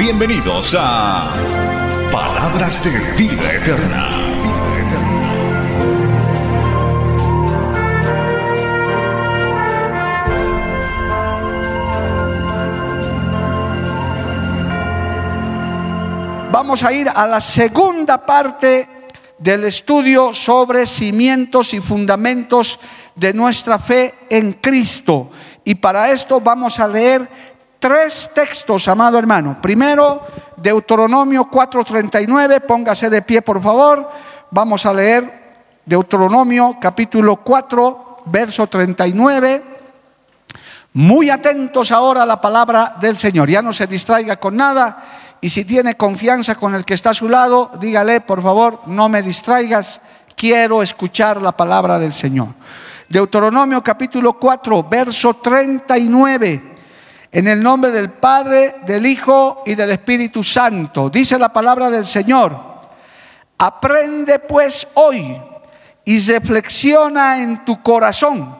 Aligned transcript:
Bienvenidos 0.00 0.74
a 0.78 1.30
Palabras 2.10 2.82
de 2.82 2.90
Vida 3.22 3.52
Eterna. 3.52 4.08
Vamos 16.50 16.82
a 16.82 16.92
ir 16.94 17.10
a 17.10 17.26
la 17.26 17.42
segunda 17.42 18.24
parte 18.24 18.88
del 19.36 19.64
estudio 19.64 20.32
sobre 20.32 20.86
cimientos 20.86 21.74
y 21.74 21.80
fundamentos 21.82 22.80
de 23.16 23.34
nuestra 23.34 23.78
fe 23.78 24.14
en 24.30 24.54
Cristo. 24.54 25.30
Y 25.62 25.74
para 25.74 26.10
esto 26.10 26.40
vamos 26.40 26.80
a 26.80 26.88
leer 26.88 27.28
tres 27.80 28.30
textos, 28.32 28.86
amado 28.86 29.18
hermano. 29.18 29.58
Primero, 29.60 30.20
Deuteronomio 30.56 31.48
4:39, 31.50 32.60
póngase 32.60 33.10
de 33.10 33.22
pie 33.22 33.42
por 33.42 33.60
favor. 33.60 34.08
Vamos 34.50 34.86
a 34.86 34.92
leer 34.92 35.40
Deuteronomio 35.84 36.76
capítulo 36.80 37.36
4, 37.36 38.18
verso 38.26 38.66
39. 38.66 39.64
Muy 40.92 41.30
atentos 41.30 41.90
ahora 41.90 42.24
a 42.24 42.26
la 42.26 42.40
palabra 42.40 42.96
del 43.00 43.16
Señor. 43.16 43.48
Ya 43.48 43.62
no 43.62 43.72
se 43.72 43.86
distraiga 43.86 44.36
con 44.36 44.56
nada 44.56 45.02
y 45.40 45.48
si 45.48 45.64
tiene 45.64 45.96
confianza 45.96 46.56
con 46.56 46.74
el 46.74 46.84
que 46.84 46.94
está 46.94 47.10
a 47.10 47.14
su 47.14 47.28
lado, 47.28 47.70
dígale, 47.80 48.20
por 48.20 48.42
favor, 48.42 48.82
no 48.86 49.08
me 49.08 49.22
distraigas, 49.22 50.00
quiero 50.36 50.82
escuchar 50.82 51.40
la 51.40 51.52
palabra 51.52 51.98
del 51.98 52.12
Señor. 52.12 52.48
Deuteronomio 53.08 53.82
capítulo 53.82 54.34
4, 54.34 54.84
verso 54.84 55.34
39. 55.34 56.69
En 57.32 57.46
el 57.46 57.62
nombre 57.62 57.90
del 57.90 58.10
Padre, 58.10 58.76
del 58.86 59.06
Hijo 59.06 59.62
y 59.66 59.74
del 59.74 59.90
Espíritu 59.90 60.42
Santo. 60.42 61.08
Dice 61.10 61.38
la 61.38 61.52
palabra 61.52 61.90
del 61.90 62.06
Señor. 62.06 62.70
Aprende 63.58 64.38
pues 64.38 64.88
hoy 64.94 65.40
y 66.04 66.20
reflexiona 66.20 67.42
en 67.42 67.64
tu 67.64 67.82
corazón 67.82 68.56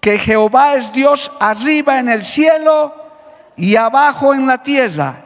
que 0.00 0.18
Jehová 0.18 0.74
es 0.74 0.92
Dios 0.92 1.30
arriba 1.38 1.98
en 1.98 2.08
el 2.08 2.24
cielo 2.24 2.94
y 3.56 3.76
abajo 3.76 4.32
en 4.32 4.46
la 4.46 4.62
tierra 4.62 5.16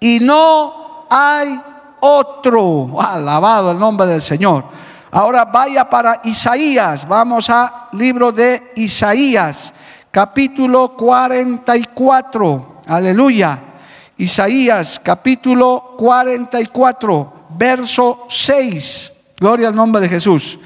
y 0.00 0.18
no 0.20 1.06
hay 1.10 1.60
otro. 2.00 3.00
Alabado 3.00 3.70
el 3.70 3.78
nombre 3.78 4.06
del 4.06 4.22
Señor. 4.22 4.64
Ahora 5.10 5.44
vaya 5.44 5.88
para 5.88 6.22
Isaías. 6.24 7.06
Vamos 7.06 7.50
al 7.50 7.70
libro 7.92 8.32
de 8.32 8.72
Isaías, 8.76 9.73
capítulo 10.14 10.94
44. 10.96 12.82
Aleluya. 12.86 13.58
Isaías, 14.16 15.00
capítulo 15.02 15.96
44, 15.98 17.46
verso 17.58 18.26
6. 18.28 19.12
Gloria 19.36 19.66
al 19.66 19.74
nombre 19.74 20.00
de 20.00 20.08
Jesús. 20.08 20.56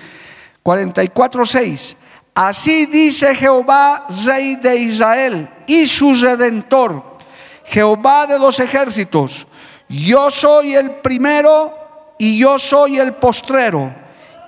44, 0.63 1.47
6. 1.47 1.97
Así 2.35 2.85
dice 2.85 3.35
Jehová, 3.35 4.07
Rey 4.27 4.57
de 4.57 4.77
Israel, 4.77 5.49
y 5.67 5.87
su 5.87 6.13
redentor 6.13 7.17
Jehová 7.65 8.27
de 8.27 8.39
los 8.39 8.61
ejércitos, 8.61 9.47
yo 9.89 10.31
soy 10.31 10.75
el 10.75 10.97
primero 10.97 11.73
y 12.19 12.39
yo 12.39 12.59
soy 12.59 12.99
el 12.99 13.15
postrero, 13.15 13.95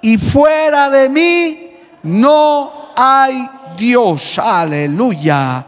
y 0.02 0.18
fuera 0.18 0.90
de 0.90 1.08
mí 1.08 1.72
no 2.02 2.92
hay 2.94 3.48
Dios. 3.76 4.38
Aleluya. 4.38 5.66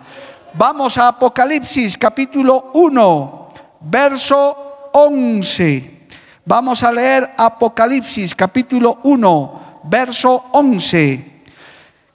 Vamos 0.55 0.99
a 0.99 1.09
Apocalipsis 1.09 1.97
capítulo 1.97 2.71
1, 2.75 3.49
verso 3.81 4.91
11. 4.93 6.07
Vamos 6.45 6.83
a 6.83 6.93
leer 6.93 7.35
Apocalipsis 7.37 8.35
capítulo 8.35 8.99
1, 9.05 9.81
verso 9.85 10.45
11, 10.53 11.43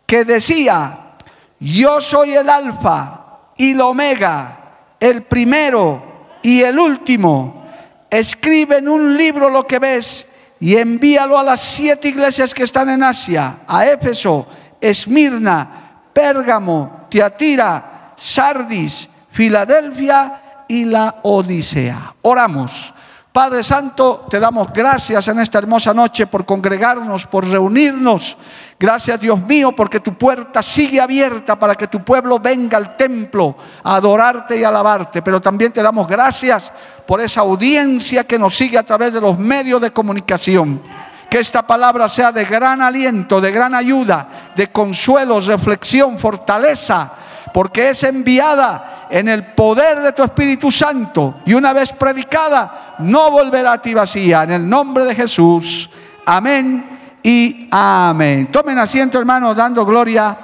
que 0.05 0.25
decía, 0.25 1.15
yo 1.59 1.99
soy 2.01 2.33
el 2.33 2.49
alfa 2.49 3.53
y 3.57 3.71
el 3.71 3.81
omega 3.81 4.57
el 4.99 5.23
primero 5.23 6.37
y 6.41 6.61
el 6.61 6.79
último. 6.79 7.65
Escribe 8.09 8.77
en 8.77 8.89
un 8.89 9.17
libro 9.17 9.49
lo 9.49 9.65
que 9.67 9.79
ves 9.79 10.25
y 10.59 10.75
envíalo 10.75 11.37
a 11.37 11.43
las 11.43 11.61
siete 11.61 12.09
iglesias 12.09 12.53
que 12.53 12.63
están 12.63 12.89
en 12.89 13.03
Asia, 13.03 13.59
a 13.67 13.85
Éfeso, 13.85 14.47
Esmirna, 14.81 16.01
Pérgamo, 16.13 17.07
Tiatira, 17.09 18.13
Sardis, 18.15 19.09
Filadelfia 19.31 20.65
y 20.67 20.85
la 20.85 21.15
Odisea. 21.23 22.15
Oramos. 22.21 22.93
Padre 23.37 23.61
Santo, 23.63 24.25
te 24.27 24.39
damos 24.39 24.73
gracias 24.73 25.27
en 25.27 25.39
esta 25.39 25.59
hermosa 25.59 25.93
noche 25.93 26.25
por 26.25 26.43
congregarnos, 26.43 27.27
por 27.27 27.47
reunirnos. 27.47 28.35
Gracias 28.79 29.21
Dios 29.21 29.39
mío 29.43 29.73
porque 29.73 29.99
tu 29.99 30.15
puerta 30.15 30.63
sigue 30.63 30.99
abierta 30.99 31.55
para 31.59 31.75
que 31.75 31.87
tu 31.87 32.03
pueblo 32.03 32.39
venga 32.39 32.79
al 32.79 32.97
templo 32.97 33.55
a 33.83 33.97
adorarte 33.97 34.57
y 34.57 34.63
alabarte. 34.63 35.21
Pero 35.21 35.39
también 35.39 35.71
te 35.71 35.83
damos 35.83 36.07
gracias 36.07 36.71
por 37.05 37.21
esa 37.21 37.41
audiencia 37.41 38.23
que 38.23 38.39
nos 38.39 38.57
sigue 38.57 38.79
a 38.79 38.83
través 38.83 39.13
de 39.13 39.21
los 39.21 39.37
medios 39.37 39.79
de 39.81 39.93
comunicación. 39.93 40.81
Que 41.29 41.39
esta 41.39 41.65
palabra 41.65 42.07
sea 42.07 42.31
de 42.31 42.45
gran 42.45 42.81
aliento, 42.81 43.41
de 43.41 43.51
gran 43.51 43.75
ayuda, 43.75 44.27
de 44.55 44.67
consuelo, 44.67 45.39
reflexión, 45.39 46.17
fortaleza, 46.17 47.11
porque 47.53 47.89
es 47.89 48.03
enviada 48.03 49.07
en 49.09 49.27
el 49.27 49.53
poder 49.53 49.99
de 49.99 50.13
tu 50.13 50.23
Espíritu 50.23 50.71
Santo 50.71 51.41
y 51.45 51.53
una 51.53 51.73
vez 51.73 51.93
predicada 51.93 52.95
no 52.99 53.31
volverá 53.31 53.73
a 53.73 53.81
ti 53.81 53.93
vacía. 53.93 54.43
En 54.43 54.51
el 54.51 54.69
nombre 54.69 55.05
de 55.05 55.15
Jesús. 55.15 55.89
Amén 56.25 57.17
y 57.23 57.67
amén. 57.71 58.47
Tomen 58.51 58.77
asiento 58.77 59.17
hermanos 59.17 59.55
dando 59.55 59.85
gloria 59.85 60.37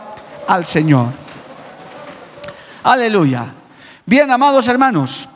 al 0.48 0.66
Señor. 0.66 1.08
Aleluya. 2.84 3.46
Bien, 4.06 4.30
amados 4.32 4.68
hermanos, 4.68 5.28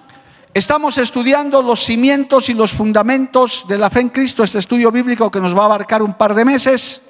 estamos 0.58 0.98
estudiando 0.98 1.62
los 1.62 1.86
cimientos 1.86 2.50
y 2.50 2.56
los 2.56 2.72
fundamentos 2.72 3.66
de 3.68 3.78
la 3.78 3.92
fe 3.92 4.00
en 4.00 4.10
Cristo, 4.10 4.44
este 4.44 4.58
estudio 4.58 4.92
bíblico 4.92 5.30
que 5.30 5.40
nos 5.40 5.56
va 5.56 5.62
a 5.62 5.66
abarcar 5.66 6.02
un 6.02 6.16
par 6.16 6.34
de 6.34 6.46
meses, 6.46 7.04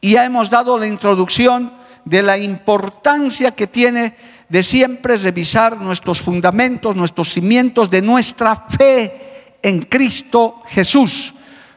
y 0.00 0.14
ya 0.14 0.24
hemos 0.24 0.50
dado 0.50 0.76
la 0.76 0.88
introducción 0.88 1.72
de 2.04 2.22
la 2.22 2.36
importancia 2.38 3.52
que 3.52 3.68
tiene 3.68 4.16
de 4.48 4.64
siempre 4.64 5.16
revisar 5.16 5.76
nuestros 5.76 6.20
fundamentos, 6.20 6.96
nuestros 6.96 7.32
cimientos 7.32 7.88
de 7.88 8.02
nuestra 8.02 8.66
fe 8.68 9.58
en 9.62 9.82
Cristo 9.82 10.62
Jesús, 10.66 11.34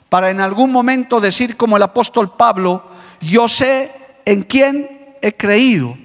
para 0.10 0.32
en 0.32 0.42
algún 0.42 0.72
momento 0.72 1.22
decir 1.22 1.56
como 1.56 1.78
el 1.78 1.84
apóstol 1.84 2.36
Pablo, 2.36 2.84
yo 3.22 3.48
sé 3.48 3.92
en 4.26 4.42
quién 4.42 5.18
he 5.22 5.34
creído. 5.34 5.96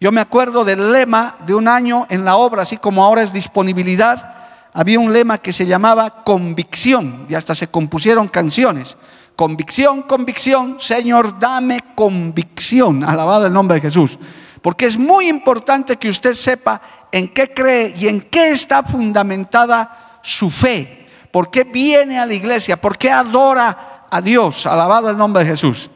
Yo 0.00 0.10
me 0.10 0.20
acuerdo 0.20 0.64
del 0.64 0.90
lema 0.90 1.36
de 1.46 1.54
un 1.54 1.68
año 1.68 2.06
en 2.10 2.24
la 2.24 2.34
obra, 2.34 2.62
así 2.62 2.78
como 2.78 3.04
ahora 3.04 3.22
es 3.22 3.32
disponibilidad, 3.32 4.39
había 4.72 5.00
un 5.00 5.12
lema 5.12 5.38
que 5.38 5.52
se 5.52 5.66
llamaba 5.66 6.22
convicción 6.22 7.26
y 7.28 7.34
hasta 7.34 7.54
se 7.54 7.68
compusieron 7.68 8.28
canciones. 8.28 8.96
Convicción, 9.34 10.02
convicción, 10.02 10.76
Señor, 10.80 11.38
dame 11.38 11.80
convicción. 11.94 13.02
Alabado 13.02 13.46
el 13.46 13.52
nombre 13.52 13.76
de 13.76 13.80
Jesús. 13.80 14.18
Porque 14.62 14.86
es 14.86 14.98
muy 14.98 15.28
importante 15.28 15.96
que 15.96 16.08
usted 16.08 16.34
sepa 16.34 16.80
en 17.10 17.32
qué 17.32 17.52
cree 17.52 17.94
y 17.96 18.08
en 18.08 18.20
qué 18.20 18.50
está 18.50 18.82
fundamentada 18.82 20.20
su 20.22 20.50
fe. 20.50 21.08
¿Por 21.32 21.50
qué 21.50 21.64
viene 21.64 22.18
a 22.18 22.26
la 22.26 22.34
iglesia? 22.34 22.80
¿Por 22.80 22.98
qué 22.98 23.10
adora 23.10 24.06
a 24.10 24.20
Dios? 24.20 24.66
Alabado 24.66 25.08
el 25.10 25.16
nombre 25.16 25.42
de 25.42 25.50
Jesús. 25.50 25.90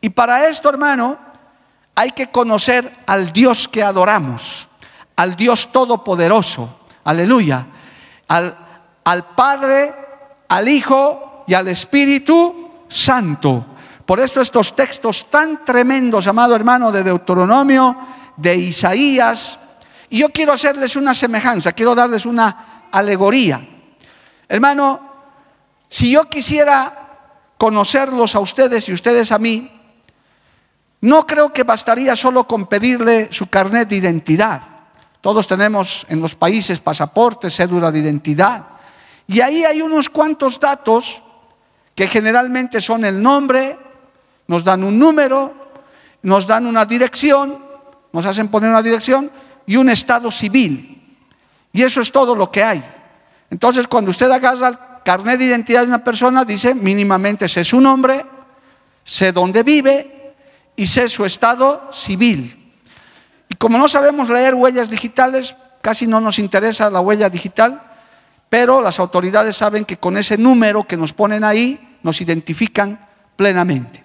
Y 0.00 0.10
para 0.10 0.48
esto, 0.48 0.68
hermano, 0.70 1.18
hay 1.94 2.10
que 2.12 2.30
conocer 2.30 2.90
al 3.06 3.32
Dios 3.32 3.68
que 3.68 3.82
adoramos, 3.82 4.68
al 5.16 5.36
Dios 5.36 5.70
todopoderoso. 5.70 6.80
Aleluya. 7.04 7.66
Al, 8.28 9.24
Padre, 9.34 9.94
al 10.48 10.68
Hijo 10.68 11.44
y 11.46 11.54
al 11.54 11.68
Espíritu 11.68 12.84
Santo. 12.88 13.66
Por 14.04 14.20
eso 14.20 14.40
estos 14.40 14.74
textos 14.74 15.30
tan 15.30 15.64
tremendos, 15.64 16.26
amado 16.26 16.54
hermano, 16.54 16.92
de 16.92 17.02
Deuteronomio, 17.02 17.96
de 18.36 18.56
Isaías, 18.56 19.58
y 20.08 20.18
yo 20.18 20.30
quiero 20.30 20.52
hacerles 20.52 20.96
una 20.96 21.14
semejanza, 21.14 21.72
quiero 21.72 21.94
darles 21.94 22.26
una 22.26 22.88
alegoría. 22.92 23.60
Hermano, 24.48 25.00
si 25.88 26.12
yo 26.12 26.28
quisiera 26.28 27.06
conocerlos 27.58 28.34
a 28.34 28.40
ustedes 28.40 28.88
y 28.88 28.92
ustedes 28.92 29.32
a 29.32 29.38
mí, 29.38 29.72
no 31.00 31.26
creo 31.26 31.52
que 31.52 31.62
bastaría 31.62 32.14
solo 32.16 32.46
con 32.46 32.66
pedirle 32.66 33.28
su 33.32 33.48
carnet 33.48 33.88
de 33.88 33.96
identidad. 33.96 34.62
Todos 35.26 35.48
tenemos 35.48 36.06
en 36.08 36.20
los 36.20 36.36
países 36.36 36.78
pasaportes, 36.78 37.56
cédula 37.56 37.90
de 37.90 37.98
identidad. 37.98 38.64
Y 39.26 39.40
ahí 39.40 39.64
hay 39.64 39.82
unos 39.82 40.08
cuantos 40.08 40.60
datos 40.60 41.20
que 41.96 42.06
generalmente 42.06 42.80
son 42.80 43.04
el 43.04 43.20
nombre, 43.20 43.76
nos 44.46 44.62
dan 44.62 44.84
un 44.84 44.96
número, 44.96 45.52
nos 46.22 46.46
dan 46.46 46.64
una 46.64 46.84
dirección, 46.84 47.58
nos 48.12 48.24
hacen 48.24 48.46
poner 48.46 48.70
una 48.70 48.82
dirección 48.82 49.28
y 49.66 49.74
un 49.74 49.88
estado 49.88 50.30
civil. 50.30 51.18
Y 51.72 51.82
eso 51.82 52.00
es 52.02 52.12
todo 52.12 52.36
lo 52.36 52.48
que 52.48 52.62
hay. 52.62 52.84
Entonces, 53.50 53.88
cuando 53.88 54.12
usted 54.12 54.30
agarra 54.30 54.68
el 54.68 54.78
carnet 55.04 55.40
de 55.40 55.46
identidad 55.46 55.80
de 55.80 55.88
una 55.88 56.04
persona, 56.04 56.44
dice 56.44 56.72
mínimamente 56.72 57.48
sé 57.48 57.64
su 57.64 57.80
nombre, 57.80 58.24
sé 59.02 59.32
dónde 59.32 59.64
vive 59.64 60.34
y 60.76 60.86
sé 60.86 61.08
su 61.08 61.24
estado 61.24 61.90
civil. 61.90 62.55
Como 63.58 63.78
no 63.78 63.88
sabemos 63.88 64.28
leer 64.28 64.54
huellas 64.54 64.90
digitales, 64.90 65.56
casi 65.80 66.06
no 66.06 66.20
nos 66.20 66.38
interesa 66.38 66.90
la 66.90 67.00
huella 67.00 67.30
digital, 67.30 67.82
pero 68.48 68.80
las 68.80 68.98
autoridades 68.98 69.56
saben 69.56 69.84
que 69.84 69.96
con 69.96 70.16
ese 70.16 70.36
número 70.38 70.84
que 70.84 70.96
nos 70.96 71.12
ponen 71.12 71.44
ahí, 71.44 71.98
nos 72.02 72.20
identifican 72.20 73.06
plenamente. 73.34 74.04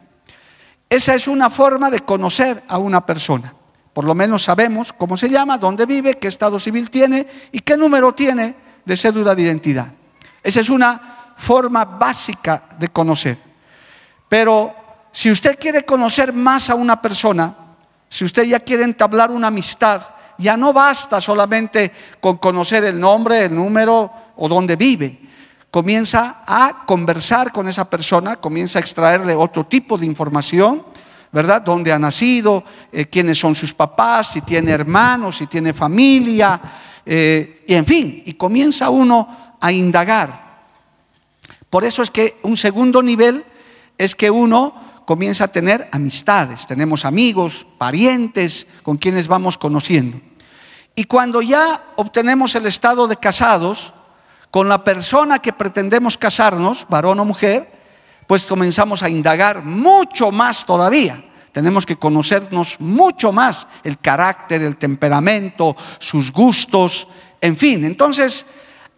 Esa 0.90 1.16
es 1.16 1.28
una 1.28 1.50
forma 1.50 1.90
de 1.90 2.00
conocer 2.00 2.64
a 2.68 2.78
una 2.78 3.06
persona. 3.06 3.54
Por 3.94 4.06
lo 4.06 4.16
menos 4.16 4.44
sabemos 4.44 4.94
cómo 4.94 5.18
se 5.18 5.30
llama, 5.30 5.58
dónde 5.58 5.86
vive, 5.86 6.16
qué 6.16 6.28
estado 6.28 6.60
civil 6.60 6.90
tiene 6.90 7.28
y 7.52 7.60
qué 7.60 7.78
número 7.78 8.14
tiene 8.14 8.56
de 8.86 8.98
cédula 8.98 9.36
de 9.36 9.44
identidad. 9.44 9.88
Esa 10.44 10.62
es 10.62 10.70
una 10.70 11.34
forma 11.38 11.86
básica 11.86 12.64
de 12.80 12.88
conocer. 12.88 13.38
Pero 14.28 14.74
si 15.12 15.30
usted 15.30 15.60
quiere 15.60 15.84
conocer 15.86 16.34
más 16.34 16.70
a 16.70 16.76
una 16.76 17.02
persona, 17.02 17.56
si 18.12 18.26
usted 18.26 18.44
ya 18.44 18.60
quiere 18.60 18.84
entablar 18.84 19.32
una 19.32 19.48
amistad, 19.48 20.02
ya 20.38 20.58
no 20.58 20.74
basta 20.74 21.22
solamente 21.22 21.94
con 22.20 22.40
conocer 22.40 22.84
el 22.84 23.00
nombre, 23.00 23.46
el 23.46 23.56
número 23.56 24.12
o 24.36 24.50
dónde 24.50 24.76
vive. 24.76 25.18
Comienza 25.72 26.44
a 26.46 26.84
conversar 26.86 27.54
con 27.54 27.70
esa 27.70 27.90
persona, 27.90 28.36
comienza 28.36 28.80
a 28.80 28.82
extraerle 28.82 29.34
otro 29.34 29.66
tipo 29.66 29.98
de 29.98 30.06
información 30.08 30.84
¿verdad? 31.32 31.62
¿Dónde 31.62 31.94
ha 31.94 32.00
nacido? 32.00 32.66
Eh, 32.92 33.06
¿Quiénes 33.06 33.40
son 33.40 33.56
sus 33.56 33.74
papás? 33.74 34.34
Si 34.34 34.42
tiene 34.42 34.72
hermanos, 34.72 35.38
si 35.38 35.48
tiene 35.48 35.74
familia, 35.74 36.60
eh, 37.06 37.64
y 37.66 37.74
en 37.74 37.86
fin, 37.86 38.24
y 38.26 38.34
comienza 38.34 38.90
uno 38.90 39.56
a 39.62 39.72
indagar. 39.72 40.52
Por 41.70 41.86
eso 41.86 42.04
es 42.04 42.12
que 42.12 42.38
un 42.44 42.58
segundo 42.58 43.02
nivel 43.02 43.46
es 43.98 44.14
que 44.14 44.30
uno 44.30 44.91
comienza 45.12 45.44
a 45.44 45.50
tener 45.50 45.90
amistades, 45.92 46.66
tenemos 46.66 47.04
amigos, 47.04 47.68
parientes 47.78 48.66
con 48.82 48.96
quienes 48.96 49.28
vamos 49.28 49.58
conociendo. 49.58 50.22
Y 50.96 51.04
cuando 51.04 51.42
ya 51.42 51.84
obtenemos 51.98 52.56
el 52.56 52.66
estado 52.66 53.10
de 53.10 53.18
casados, 53.18 53.92
con 54.52 54.70
la 54.70 54.86
persona 54.86 55.40
que 55.40 55.52
pretendemos 55.52 56.18
casarnos, 56.18 56.88
varón 56.88 57.20
o 57.20 57.26
mujer, 57.26 57.70
pues 58.26 58.46
comenzamos 58.46 59.04
a 59.04 59.10
indagar 59.10 59.66
mucho 59.66 60.32
más 60.32 60.66
todavía. 60.66 61.22
Tenemos 61.52 61.86
que 61.86 61.98
conocernos 61.98 62.80
mucho 62.80 63.34
más 63.34 63.68
el 63.84 64.00
carácter, 64.00 64.62
el 64.62 64.78
temperamento, 64.78 65.76
sus 66.00 66.32
gustos, 66.32 67.06
en 67.42 67.58
fin. 67.58 67.84
Entonces, 67.84 68.46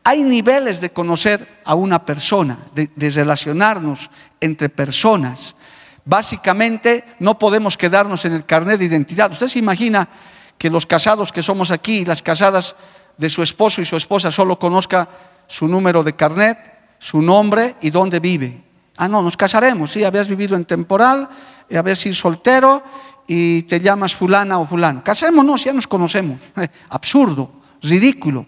hay 0.03 0.21
niveles 0.21 0.79
de 0.79 0.91
conocer 0.91 1.61
a 1.65 1.73
una 1.73 2.05
persona, 2.05 2.59
de, 2.75 3.09
relacionarnos 3.09 4.11
entre 4.39 4.69
personas. 4.69 5.55
Básicamente, 6.05 7.05
no 7.19 7.39
podemos 7.39 7.77
quedarnos 7.77 8.25
en 8.25 8.33
el 8.33 8.45
carnet 8.45 8.79
de 8.79 8.85
identidad. 8.85 9.31
Usted 9.31 9.47
se 9.47 9.59
imagina 9.59 10.09
que 10.57 10.69
los 10.69 10.85
casados 10.85 11.31
que 11.31 11.41
somos 11.41 11.71
aquí, 11.71 12.05
las 12.05 12.21
casadas 12.21 12.75
de 13.17 13.29
su 13.29 13.41
esposo 13.41 13.81
y 13.81 13.85
su 13.85 13.95
esposa, 13.95 14.31
solo 14.31 14.59
conozca 14.59 15.07
su 15.47 15.67
número 15.67 16.03
de 16.03 16.15
carnet, 16.15 16.57
su 16.99 17.21
nombre 17.21 17.75
y 17.81 17.89
dónde 17.89 18.19
vive. 18.19 18.63
Ah, 18.97 19.07
no, 19.07 19.21
nos 19.21 19.37
casaremos, 19.37 19.91
sí, 19.91 20.03
habías 20.03 20.27
vivido 20.27 20.55
en 20.55 20.65
temporal, 20.65 21.29
y 21.69 21.75
habías 21.75 21.99
sido 21.99 22.15
soltero 22.15 22.83
y 23.27 23.63
te 23.63 23.79
llamas 23.79 24.15
fulana 24.15 24.59
o 24.59 24.67
fulano. 24.67 25.03
Casémonos, 25.03 25.63
ya 25.63 25.73
nos 25.73 25.87
conocemos. 25.87 26.39
Absurdo, 26.89 27.51
ridículo. 27.81 28.45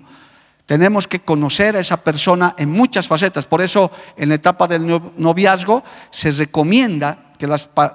Tenemos 0.65 1.07
que 1.07 1.21
conocer 1.21 1.75
a 1.75 1.79
esa 1.79 1.97
persona 1.97 2.55
en 2.57 2.71
muchas 2.71 3.07
facetas. 3.07 3.45
Por 3.45 3.61
eso 3.61 3.91
en 4.17 4.29
la 4.29 4.35
etapa 4.35 4.67
del 4.67 4.85
noviazgo 5.17 5.83
se 6.09 6.31
recomienda 6.31 7.24
que, 7.37 7.53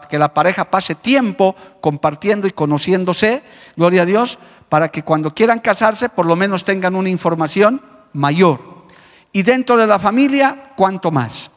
que 0.08 0.19
la 0.19 0.34
pareja 0.34 0.70
pase 0.70 0.94
tiempo 0.94 1.54
compartiendo 1.81 2.46
y 2.46 2.52
conociéndose, 2.52 3.42
gloria 3.76 4.02
a 4.02 4.06
Dios, 4.06 4.38
para 4.69 4.88
que 4.88 5.02
cuando 5.02 5.34
quieran 5.34 5.60
casarse 5.60 6.08
por 6.08 6.26
lo 6.26 6.37
menos 6.37 6.64
tengan 6.64 6.94
una 6.94 7.08
información 7.08 7.82
mayor. 8.12 8.84
Y 9.32 9.42
dentro 9.42 9.76
de 9.76 9.87
la 9.87 9.98
familia, 9.98 10.72
cuanto 10.76 11.10
más. 11.10 11.50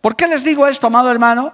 ¿Por 0.00 0.16
qué 0.16 0.26
les 0.26 0.44
digo 0.44 0.66
esto, 0.66 0.86
amado 0.86 1.10
hermano? 1.10 1.52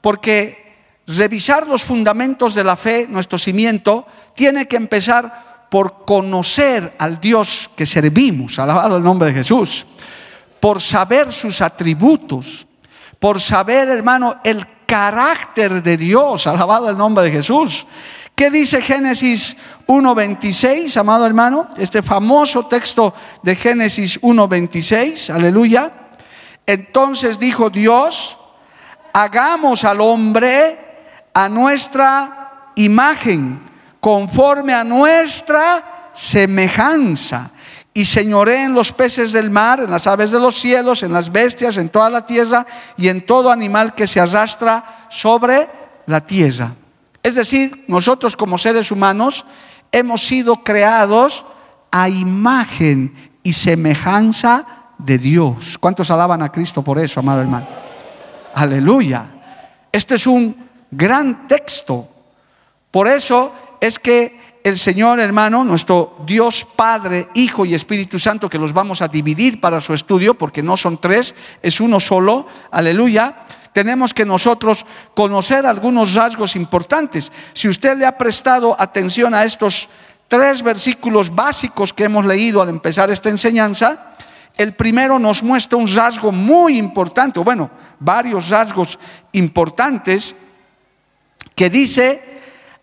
Porque 0.00 0.68
revisar 1.06 1.66
los 1.66 1.84
fundamentos 1.84 2.54
de 2.54 2.64
la 2.64 2.76
fe, 2.76 3.06
nuestro 3.08 3.38
cimiento, 3.38 4.06
tiene 4.34 4.68
que 4.68 4.76
empezar 4.76 5.66
por 5.70 6.04
conocer 6.04 6.94
al 6.98 7.20
Dios 7.20 7.70
que 7.76 7.86
servimos, 7.86 8.58
alabado 8.58 8.96
el 8.96 9.02
nombre 9.02 9.28
de 9.28 9.34
Jesús, 9.34 9.86
por 10.60 10.80
saber 10.80 11.32
sus 11.32 11.60
atributos, 11.60 12.66
por 13.18 13.40
saber, 13.40 13.88
hermano, 13.88 14.36
el 14.44 14.66
carácter 14.88 15.82
de 15.82 15.98
Dios, 15.98 16.46
alabado 16.46 16.88
el 16.88 16.96
nombre 16.96 17.24
de 17.24 17.30
Jesús. 17.30 17.86
¿Qué 18.34 18.50
dice 18.50 18.80
Génesis 18.80 19.54
1.26, 19.86 20.96
amado 20.96 21.26
hermano? 21.26 21.68
Este 21.76 22.02
famoso 22.02 22.64
texto 22.66 23.12
de 23.42 23.54
Génesis 23.54 24.18
1.26, 24.22 25.34
aleluya. 25.34 25.92
Entonces 26.64 27.38
dijo 27.38 27.68
Dios, 27.68 28.38
hagamos 29.12 29.84
al 29.84 30.00
hombre 30.00 30.78
a 31.34 31.50
nuestra 31.50 32.72
imagen, 32.76 33.60
conforme 34.00 34.72
a 34.72 34.84
nuestra 34.84 36.10
semejanza, 36.14 37.50
y 37.98 38.04
señoré 38.04 38.62
en 38.62 38.74
los 38.74 38.92
peces 38.92 39.32
del 39.32 39.50
mar, 39.50 39.80
en 39.80 39.90
las 39.90 40.06
aves 40.06 40.30
de 40.30 40.38
los 40.38 40.54
cielos, 40.54 41.02
en 41.02 41.12
las 41.12 41.32
bestias, 41.32 41.78
en 41.78 41.88
toda 41.88 42.08
la 42.08 42.24
tierra 42.24 42.64
y 42.96 43.08
en 43.08 43.26
todo 43.26 43.50
animal 43.50 43.92
que 43.92 44.06
se 44.06 44.20
arrastra 44.20 45.08
sobre 45.10 45.68
la 46.06 46.20
tierra. 46.20 46.76
Es 47.24 47.34
decir, 47.34 47.86
nosotros 47.88 48.36
como 48.36 48.56
seres 48.56 48.92
humanos 48.92 49.44
hemos 49.90 50.24
sido 50.24 50.62
creados 50.62 51.44
a 51.90 52.08
imagen 52.08 53.32
y 53.42 53.54
semejanza 53.54 54.64
de 54.98 55.18
Dios. 55.18 55.76
¿Cuántos 55.80 56.08
alaban 56.12 56.40
a 56.42 56.52
Cristo 56.52 56.82
por 56.82 57.00
eso, 57.00 57.18
amado 57.18 57.40
hermano? 57.40 57.66
Aleluya. 58.54 59.26
Este 59.90 60.14
es 60.14 60.26
un 60.28 60.68
gran 60.88 61.48
texto. 61.48 62.08
Por 62.92 63.08
eso 63.08 63.52
es 63.80 63.98
que 63.98 64.37
el 64.68 64.78
Señor, 64.78 65.18
hermano, 65.18 65.64
nuestro 65.64 66.16
Dios 66.26 66.66
Padre, 66.76 67.28
Hijo 67.34 67.64
y 67.64 67.74
Espíritu 67.74 68.18
Santo, 68.18 68.48
que 68.48 68.58
los 68.58 68.72
vamos 68.72 69.02
a 69.02 69.08
dividir 69.08 69.60
para 69.60 69.80
su 69.80 69.94
estudio, 69.94 70.34
porque 70.34 70.62
no 70.62 70.76
son 70.76 70.98
tres, 70.98 71.34
es 71.62 71.80
uno 71.80 71.98
solo, 71.98 72.46
aleluya, 72.70 73.46
tenemos 73.72 74.12
que 74.12 74.24
nosotros 74.24 74.84
conocer 75.14 75.66
algunos 75.66 76.14
rasgos 76.14 76.54
importantes. 76.56 77.32
Si 77.54 77.68
usted 77.68 77.96
le 77.96 78.06
ha 78.06 78.18
prestado 78.18 78.76
atención 78.78 79.34
a 79.34 79.44
estos 79.44 79.88
tres 80.28 80.62
versículos 80.62 81.34
básicos 81.34 81.92
que 81.92 82.04
hemos 82.04 82.26
leído 82.26 82.60
al 82.60 82.68
empezar 82.68 83.10
esta 83.10 83.30
enseñanza, 83.30 84.14
el 84.56 84.74
primero 84.74 85.18
nos 85.18 85.42
muestra 85.42 85.78
un 85.78 85.86
rasgo 85.94 86.32
muy 86.32 86.76
importante, 86.76 87.40
bueno, 87.40 87.70
varios 87.98 88.48
rasgos 88.48 88.98
importantes, 89.32 90.34
que 91.54 91.70
dice, 91.70 92.27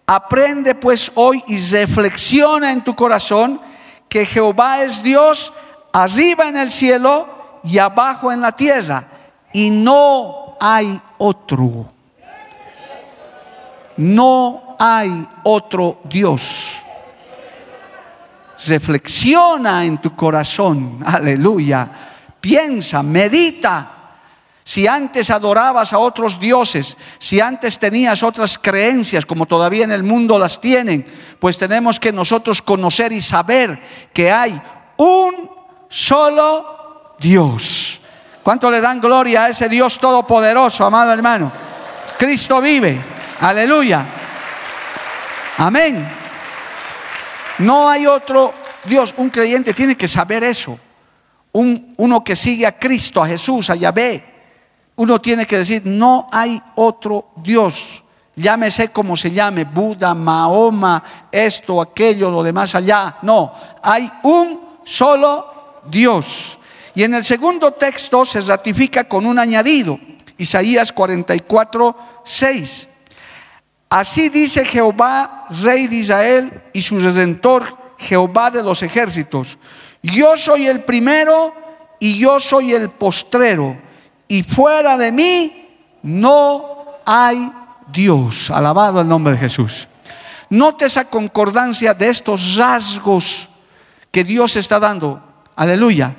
aprende 0.08 0.76
pues 0.76 1.12
hoy 1.16 1.44
y 1.48 1.60
reflexiona 1.70 2.72
en 2.72 2.84
tu 2.84 2.96
corazón 2.96 3.60
que 4.08 4.26
Jehová 4.26 4.84
es 4.84 5.02
Dios 5.02 5.52
arriba 5.92 6.48
en 6.48 6.58
el 6.58 6.72
cielo 6.72 7.60
y 7.64 7.78
abajo 7.78 8.32
en 8.32 8.42
la 8.42 8.52
tierra, 8.52 9.08
y 9.52 9.72
no 9.72 10.58
hay 10.60 11.02
otro. 11.18 11.92
No 13.98 14.76
hay 14.78 15.28
otro 15.44 16.00
Dios 16.04 16.86
reflexiona 18.68 19.86
en 19.86 19.98
tu 20.00 20.16
corazón, 20.16 21.00
aleluya, 21.06 21.88
piensa, 22.40 23.04
medita. 23.04 23.92
Si 24.68 24.88
antes 24.88 25.30
adorabas 25.30 25.94
a 25.94 26.00
otros 26.00 26.40
dioses, 26.40 26.98
si 27.20 27.40
antes 27.40 27.78
tenías 27.78 28.24
otras 28.24 28.58
creencias 28.58 29.24
como 29.24 29.46
todavía 29.46 29.84
en 29.84 29.92
el 29.92 30.02
mundo 30.02 30.40
las 30.40 30.60
tienen, 30.60 31.06
pues 31.38 31.56
tenemos 31.56 32.00
que 32.00 32.12
nosotros 32.12 32.64
conocer 32.64 33.14
y 33.14 33.22
saber 33.22 33.80
que 34.12 34.32
hay 34.32 34.60
un 34.98 35.52
solo 35.88 37.14
Dios. 37.20 38.02
¿Cuánto 38.42 38.72
le 38.72 38.82
dan 38.82 39.00
gloria 39.00 39.44
a 39.44 39.50
ese 39.50 39.70
Dios 39.70 40.00
todopoderoso, 40.00 40.84
amado 40.84 41.14
hermano? 41.14 41.52
Cristo 42.18 42.60
vive. 42.60 43.00
Aleluya. 43.42 44.04
Amén. 45.60 46.10
No 47.60 47.88
hay 47.88 48.08
otro 48.08 48.52
Dios. 48.84 49.14
Un 49.18 49.30
creyente 49.30 49.76
tiene 49.76 49.96
que 49.96 50.08
saber 50.08 50.44
eso. 50.44 50.80
Un, 51.52 51.94
uno 51.98 52.24
que 52.24 52.36
sigue 52.36 52.66
a 52.66 52.80
Cristo, 52.80 53.22
a 53.22 53.28
Jesús, 53.28 53.70
a 53.70 53.76
Yahvé. 53.76 54.35
Uno 54.98 55.20
tiene 55.20 55.46
que 55.46 55.58
decir, 55.58 55.82
no 55.86 56.28
hay 56.32 56.62
otro 56.76 57.30
Dios. 57.38 58.04
Llámese 58.36 58.90
como 58.90 59.16
se 59.16 59.32
llame, 59.32 59.64
Buda, 59.64 60.14
Mahoma, 60.14 61.04
esto, 61.32 61.82
aquello, 61.82 62.30
lo 62.30 62.44
demás 62.44 62.76
allá. 62.76 63.18
No, 63.22 63.54
hay 63.82 64.12
un 64.24 64.80
solo 64.84 65.82
Dios. 65.90 66.58
Y 66.94 67.04
en 67.04 67.14
el 67.14 67.26
segundo 67.26 67.72
texto 67.72 68.26
se 68.26 68.42
ratifica 68.42 69.06
con 69.06 69.26
un 69.26 69.40
añadido. 69.40 70.00
Isaías 70.38 70.92
44, 70.92 71.96
6. 72.24 72.88
Así 73.90 74.30
dice 74.30 74.66
Jehová, 74.66 75.46
Rey 75.64 75.88
de 75.88 75.96
Israel, 75.96 76.64
y 76.74 76.82
su 76.82 77.00
redentor, 77.00 77.66
Jehová 77.98 78.52
de 78.52 78.64
los 78.64 78.84
ejércitos. 78.84 79.58
Yo 80.02 80.36
soy 80.38 80.68
el 80.68 80.84
primero 80.84 81.54
y 82.00 82.18
yo 82.18 82.40
soy 82.40 82.74
el 82.74 82.90
postrero, 82.90 83.78
y 84.28 84.44
fuera 84.44 84.98
de 84.98 85.12
mí 85.12 85.68
no 86.04 86.86
hay 87.06 87.52
Dios. 87.92 88.50
Alabado 88.52 89.02
el 89.02 89.08
nombre 89.08 89.34
de 89.34 89.40
Jesús. 89.40 89.88
Note 90.50 90.86
esa 90.86 91.06
concordancia 91.06 91.94
de 91.94 92.10
estos 92.10 92.56
rasgos 92.56 93.50
que 94.12 94.24
Dios 94.24 94.56
está 94.56 94.80
dando. 94.80 95.22
Aleluya. 95.56 96.16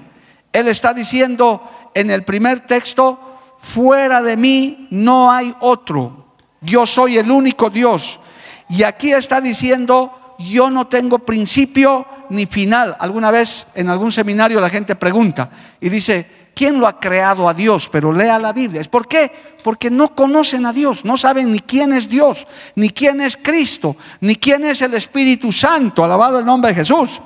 Él 0.52 0.68
está 0.68 0.92
diciendo 0.92 1.90
en 1.94 2.10
el 2.10 2.24
primer 2.24 2.60
texto, 2.60 3.38
fuera 3.58 4.22
de 4.22 4.36
mí 4.36 4.88
no 4.90 5.30
hay 5.30 5.54
otro. 5.60 6.34
Yo 6.60 6.86
soy 6.86 7.18
el 7.18 7.30
único 7.30 7.70
Dios. 7.70 8.20
Y 8.68 8.82
aquí 8.82 9.12
está 9.12 9.40
diciendo, 9.40 10.36
yo 10.38 10.70
no 10.70 10.86
tengo 10.86 11.20
principio 11.20 12.06
ni 12.30 12.46
final. 12.46 12.96
Alguna 12.98 13.30
vez 13.30 13.66
en 13.74 13.88
algún 13.88 14.12
seminario 14.12 14.60
la 14.60 14.70
gente 14.70 14.96
pregunta 14.96 15.50
y 15.80 15.88
dice, 15.88 16.45
¿quién 16.56 16.80
lo 16.80 16.88
ha 16.88 16.98
creado 16.98 17.48
a 17.48 17.54
Dios? 17.54 17.88
Pero 17.92 18.12
lea 18.12 18.38
la 18.38 18.54
Biblia. 18.54 18.80
¿Es 18.80 18.88
por 18.88 19.06
qué? 19.06 19.30
Porque 19.62 19.90
no 19.90 20.14
conocen 20.14 20.64
a 20.64 20.72
Dios, 20.72 21.04
no 21.04 21.18
saben 21.18 21.52
ni 21.52 21.60
quién 21.60 21.92
es 21.92 22.08
Dios, 22.08 22.46
ni 22.74 22.88
quién 22.88 23.20
es 23.20 23.36
Cristo, 23.36 23.96
ni 24.20 24.36
quién 24.36 24.64
es 24.64 24.80
el 24.80 24.94
Espíritu 24.94 25.52
Santo. 25.52 26.02
Alabado 26.02 26.38
el 26.38 26.46
nombre 26.46 26.70
de 26.70 26.76
Jesús. 26.76 27.20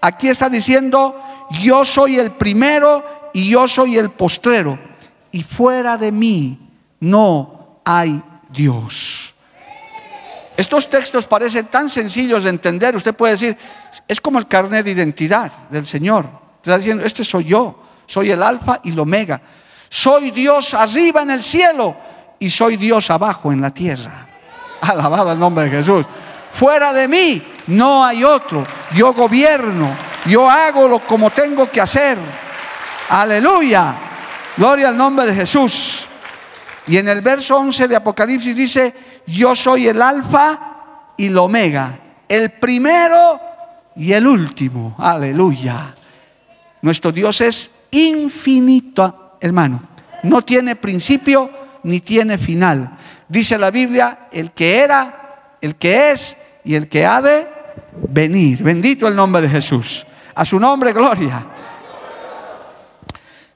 Aquí 0.00 0.28
está 0.28 0.48
diciendo, 0.48 1.20
yo 1.60 1.84
soy 1.84 2.20
el 2.20 2.30
primero 2.30 3.04
y 3.34 3.50
yo 3.50 3.66
soy 3.66 3.98
el 3.98 4.10
postrero. 4.10 4.78
Y 5.32 5.42
fuera 5.42 5.98
de 5.98 6.12
mí 6.12 6.58
no 7.00 7.80
hay 7.84 8.22
Dios. 8.48 9.34
Estos 10.56 10.88
textos 10.88 11.26
parecen 11.26 11.66
tan 11.66 11.90
sencillos 11.90 12.44
de 12.44 12.50
entender. 12.50 12.94
Usted 12.94 13.14
puede 13.14 13.32
decir, 13.32 13.56
es 14.06 14.20
como 14.20 14.38
el 14.38 14.46
carnet 14.46 14.84
de 14.84 14.92
identidad 14.92 15.52
del 15.68 15.84
Señor. 15.84 16.28
Está 16.62 16.78
diciendo, 16.78 17.04
este 17.04 17.24
soy 17.24 17.44
yo, 17.44 17.87
soy 18.08 18.30
el 18.30 18.42
alfa 18.42 18.80
y 18.82 18.90
el 18.90 18.98
omega. 18.98 19.40
Soy 19.90 20.30
Dios 20.30 20.72
arriba 20.74 21.22
en 21.22 21.30
el 21.30 21.42
cielo 21.42 21.94
y 22.38 22.48
soy 22.48 22.76
Dios 22.76 23.10
abajo 23.10 23.52
en 23.52 23.60
la 23.60 23.70
tierra. 23.70 24.26
Alabado 24.80 25.32
el 25.32 25.38
nombre 25.38 25.64
de 25.64 25.70
Jesús. 25.70 26.06
Fuera 26.50 26.92
de 26.94 27.06
mí 27.06 27.42
no 27.66 28.04
hay 28.04 28.24
otro. 28.24 28.64
Yo 28.94 29.12
gobierno, 29.12 29.94
yo 30.24 30.48
hago 30.48 30.88
lo 30.88 31.00
como 31.00 31.30
tengo 31.30 31.70
que 31.70 31.82
hacer. 31.82 32.16
Aleluya. 33.10 33.94
Gloria 34.56 34.88
al 34.88 34.96
nombre 34.96 35.26
de 35.26 35.34
Jesús. 35.34 36.06
Y 36.86 36.96
en 36.96 37.08
el 37.08 37.20
verso 37.20 37.58
11 37.58 37.88
de 37.88 37.96
Apocalipsis 37.96 38.56
dice, 38.56 38.94
yo 39.26 39.54
soy 39.54 39.88
el 39.88 40.00
alfa 40.00 41.12
y 41.18 41.26
el 41.26 41.36
omega, 41.36 41.98
el 42.26 42.52
primero 42.52 43.38
y 43.96 44.12
el 44.12 44.26
último. 44.26 44.96
Aleluya. 44.98 45.94
Nuestro 46.80 47.12
Dios 47.12 47.42
es 47.42 47.70
infinito, 47.90 49.36
hermano. 49.40 49.82
No 50.22 50.42
tiene 50.42 50.76
principio 50.76 51.50
ni 51.84 52.00
tiene 52.00 52.38
final. 52.38 52.96
Dice 53.28 53.58
la 53.58 53.70
Biblia, 53.70 54.28
el 54.32 54.52
que 54.52 54.78
era, 54.78 55.56
el 55.60 55.76
que 55.76 56.12
es 56.12 56.36
y 56.64 56.74
el 56.74 56.88
que 56.88 57.04
ha 57.04 57.22
de 57.22 57.46
venir. 58.08 58.62
Bendito 58.62 59.06
el 59.06 59.16
nombre 59.16 59.42
de 59.42 59.48
Jesús. 59.48 60.06
A 60.34 60.44
su 60.44 60.58
nombre, 60.58 60.92
gloria. 60.92 61.46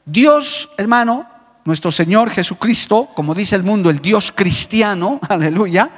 Dios, 0.05 0.71
hermano, 0.77 1.27
nuestro 1.65 1.91
Señor 1.91 2.31
Jesucristo, 2.31 3.09
como 3.15 3.35
dice 3.35 3.55
el 3.57 3.63
mundo, 3.63 3.89
el 3.89 4.01
Dios 4.01 4.33
cristiano, 4.33 5.21
aleluya, 5.29 5.91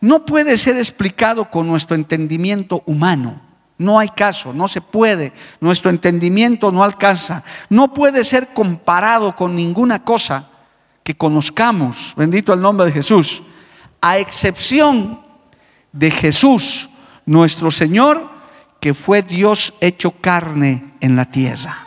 no 0.00 0.24
puede 0.24 0.56
ser 0.56 0.76
explicado 0.76 1.50
con 1.50 1.66
nuestro 1.66 1.94
entendimiento 1.94 2.82
humano. 2.86 3.49
No 3.80 3.98
hay 3.98 4.10
caso, 4.10 4.52
no 4.52 4.68
se 4.68 4.80
puede. 4.80 5.32
Nuestro 5.60 5.90
entendimiento 5.90 6.70
no 6.70 6.84
alcanza. 6.84 7.42
No 7.68 7.92
puede 7.94 8.24
ser 8.24 8.48
comparado 8.48 9.34
con 9.34 9.54
ninguna 9.54 10.04
cosa 10.04 10.50
que 11.02 11.16
conozcamos. 11.16 12.12
Bendito 12.14 12.52
el 12.52 12.60
nombre 12.60 12.86
de 12.86 12.92
Jesús. 12.92 13.42
A 14.02 14.18
excepción 14.18 15.22
de 15.92 16.10
Jesús, 16.10 16.90
nuestro 17.24 17.70
Señor, 17.70 18.28
que 18.80 18.92
fue 18.92 19.22
Dios 19.22 19.72
hecho 19.80 20.10
carne 20.10 20.92
en 21.00 21.16
la 21.16 21.24
tierra 21.24 21.86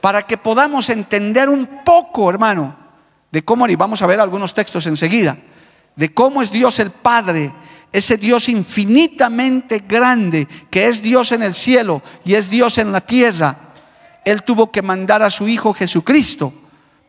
para 0.00 0.22
que 0.22 0.36
podamos 0.36 0.88
entender 0.90 1.48
un 1.48 1.82
poco, 1.84 2.30
hermano, 2.30 2.76
de 3.30 3.44
cómo, 3.44 3.68
y 3.68 3.76
vamos 3.76 4.00
a 4.02 4.06
ver 4.06 4.20
algunos 4.20 4.54
textos 4.54 4.86
enseguida, 4.86 5.38
de 5.96 6.14
cómo 6.14 6.40
es 6.40 6.50
Dios 6.50 6.78
el 6.78 6.90
Padre, 6.90 7.52
ese 7.92 8.16
Dios 8.16 8.48
infinitamente 8.48 9.84
grande, 9.86 10.46
que 10.70 10.86
es 10.86 11.02
Dios 11.02 11.32
en 11.32 11.42
el 11.42 11.54
cielo 11.54 12.02
y 12.24 12.34
es 12.34 12.50
Dios 12.50 12.78
en 12.78 12.92
la 12.92 13.00
tierra. 13.00 13.56
Él 14.24 14.42
tuvo 14.42 14.70
que 14.70 14.82
mandar 14.82 15.22
a 15.22 15.30
su 15.30 15.48
Hijo 15.48 15.72
Jesucristo 15.72 16.52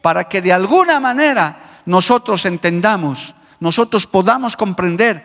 para 0.01 0.29
que 0.29 0.41
de 0.41 0.53
alguna 0.53 0.99
manera 0.99 1.81
nosotros 1.85 2.45
entendamos, 2.45 3.35
nosotros 3.59 4.07
podamos 4.07 4.55
comprender 4.55 5.23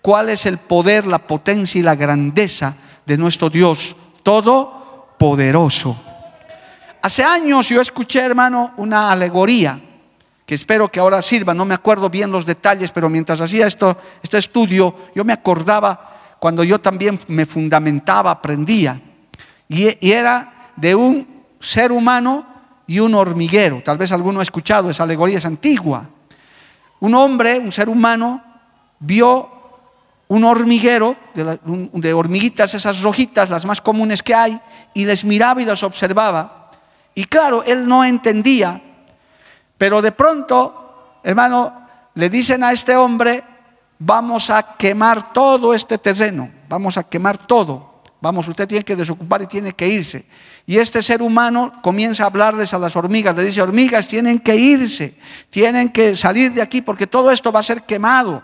cuál 0.00 0.30
es 0.30 0.46
el 0.46 0.58
poder, 0.58 1.06
la 1.06 1.18
potencia 1.18 1.78
y 1.78 1.82
la 1.82 1.94
grandeza 1.94 2.76
de 3.04 3.18
nuestro 3.18 3.50
Dios 3.50 3.94
todopoderoso. 4.22 5.96
Hace 7.02 7.22
años 7.22 7.68
yo 7.68 7.82
escuché, 7.82 8.20
hermano, 8.20 8.72
una 8.78 9.12
alegoría 9.12 9.78
que 10.46 10.54
espero 10.54 10.90
que 10.90 11.00
ahora 11.00 11.22
sirva. 11.22 11.54
No 11.54 11.64
me 11.64 11.74
acuerdo 11.74 12.10
bien 12.10 12.30
los 12.30 12.44
detalles, 12.44 12.90
pero 12.90 13.08
mientras 13.08 13.40
hacía 13.40 13.66
esto, 13.66 13.96
este 14.22 14.38
estudio, 14.38 14.94
yo 15.14 15.24
me 15.24 15.32
acordaba 15.32 16.36
cuando 16.38 16.62
yo 16.62 16.78
también 16.80 17.18
me 17.28 17.46
fundamentaba, 17.46 18.30
aprendía. 18.30 19.00
Y, 19.68 20.10
era 20.12 20.72
de 20.76 20.94
un 20.94 21.26
ser 21.60 21.90
humano 21.90 22.46
y 22.86 22.98
un 22.98 23.14
hormiguero. 23.14 23.82
Tal 23.82 23.96
vez 23.96 24.12
alguno 24.12 24.40
ha 24.40 24.42
escuchado, 24.42 24.90
esa 24.90 25.04
alegoría 25.04 25.38
es 25.38 25.46
antigua. 25.46 26.06
Un 27.00 27.14
hombre, 27.14 27.58
un 27.58 27.72
ser 27.72 27.88
humano, 27.88 28.42
vio 28.98 29.50
un 30.28 30.44
hormiguero 30.44 31.16
de, 31.34 31.58
de, 31.92 32.12
hormiguitas, 32.12 32.74
esas 32.74 33.00
rojitas, 33.02 33.48
las 33.48 33.64
más 33.64 33.80
comunes 33.80 34.22
que 34.22 34.34
hay, 34.34 34.60
y 34.92 35.06
les 35.06 35.24
miraba 35.24 35.62
y 35.62 35.64
las 35.64 35.82
observaba. 35.82 36.70
Y 37.14 37.24
claro, 37.24 37.62
él 37.62 37.88
no 37.88 38.04
entendía, 38.04 38.82
pero 39.78 40.00
de 40.02 40.12
pronto, 40.12 41.18
hermano, 41.22 41.86
le 42.14 42.30
dicen 42.30 42.62
a 42.64 42.72
este 42.72 42.96
hombre, 42.96 43.42
vamos 43.98 44.50
a 44.50 44.76
quemar 44.76 45.32
todo 45.32 45.74
este 45.74 45.98
terreno, 45.98 46.50
vamos 46.68 46.96
a 46.96 47.04
quemar 47.04 47.38
todo. 47.38 47.94
Vamos, 48.24 48.48
usted 48.48 48.66
tiene 48.66 48.86
que 48.86 48.96
desocupar 48.96 49.42
y 49.42 49.46
tiene 49.46 49.74
que 49.74 49.86
irse. 49.86 50.24
Y 50.64 50.78
este 50.78 51.02
ser 51.02 51.20
humano 51.20 51.74
comienza 51.82 52.24
a 52.24 52.28
hablarles 52.28 52.72
a 52.72 52.78
las 52.78 52.96
hormigas, 52.96 53.36
le 53.36 53.44
dice, 53.44 53.60
hormigas, 53.60 54.08
tienen 54.08 54.38
que 54.38 54.56
irse, 54.56 55.18
tienen 55.50 55.90
que 55.90 56.16
salir 56.16 56.54
de 56.54 56.62
aquí 56.62 56.80
porque 56.80 57.06
todo 57.06 57.30
esto 57.30 57.52
va 57.52 57.60
a 57.60 57.62
ser 57.62 57.82
quemado. 57.82 58.42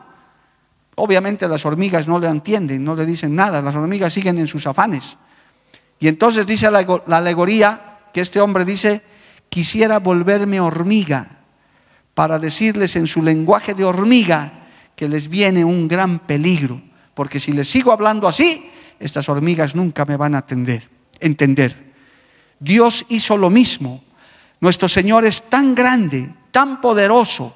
Obviamente 0.96 1.48
las 1.48 1.64
hormigas 1.64 2.06
no 2.06 2.18
le 2.18 2.28
entienden, 2.28 2.84
no 2.84 2.94
le 2.94 3.06
dicen 3.06 3.34
nada, 3.34 3.62
las 3.62 3.74
hormigas 3.74 4.12
siguen 4.12 4.38
en 4.38 4.48
sus 4.48 4.66
afanes. 4.66 5.16
Y 5.98 6.08
entonces 6.08 6.46
dice 6.46 6.70
la, 6.70 6.80
alegoría, 7.16 8.00
que 8.12 8.20
este 8.20 8.38
hombre 8.38 8.66
dice, 8.66 9.02
quisiera 9.50 9.98
volverme 9.98 10.60
hormiga 10.60 11.40
para 12.14 12.38
decirles 12.38 12.96
en 12.96 13.06
su 13.06 13.22
lenguaje 13.22 13.74
de 13.74 13.84
hormiga 13.84 14.52
que 14.96 15.08
les 15.08 15.28
viene 15.28 15.64
un 15.64 15.88
gran 15.88 16.20
peligro, 16.20 16.80
porque 17.14 17.40
si 17.40 17.52
les 17.52 17.68
sigo 17.68 17.92
hablando 17.92 18.28
así, 18.28 18.70
estas 18.98 19.28
hormigas 19.28 19.74
nunca 19.74 20.04
me 20.04 20.16
van 20.16 20.34
a 20.34 20.38
atender, 20.38 20.88
entender. 21.18 21.92
Dios 22.58 23.04
hizo 23.08 23.36
lo 23.36 23.50
mismo. 23.50 24.04
Nuestro 24.60 24.88
Señor 24.88 25.24
es 25.24 25.42
tan 25.42 25.74
grande, 25.74 26.30
tan 26.50 26.80
poderoso, 26.80 27.54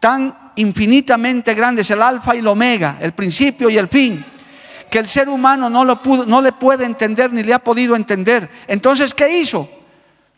tan 0.00 0.52
infinitamente 0.56 1.54
grande, 1.54 1.82
es 1.82 1.90
el 1.90 2.02
alfa 2.02 2.34
y 2.34 2.38
el 2.38 2.46
omega, 2.46 2.96
el 3.00 3.12
principio 3.12 3.68
y 3.68 3.76
el 3.76 3.88
fin, 3.88 4.24
que 4.90 4.98
el 4.98 5.06
ser 5.06 5.28
humano 5.28 5.68
no, 5.70 5.84
lo 5.84 6.02
pudo, 6.02 6.24
no 6.24 6.40
le 6.40 6.52
puede 6.52 6.86
entender 6.86 7.32
ni 7.32 7.42
le 7.42 7.54
ha 7.54 7.58
podido 7.58 7.94
entender. 7.94 8.48
Entonces, 8.66 9.14
¿qué 9.14 9.38
hizo? 9.38 9.79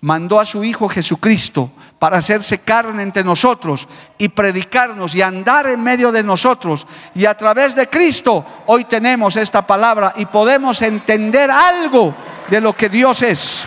Mandó 0.02 0.40
a 0.40 0.44
su 0.44 0.64
Hijo 0.64 0.88
Jesucristo 0.88 1.70
para 2.00 2.18
hacerse 2.18 2.58
carne 2.58 3.04
entre 3.04 3.22
nosotros 3.22 3.86
y 4.18 4.28
predicarnos 4.28 5.14
y 5.14 5.22
andar 5.22 5.68
en 5.68 5.80
medio 5.80 6.10
de 6.10 6.24
nosotros. 6.24 6.86
Y 7.14 7.24
a 7.24 7.36
través 7.36 7.76
de 7.76 7.88
Cristo 7.88 8.44
hoy 8.66 8.84
tenemos 8.84 9.36
esta 9.36 9.64
palabra 9.64 10.12
y 10.16 10.26
podemos 10.26 10.82
entender 10.82 11.52
algo 11.52 12.12
de 12.50 12.60
lo 12.60 12.74
que 12.74 12.88
Dios 12.88 13.22
es. 13.22 13.64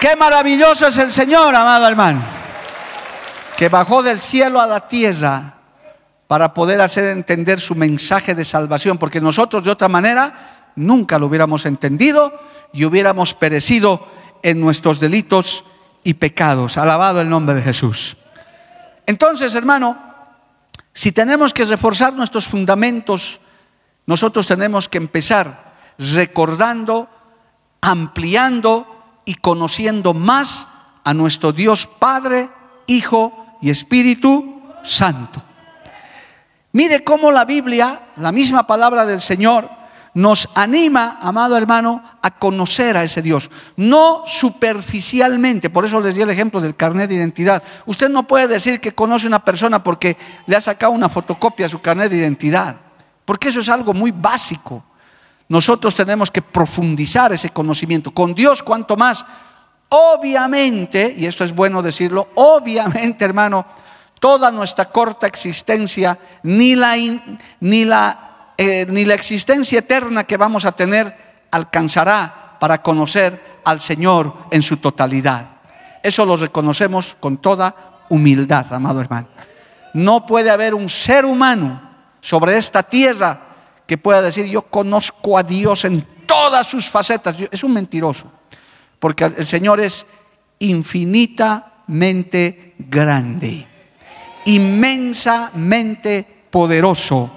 Qué 0.00 0.14
maravilloso 0.14 0.86
es 0.86 0.96
el 0.98 1.10
Señor, 1.10 1.52
amado 1.56 1.88
hermano, 1.88 2.22
que 3.56 3.68
bajó 3.68 4.00
del 4.00 4.20
cielo 4.20 4.60
a 4.60 4.66
la 4.68 4.86
tierra 4.86 5.54
para 6.28 6.54
poder 6.54 6.80
hacer 6.80 7.06
entender 7.06 7.58
su 7.58 7.74
mensaje 7.74 8.36
de 8.36 8.44
salvación, 8.44 8.96
porque 8.96 9.20
nosotros 9.20 9.64
de 9.64 9.72
otra 9.72 9.88
manera 9.88 10.57
nunca 10.78 11.18
lo 11.18 11.26
hubiéramos 11.26 11.66
entendido 11.66 12.32
y 12.72 12.84
hubiéramos 12.84 13.34
perecido 13.34 14.06
en 14.42 14.60
nuestros 14.60 15.00
delitos 15.00 15.64
y 16.04 16.14
pecados. 16.14 16.78
Alabado 16.78 17.20
el 17.20 17.28
nombre 17.28 17.54
de 17.54 17.62
Jesús. 17.62 18.16
Entonces, 19.06 19.54
hermano, 19.54 19.98
si 20.92 21.12
tenemos 21.12 21.52
que 21.52 21.64
reforzar 21.64 22.14
nuestros 22.14 22.46
fundamentos, 22.46 23.40
nosotros 24.06 24.46
tenemos 24.46 24.88
que 24.88 24.98
empezar 24.98 25.74
recordando, 25.98 27.08
ampliando 27.80 28.86
y 29.24 29.34
conociendo 29.34 30.14
más 30.14 30.66
a 31.04 31.14
nuestro 31.14 31.52
Dios 31.52 31.86
Padre, 31.86 32.50
Hijo 32.86 33.56
y 33.60 33.70
Espíritu 33.70 34.62
Santo. 34.82 35.42
Mire 36.72 37.02
cómo 37.02 37.32
la 37.32 37.44
Biblia, 37.44 38.08
la 38.16 38.32
misma 38.32 38.66
palabra 38.66 39.06
del 39.06 39.20
Señor, 39.20 39.70
nos 40.18 40.48
anima, 40.56 41.16
amado 41.22 41.56
hermano, 41.56 42.02
a 42.22 42.32
conocer 42.32 42.96
a 42.96 43.04
ese 43.04 43.22
Dios. 43.22 43.52
No 43.76 44.24
superficialmente, 44.26 45.70
por 45.70 45.84
eso 45.84 46.00
les 46.00 46.16
di 46.16 46.22
el 46.22 46.30
ejemplo 46.30 46.60
del 46.60 46.74
carnet 46.74 47.08
de 47.08 47.14
identidad. 47.14 47.62
Usted 47.86 48.08
no 48.08 48.26
puede 48.26 48.48
decir 48.48 48.80
que 48.80 48.96
conoce 48.96 49.26
a 49.26 49.28
una 49.28 49.44
persona 49.44 49.80
porque 49.80 50.16
le 50.48 50.56
ha 50.56 50.60
sacado 50.60 50.90
una 50.90 51.08
fotocopia 51.08 51.66
a 51.66 51.68
su 51.68 51.80
carnet 51.80 52.10
de 52.10 52.16
identidad, 52.16 52.74
porque 53.24 53.50
eso 53.50 53.60
es 53.60 53.68
algo 53.68 53.94
muy 53.94 54.10
básico. 54.10 54.82
Nosotros 55.48 55.94
tenemos 55.94 56.32
que 56.32 56.42
profundizar 56.42 57.32
ese 57.32 57.50
conocimiento. 57.50 58.10
Con 58.10 58.34
Dios, 58.34 58.64
cuanto 58.64 58.96
más. 58.96 59.24
Obviamente, 59.88 61.14
y 61.16 61.26
esto 61.26 61.44
es 61.44 61.54
bueno 61.54 61.80
decirlo, 61.80 62.30
obviamente, 62.34 63.24
hermano, 63.24 63.64
toda 64.18 64.50
nuestra 64.50 64.86
corta 64.86 65.28
existencia, 65.28 66.18
ni 66.42 66.74
la, 66.74 66.96
ni 67.60 67.84
la, 67.84 68.27
eh, 68.58 68.86
ni 68.88 69.04
la 69.04 69.14
existencia 69.14 69.78
eterna 69.78 70.24
que 70.24 70.36
vamos 70.36 70.64
a 70.64 70.72
tener 70.72 71.16
alcanzará 71.50 72.56
para 72.60 72.82
conocer 72.82 73.60
al 73.64 73.80
Señor 73.80 74.34
en 74.50 74.62
su 74.62 74.76
totalidad. 74.76 75.48
Eso 76.02 76.26
lo 76.26 76.36
reconocemos 76.36 77.16
con 77.20 77.38
toda 77.38 78.04
humildad, 78.10 78.70
amado 78.72 79.00
hermano. 79.00 79.28
No 79.94 80.26
puede 80.26 80.50
haber 80.50 80.74
un 80.74 80.88
ser 80.88 81.24
humano 81.24 81.80
sobre 82.20 82.58
esta 82.58 82.82
tierra 82.82 83.40
que 83.86 83.96
pueda 83.96 84.20
decir 84.20 84.46
yo 84.46 84.62
conozco 84.62 85.38
a 85.38 85.42
Dios 85.42 85.86
en 85.86 86.06
todas 86.26 86.66
sus 86.66 86.90
facetas. 86.90 87.36
Es 87.50 87.64
un 87.64 87.72
mentiroso, 87.72 88.30
porque 88.98 89.24
el 89.24 89.46
Señor 89.46 89.80
es 89.80 90.04
infinitamente 90.58 92.74
grande 92.76 93.66
inmensamente 94.48 96.26
poderoso, 96.50 97.30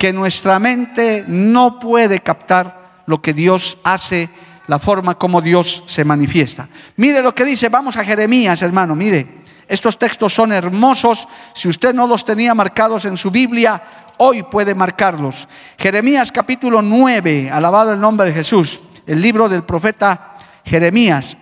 que 0.00 0.14
nuestra 0.14 0.58
mente 0.58 1.26
no 1.28 1.78
puede 1.78 2.20
captar 2.20 3.02
lo 3.04 3.20
que 3.20 3.34
Dios 3.34 3.76
hace, 3.84 4.30
la 4.66 4.78
forma 4.78 5.16
como 5.16 5.42
Dios 5.42 5.84
se 5.86 6.06
manifiesta. 6.06 6.70
Mire 6.96 7.20
lo 7.20 7.34
que 7.34 7.44
dice, 7.44 7.68
vamos 7.68 7.98
a 7.98 8.04
Jeremías, 8.04 8.62
hermano, 8.62 8.96
mire, 8.96 9.42
estos 9.68 9.98
textos 9.98 10.32
son 10.32 10.52
hermosos, 10.52 11.28
si 11.52 11.68
usted 11.68 11.92
no 11.92 12.06
los 12.06 12.24
tenía 12.24 12.54
marcados 12.54 13.04
en 13.04 13.18
su 13.18 13.30
Biblia, 13.30 13.82
hoy 14.16 14.42
puede 14.42 14.74
marcarlos. 14.74 15.46
Jeremías 15.76 16.32
capítulo 16.32 16.80
9, 16.80 17.50
alabado 17.50 17.92
el 17.92 18.00
nombre 18.00 18.28
de 18.28 18.32
Jesús, 18.32 18.80
el 19.06 19.20
libro 19.20 19.50
del 19.50 19.64
profeta 19.64 20.38
Jeremías, 20.64 21.36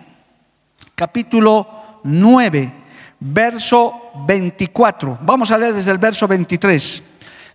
capítulo 0.95 2.01
9 2.03 2.73
verso 3.21 4.11
24. 4.27 5.19
Vamos 5.21 5.49
a 5.49 5.57
leer 5.57 5.75
desde 5.75 5.91
el 5.91 5.97
verso 5.97 6.27
23. 6.27 7.03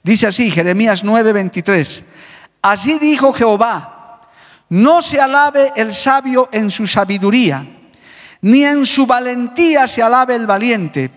Dice 0.04 0.26
así, 0.26 0.50
Jeremías 0.50 1.02
9, 1.02 1.32
23. 1.32 2.04
Así 2.62 2.98
dijo 2.98 3.32
Jehová, 3.32 4.20
no 4.68 5.02
se 5.02 5.20
alabe 5.20 5.72
el 5.74 5.92
sabio 5.92 6.48
en 6.52 6.70
su 6.70 6.86
sabiduría, 6.86 7.66
ni 8.42 8.64
en 8.64 8.86
su 8.86 9.06
valentía 9.06 9.86
se 9.86 10.02
alabe 10.02 10.36
el 10.36 10.46
valiente, 10.46 11.10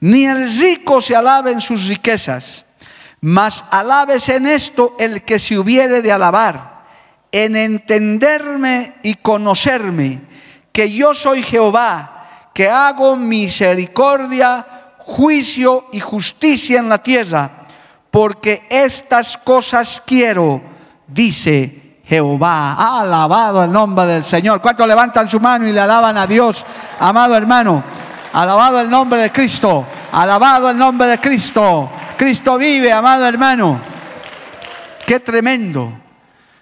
ni 0.00 0.24
el 0.24 0.50
rico 0.58 1.00
se 1.00 1.14
alabe 1.14 1.52
en 1.52 1.60
sus 1.60 1.86
riquezas, 1.86 2.64
mas 3.20 3.64
alabes 3.70 4.28
en 4.28 4.46
esto 4.46 4.96
el 4.98 5.22
que 5.22 5.38
se 5.38 5.58
hubiere 5.58 6.02
de 6.02 6.10
alabar, 6.10 6.84
en 7.30 7.54
entenderme 7.54 8.94
y 9.02 9.14
conocerme, 9.14 10.22
que 10.72 10.90
yo 10.90 11.14
soy 11.14 11.42
Jehová 11.42 12.14
que 12.54 12.70
hago 12.70 13.16
misericordia, 13.16 14.94
juicio 14.98 15.88
y 15.92 16.00
justicia 16.00 16.78
en 16.78 16.88
la 16.88 17.02
tierra, 17.02 17.63
porque 18.14 18.64
estas 18.70 19.36
cosas 19.38 20.00
quiero, 20.06 20.62
dice 21.04 21.98
Jehová. 22.04 23.00
alabado 23.00 23.64
el 23.64 23.72
nombre 23.72 24.06
del 24.06 24.22
Señor. 24.22 24.60
¿Cuántos 24.60 24.86
levantan 24.86 25.28
su 25.28 25.40
mano 25.40 25.66
y 25.66 25.72
le 25.72 25.80
alaban 25.80 26.16
a 26.16 26.24
Dios, 26.24 26.64
amado 27.00 27.34
hermano? 27.34 27.82
Alabado 28.32 28.80
el 28.80 28.88
nombre 28.88 29.18
de 29.20 29.32
Cristo. 29.32 29.84
Alabado 30.12 30.70
el 30.70 30.78
nombre 30.78 31.08
de 31.08 31.18
Cristo. 31.18 31.90
Cristo 32.16 32.56
vive, 32.56 32.92
amado 32.92 33.26
hermano. 33.26 33.80
Qué 35.04 35.18
tremendo. 35.18 35.92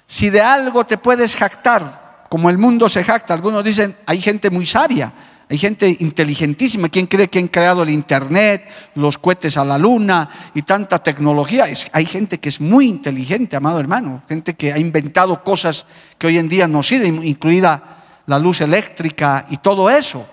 Si 0.07 0.31
de 0.31 0.41
algo 0.41 0.87
te 0.87 0.97
puedes 0.97 1.37
jactar, 1.37 2.25
como 2.31 2.49
el 2.49 2.57
mundo 2.57 2.89
se 2.89 3.05
jacta, 3.05 3.35
algunos 3.35 3.63
dicen, 3.63 3.95
hay 4.07 4.23
gente 4.23 4.49
muy 4.49 4.65
sabia 4.65 5.13
hay 5.53 5.59
gente 5.59 5.95
inteligentísima. 6.01 6.89
¿Quién 6.89 7.07
cree 7.07 7.29
que 7.29 7.39
han 7.39 7.49
creado 7.49 7.83
el 7.83 7.91
Internet, 7.91 8.67
los 8.95 9.19
cohetes 9.19 9.59
a 9.59 9.65
la 9.67 9.77
luna 9.77 10.31
y 10.55 10.63
tanta 10.63 11.03
tecnología? 11.03 11.67
hay 11.93 12.07
gente 12.07 12.41
que 12.41 12.49
es 12.49 12.59
muy 12.59 12.89
inteligente, 12.89 13.57
amado 13.57 13.79
hermano. 13.79 14.23
Gente 14.31 14.55
que 14.55 14.73
ha 14.73 14.79
inventado 14.79 15.45
cosas 15.45 15.85
que 16.17 16.27
hoy 16.27 16.39
en 16.39 16.49
día 16.49 16.67
no 16.67 16.83
sirven, 16.83 17.23
incluida 17.23 18.23
la 18.25 18.39
luz 18.39 18.63
eléctrica 18.63 19.45
y 19.51 19.59
todo 19.59 19.91
eso. 19.91 20.27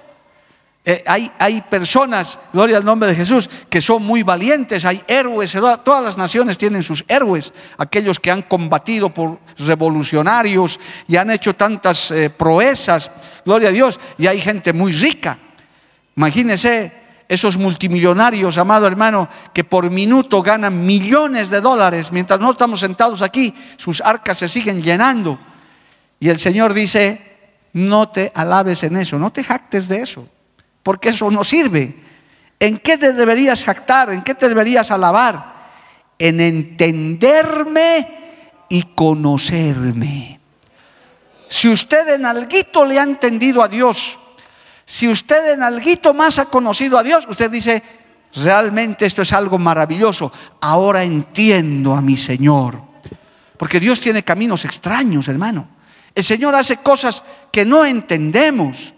Eh, 0.91 1.03
hay, 1.05 1.61
personas, 1.69 2.39
gloria 2.51 2.77
al 2.77 2.83
nombre 2.83 3.09
de 3.09 3.13
Jesús, 3.13 3.47
que 3.69 3.79
son 3.79 4.03
muy 4.03 4.23
valientes, 4.23 4.85
hay 4.85 5.03
héroes, 5.07 5.55
todas 5.85 6.03
las 6.03 6.17
naciones 6.17 6.57
tienen 6.57 6.81
sus 6.81 7.05
héroes, 7.07 7.53
aquellos 7.77 8.19
que 8.19 8.31
han 8.31 8.41
combatido 8.41 9.11
por 9.11 9.37
revolucionarios 9.59 10.79
y 11.07 11.15
han 11.17 11.29
hecho 11.29 11.53
tantas 11.53 12.09
eh, 12.09 12.31
proezas, 12.31 13.11
gloria 13.45 13.69
a 13.69 13.71
Dios, 13.71 13.99
y 14.17 14.25
hay 14.25 14.41
gente 14.41 14.73
muy 14.73 14.91
rica. 14.91 15.37
Imagínense 16.15 16.91
esos 17.27 17.55
multimillonarios, 17.55 18.57
amado 18.57 18.87
hermano, 18.87 19.29
que 19.53 19.63
por 19.63 19.91
minuto 19.91 20.41
ganan 20.41 20.87
millones 20.87 21.51
de 21.51 21.61
dólares, 21.61 22.11
mientras 22.11 22.39
no 22.39 22.49
estamos 22.49 22.79
sentados 22.79 23.21
aquí, 23.21 23.53
sus 23.77 24.01
arcas 24.01 24.39
se 24.39 24.49
siguen 24.49 24.81
llenando. 24.81 25.37
Y 26.19 26.29
el 26.29 26.39
Señor 26.39 26.73
dice, 26.73 27.21
no 27.73 28.09
te 28.09 28.31
alabes 28.33 28.81
en 28.81 28.97
eso, 28.97 29.19
no 29.19 29.29
te 29.29 29.43
jactes 29.43 29.87
de 29.87 30.01
eso 30.01 30.27
porque 30.89 31.09
eso 31.09 31.29
no 31.29 31.43
sirve. 31.43 31.93
¿En 32.59 32.79
qué 32.79 32.97
te 32.97 33.13
deberías 33.13 33.63
jactar? 33.63 34.09
¿En 34.09 34.23
qué 34.23 34.33
te 34.33 34.49
deberías 34.49 34.89
alabar? 34.89 35.53
En 36.17 36.39
entenderme 36.39 38.07
y 38.69 38.81
conocerme. 38.95 40.39
Si 41.47 41.69
usted 41.69 42.15
en 42.15 42.25
alguito 42.25 42.85
le 42.85 42.97
ha 42.97 43.03
entendido 43.03 43.61
a 43.61 43.67
Dios, 43.67 44.17
si 44.83 45.07
usted 45.07 45.53
en 45.53 45.61
alguito 45.61 46.15
más 46.15 46.39
ha 46.39 46.45
conocido 46.45 46.97
a 46.97 47.03
Dios, 47.03 47.27
usted 47.29 47.51
dice, 47.51 47.83
realmente 48.33 49.05
esto 49.05 49.21
es 49.21 49.31
algo 49.31 49.59
maravilloso. 49.59 50.33
Ahora 50.59 51.03
entiendo 51.03 51.93
a 51.93 52.01
mi 52.01 52.17
Señor. 52.17 52.81
Porque 53.57 53.79
Dios 53.79 54.01
tiene 54.01 54.23
caminos 54.23 54.65
extraños, 54.65 55.27
hermano. 55.27 55.67
El 56.15 56.23
Señor 56.23 56.55
hace 56.55 56.77
cosas 56.77 57.23
que 57.51 57.63
no 57.63 57.85
entendemos. 57.85 58.95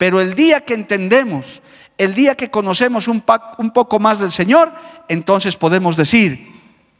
Pero 0.00 0.22
el 0.22 0.32
día 0.34 0.62
que 0.62 0.72
entendemos, 0.72 1.60
el 1.98 2.14
día 2.14 2.34
que 2.34 2.50
conocemos 2.50 3.06
un, 3.06 3.20
poco 3.20 3.98
más 3.98 4.18
del 4.18 4.32
Señor, 4.32 4.72
entonces 5.08 5.56
podemos 5.56 5.94
decir, 5.98 6.49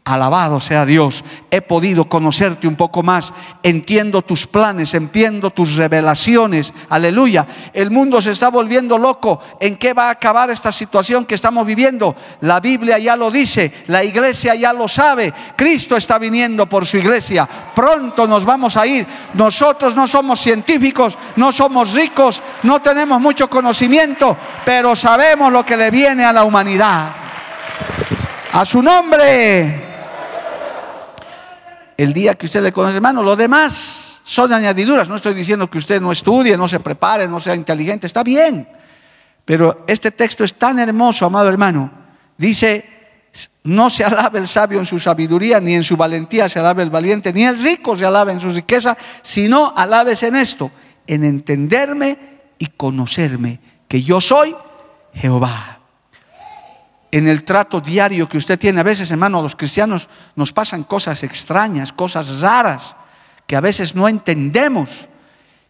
Alabado 0.03 0.61
sea 0.61 0.87
Dios, 0.87 1.23
he 1.51 1.61
podido 1.61 2.09
conocerte 2.09 2.67
un 2.67 2.75
poco 2.75 3.03
más, 3.03 3.35
entiendo 3.63 4.23
tus 4.23 4.47
planes, 4.47 4.95
entiendo 4.95 5.51
tus 5.51 5.77
revelaciones, 5.77 6.73
aleluya. 6.89 7.47
El 7.75 7.91
mundo 7.91 8.23
se 8.23 8.31
está 8.31 8.49
volviendo 8.49 8.97
loco, 8.97 9.41
¿en 9.61 9.77
qué 9.77 9.93
va 9.93 10.07
a 10.07 10.13
acabar 10.13 10.51
esta 10.51 10.73
situación 10.73 11.27
que 11.27 11.35
estamos 11.35 11.67
viviendo? 11.67 12.17
La 12.41 12.61
Biblia 12.61 12.99
ya 12.99 13.15
lo 13.15 13.31
dice, 13.31 13.73
la 13.89 14.03
iglesia 14.03 14.55
ya 14.55 14.73
lo 14.73 14.89
sabe, 14.89 15.35
Cristo 15.55 15.99
está 15.99 16.19
viniendo 16.19 16.65
por 16.65 16.87
su 16.87 16.97
iglesia, 16.97 17.47
pronto 17.75 18.27
nos 18.27 18.47
vamos 18.47 18.79
a 18.79 18.87
ir. 18.87 19.07
Nosotros 19.35 19.95
no 19.95 20.09
somos 20.09 20.41
científicos, 20.41 21.19
no 21.37 21.53
somos 21.53 21.93
ricos, 21.93 22.43
no 22.63 22.81
tenemos 22.81 23.21
mucho 23.21 23.51
conocimiento, 23.51 24.35
pero 24.65 24.97
sabemos 24.97 25.53
lo 25.53 25.65
que 25.65 25.77
le 25.77 25.91
viene 25.91 26.25
a 26.25 26.33
la 26.33 26.45
humanidad. 26.45 27.13
A 28.53 28.65
su 28.65 28.83
nombre 28.83 29.90
el 32.03 32.15
día 32.15 32.35
que 32.35 32.47
usted 32.47 32.63
le 32.63 32.73
conoce, 32.73 32.97
hermano. 32.97 33.23
Lo 33.23 33.37
demás 33.37 34.21
son 34.25 34.53
añadiduras. 34.53 35.09
No 35.09 35.17
estoy 35.17 35.35
diciendo 35.35 35.69
que 35.69 35.77
usted 35.77 36.01
no 36.01 36.13
estudie, 36.13 36.57
no 36.57 36.67
se 36.67 36.81
prepare, 36.81 37.29
no 37.29 37.41
sea 37.41 37.55
inteligente. 37.55 38.07
Está 38.07 38.23
bien. 38.23 38.67
Pero 39.45 39.85
este 39.87 40.11
texto 40.11 40.43
es 40.43 40.55
tan 40.55 40.79
hermoso, 40.79 41.27
amado 41.27 41.49
hermano. 41.51 41.91
Dice, 42.39 42.85
no 43.65 43.91
se 43.91 44.05
alabe 44.05 44.39
el 44.39 44.49
sabio 44.49 44.79
en 44.79 44.87
su 44.87 44.99
sabiduría, 44.99 45.61
ni 45.61 45.75
en 45.75 45.83
su 45.83 45.97
valentía 45.97 46.49
se 46.49 46.59
alabe 46.59 46.83
el 46.83 46.91
valiente, 46.91 47.35
ni 47.35 47.45
el 47.45 47.63
rico 47.63 47.97
se 47.99 48.07
alabe 48.07 48.33
en 48.33 48.41
su 48.41 48.51
riqueza, 48.51 48.97
sino 49.21 49.75
alabes 49.77 50.23
en 50.23 50.37
esto, 50.37 50.71
en 51.07 51.25
entenderme 51.25 52.19
y 52.59 52.67
conocerme, 52.67 53.61
que 53.89 54.03
yo 54.03 54.23
soy 54.23 54.57
Jehová 55.13 55.80
en 57.11 57.29
el 57.29 57.45
trato 57.45 57.81
diario 57.81 58.29
que 58.29 58.39
usted 58.39 58.59
tiene. 58.59 58.81
A 58.81 58.85
veces, 58.85 59.11
hermano, 59.11 59.43
los 59.43 59.57
cristianos 59.57 60.09
nos 60.37 60.53
pasan 60.53 60.85
cosas 60.85 61.23
extrañas, 61.23 61.93
cosas 61.93 62.41
raras, 62.41 62.95
que 63.47 63.57
a 63.57 63.61
veces 63.61 63.95
no 63.95 64.09
entendemos. 64.09 65.09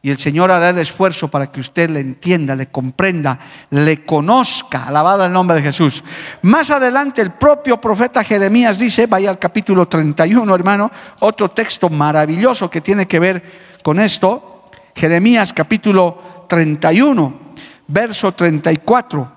Y 0.02 0.10
el 0.10 0.18
Señor 0.18 0.50
hará 0.50 0.70
el 0.70 0.78
esfuerzo 0.78 1.28
para 1.28 1.52
que 1.52 1.60
usted 1.60 1.90
le 1.90 2.00
entienda, 2.00 2.56
le 2.56 2.68
comprenda, 2.68 3.38
le 3.68 4.04
conozca. 4.06 4.84
Alabado 4.86 5.26
el 5.26 5.32
nombre 5.32 5.56
de 5.56 5.62
Jesús. 5.62 6.02
Más 6.40 6.70
adelante 6.70 7.20
el 7.20 7.32
propio 7.32 7.78
profeta 7.78 8.24
Jeremías 8.24 8.78
dice, 8.78 9.06
vaya 9.06 9.28
al 9.28 9.38
capítulo 9.38 9.88
31, 9.88 10.54
hermano, 10.54 10.90
otro 11.20 11.50
texto 11.50 11.90
maravilloso 11.90 12.70
que 12.70 12.80
tiene 12.80 13.06
que 13.06 13.20
ver 13.20 13.42
con 13.82 13.98
esto. 13.98 14.70
Jeremías 14.94 15.52
capítulo 15.52 16.46
31, 16.48 17.34
verso 17.86 18.32
34. 18.32 19.32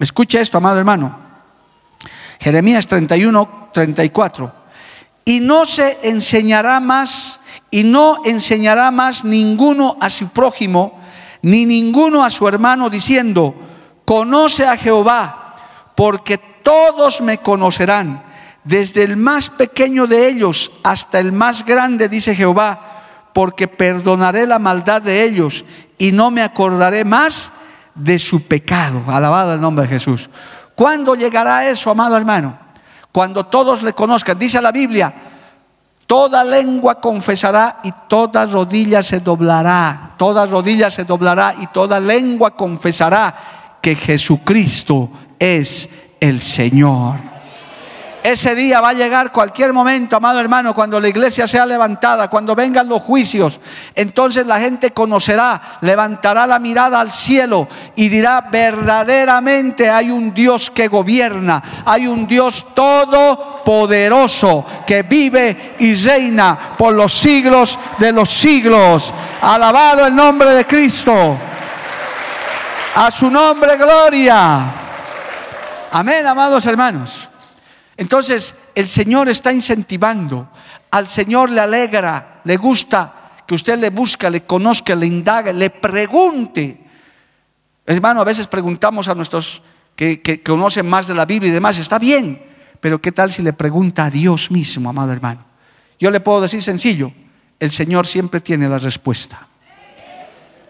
Escuche 0.00 0.40
esto, 0.40 0.58
amado 0.58 0.78
hermano. 0.78 1.27
Jeremías 2.38 2.86
31, 2.86 3.70
34. 3.72 4.52
Y 5.24 5.40
no 5.40 5.66
se 5.66 5.98
enseñará 6.02 6.80
más, 6.80 7.40
y 7.70 7.84
no 7.84 8.22
enseñará 8.24 8.90
más 8.90 9.24
ninguno 9.24 9.96
a 10.00 10.08
su 10.08 10.28
prójimo, 10.28 11.00
ni 11.42 11.66
ninguno 11.66 12.24
a 12.24 12.30
su 12.30 12.48
hermano, 12.48 12.88
diciendo, 12.88 13.54
conoce 14.04 14.66
a 14.66 14.76
Jehová, 14.76 15.54
porque 15.94 16.38
todos 16.38 17.20
me 17.20 17.38
conocerán, 17.38 18.24
desde 18.64 19.02
el 19.02 19.16
más 19.16 19.50
pequeño 19.50 20.06
de 20.06 20.28
ellos 20.28 20.70
hasta 20.82 21.18
el 21.18 21.32
más 21.32 21.64
grande, 21.64 22.08
dice 22.08 22.34
Jehová, 22.34 23.30
porque 23.32 23.68
perdonaré 23.68 24.46
la 24.46 24.58
maldad 24.58 25.02
de 25.02 25.24
ellos 25.24 25.64
y 25.96 26.12
no 26.12 26.30
me 26.30 26.42
acordaré 26.42 27.04
más 27.04 27.50
de 27.94 28.18
su 28.18 28.42
pecado. 28.42 29.04
Alabado 29.08 29.54
el 29.54 29.60
nombre 29.60 29.84
de 29.84 29.90
Jesús. 29.90 30.28
¿Cuándo 30.78 31.16
llegará 31.16 31.68
eso, 31.68 31.90
amado 31.90 32.16
hermano? 32.16 32.56
Cuando 33.10 33.46
todos 33.46 33.82
le 33.82 33.94
conozcan. 33.94 34.38
Dice 34.38 34.62
la 34.62 34.70
Biblia, 34.70 35.12
toda 36.06 36.44
lengua 36.44 37.00
confesará 37.00 37.80
y 37.82 37.90
toda 38.06 38.46
rodilla 38.46 39.02
se 39.02 39.18
doblará. 39.18 40.14
Toda 40.16 40.46
rodilla 40.46 40.88
se 40.88 41.02
doblará 41.02 41.56
y 41.58 41.66
toda 41.66 41.98
lengua 41.98 42.52
confesará 42.52 43.34
que 43.82 43.96
Jesucristo 43.96 45.10
es 45.36 45.88
el 46.20 46.40
Señor. 46.40 47.37
Ese 48.28 48.54
día 48.54 48.82
va 48.82 48.90
a 48.90 48.92
llegar 48.92 49.32
cualquier 49.32 49.72
momento, 49.72 50.14
amado 50.14 50.38
hermano, 50.38 50.74
cuando 50.74 51.00
la 51.00 51.08
iglesia 51.08 51.46
sea 51.46 51.64
levantada, 51.64 52.28
cuando 52.28 52.54
vengan 52.54 52.86
los 52.86 53.00
juicios. 53.00 53.58
Entonces 53.94 54.44
la 54.44 54.60
gente 54.60 54.90
conocerá, 54.90 55.78
levantará 55.80 56.46
la 56.46 56.58
mirada 56.58 57.00
al 57.00 57.10
cielo 57.10 57.66
y 57.96 58.10
dirá, 58.10 58.42
verdaderamente 58.42 59.88
hay 59.88 60.10
un 60.10 60.34
Dios 60.34 60.70
que 60.70 60.88
gobierna, 60.88 61.62
hay 61.86 62.06
un 62.06 62.26
Dios 62.26 62.66
todopoderoso 62.74 64.66
que 64.86 65.04
vive 65.04 65.76
y 65.78 65.94
reina 65.94 66.74
por 66.76 66.92
los 66.92 67.18
siglos 67.18 67.78
de 67.96 68.12
los 68.12 68.28
siglos. 68.28 69.10
Alabado 69.40 70.06
el 70.06 70.14
nombre 70.14 70.50
de 70.50 70.66
Cristo. 70.66 71.34
A 72.94 73.10
su 73.10 73.30
nombre, 73.30 73.78
gloria. 73.78 74.66
Amén, 75.92 76.26
amados 76.26 76.66
hermanos. 76.66 77.27
Entonces, 77.98 78.54
el 78.76 78.88
Señor 78.88 79.28
está 79.28 79.52
incentivando, 79.52 80.48
al 80.92 81.08
Señor 81.08 81.50
le 81.50 81.60
alegra, 81.60 82.40
le 82.44 82.56
gusta 82.56 83.32
que 83.44 83.56
usted 83.56 83.76
le 83.76 83.90
busque, 83.90 84.30
le 84.30 84.44
conozca, 84.44 84.94
le 84.94 85.06
indague, 85.06 85.52
le 85.52 85.68
pregunte. 85.68 86.78
Hermano, 87.84 88.20
a 88.20 88.24
veces 88.24 88.46
preguntamos 88.46 89.08
a 89.08 89.16
nuestros 89.16 89.62
que, 89.96 90.22
que, 90.22 90.44
conocen 90.44 90.88
más 90.88 91.08
de 91.08 91.14
la 91.14 91.26
Biblia 91.26 91.50
y 91.50 91.54
demás, 91.54 91.76
está 91.78 91.98
bien, 91.98 92.40
pero 92.80 93.00
¿qué 93.00 93.10
tal 93.10 93.32
si 93.32 93.42
le 93.42 93.52
pregunta 93.52 94.04
a 94.04 94.10
Dios 94.10 94.48
mismo, 94.52 94.90
amado 94.90 95.10
hermano? 95.10 95.44
Yo 95.98 96.12
le 96.12 96.20
puedo 96.20 96.40
decir 96.40 96.62
sencillo, 96.62 97.10
el 97.58 97.72
Señor 97.72 98.06
siempre 98.06 98.40
tiene 98.40 98.68
la 98.68 98.78
respuesta. 98.78 99.48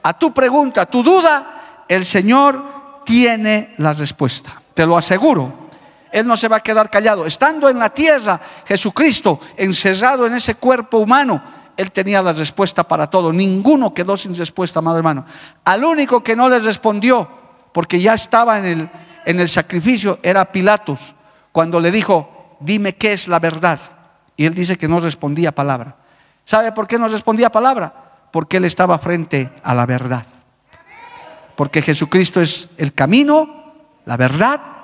A 0.02 0.18
tu 0.18 0.32
pregunta, 0.32 0.82
a 0.82 0.86
tu 0.86 1.02
duda, 1.02 1.84
el 1.86 2.06
Señor 2.06 3.02
tiene 3.04 3.74
la 3.76 3.92
respuesta, 3.92 4.62
te 4.72 4.86
lo 4.86 4.96
aseguro. 4.96 5.67
Él 6.10 6.26
no 6.26 6.36
se 6.36 6.48
va 6.48 6.56
a 6.56 6.60
quedar 6.60 6.90
callado. 6.90 7.26
Estando 7.26 7.68
en 7.68 7.78
la 7.78 7.90
tierra, 7.90 8.40
Jesucristo, 8.66 9.40
encerrado 9.56 10.26
en 10.26 10.34
ese 10.34 10.54
cuerpo 10.54 10.98
humano, 10.98 11.42
Él 11.76 11.90
tenía 11.92 12.22
la 12.22 12.32
respuesta 12.32 12.82
para 12.84 13.08
todo. 13.08 13.32
Ninguno 13.32 13.92
quedó 13.92 14.16
sin 14.16 14.36
respuesta, 14.36 14.78
amado 14.78 14.96
hermano. 14.96 15.24
Al 15.64 15.84
único 15.84 16.22
que 16.22 16.36
no 16.36 16.48
le 16.48 16.58
respondió, 16.60 17.28
porque 17.72 18.00
ya 18.00 18.14
estaba 18.14 18.58
en 18.58 18.64
el, 18.64 18.90
en 19.26 19.40
el 19.40 19.48
sacrificio, 19.48 20.18
era 20.22 20.50
Pilatos, 20.50 21.14
cuando 21.52 21.80
le 21.80 21.90
dijo, 21.90 22.56
dime 22.60 22.94
qué 22.96 23.12
es 23.12 23.28
la 23.28 23.38
verdad. 23.38 23.78
Y 24.36 24.46
él 24.46 24.54
dice 24.54 24.78
que 24.78 24.88
no 24.88 25.00
respondía 25.00 25.52
palabra. 25.52 25.96
¿Sabe 26.44 26.72
por 26.72 26.86
qué 26.86 26.98
no 26.98 27.08
respondía 27.08 27.50
palabra? 27.50 27.92
Porque 28.32 28.56
él 28.56 28.64
estaba 28.64 28.98
frente 28.98 29.50
a 29.62 29.74
la 29.74 29.84
verdad. 29.84 30.24
Porque 31.56 31.82
Jesucristo 31.82 32.40
es 32.40 32.68
el 32.78 32.94
camino, 32.94 33.74
la 34.04 34.16
verdad 34.16 34.77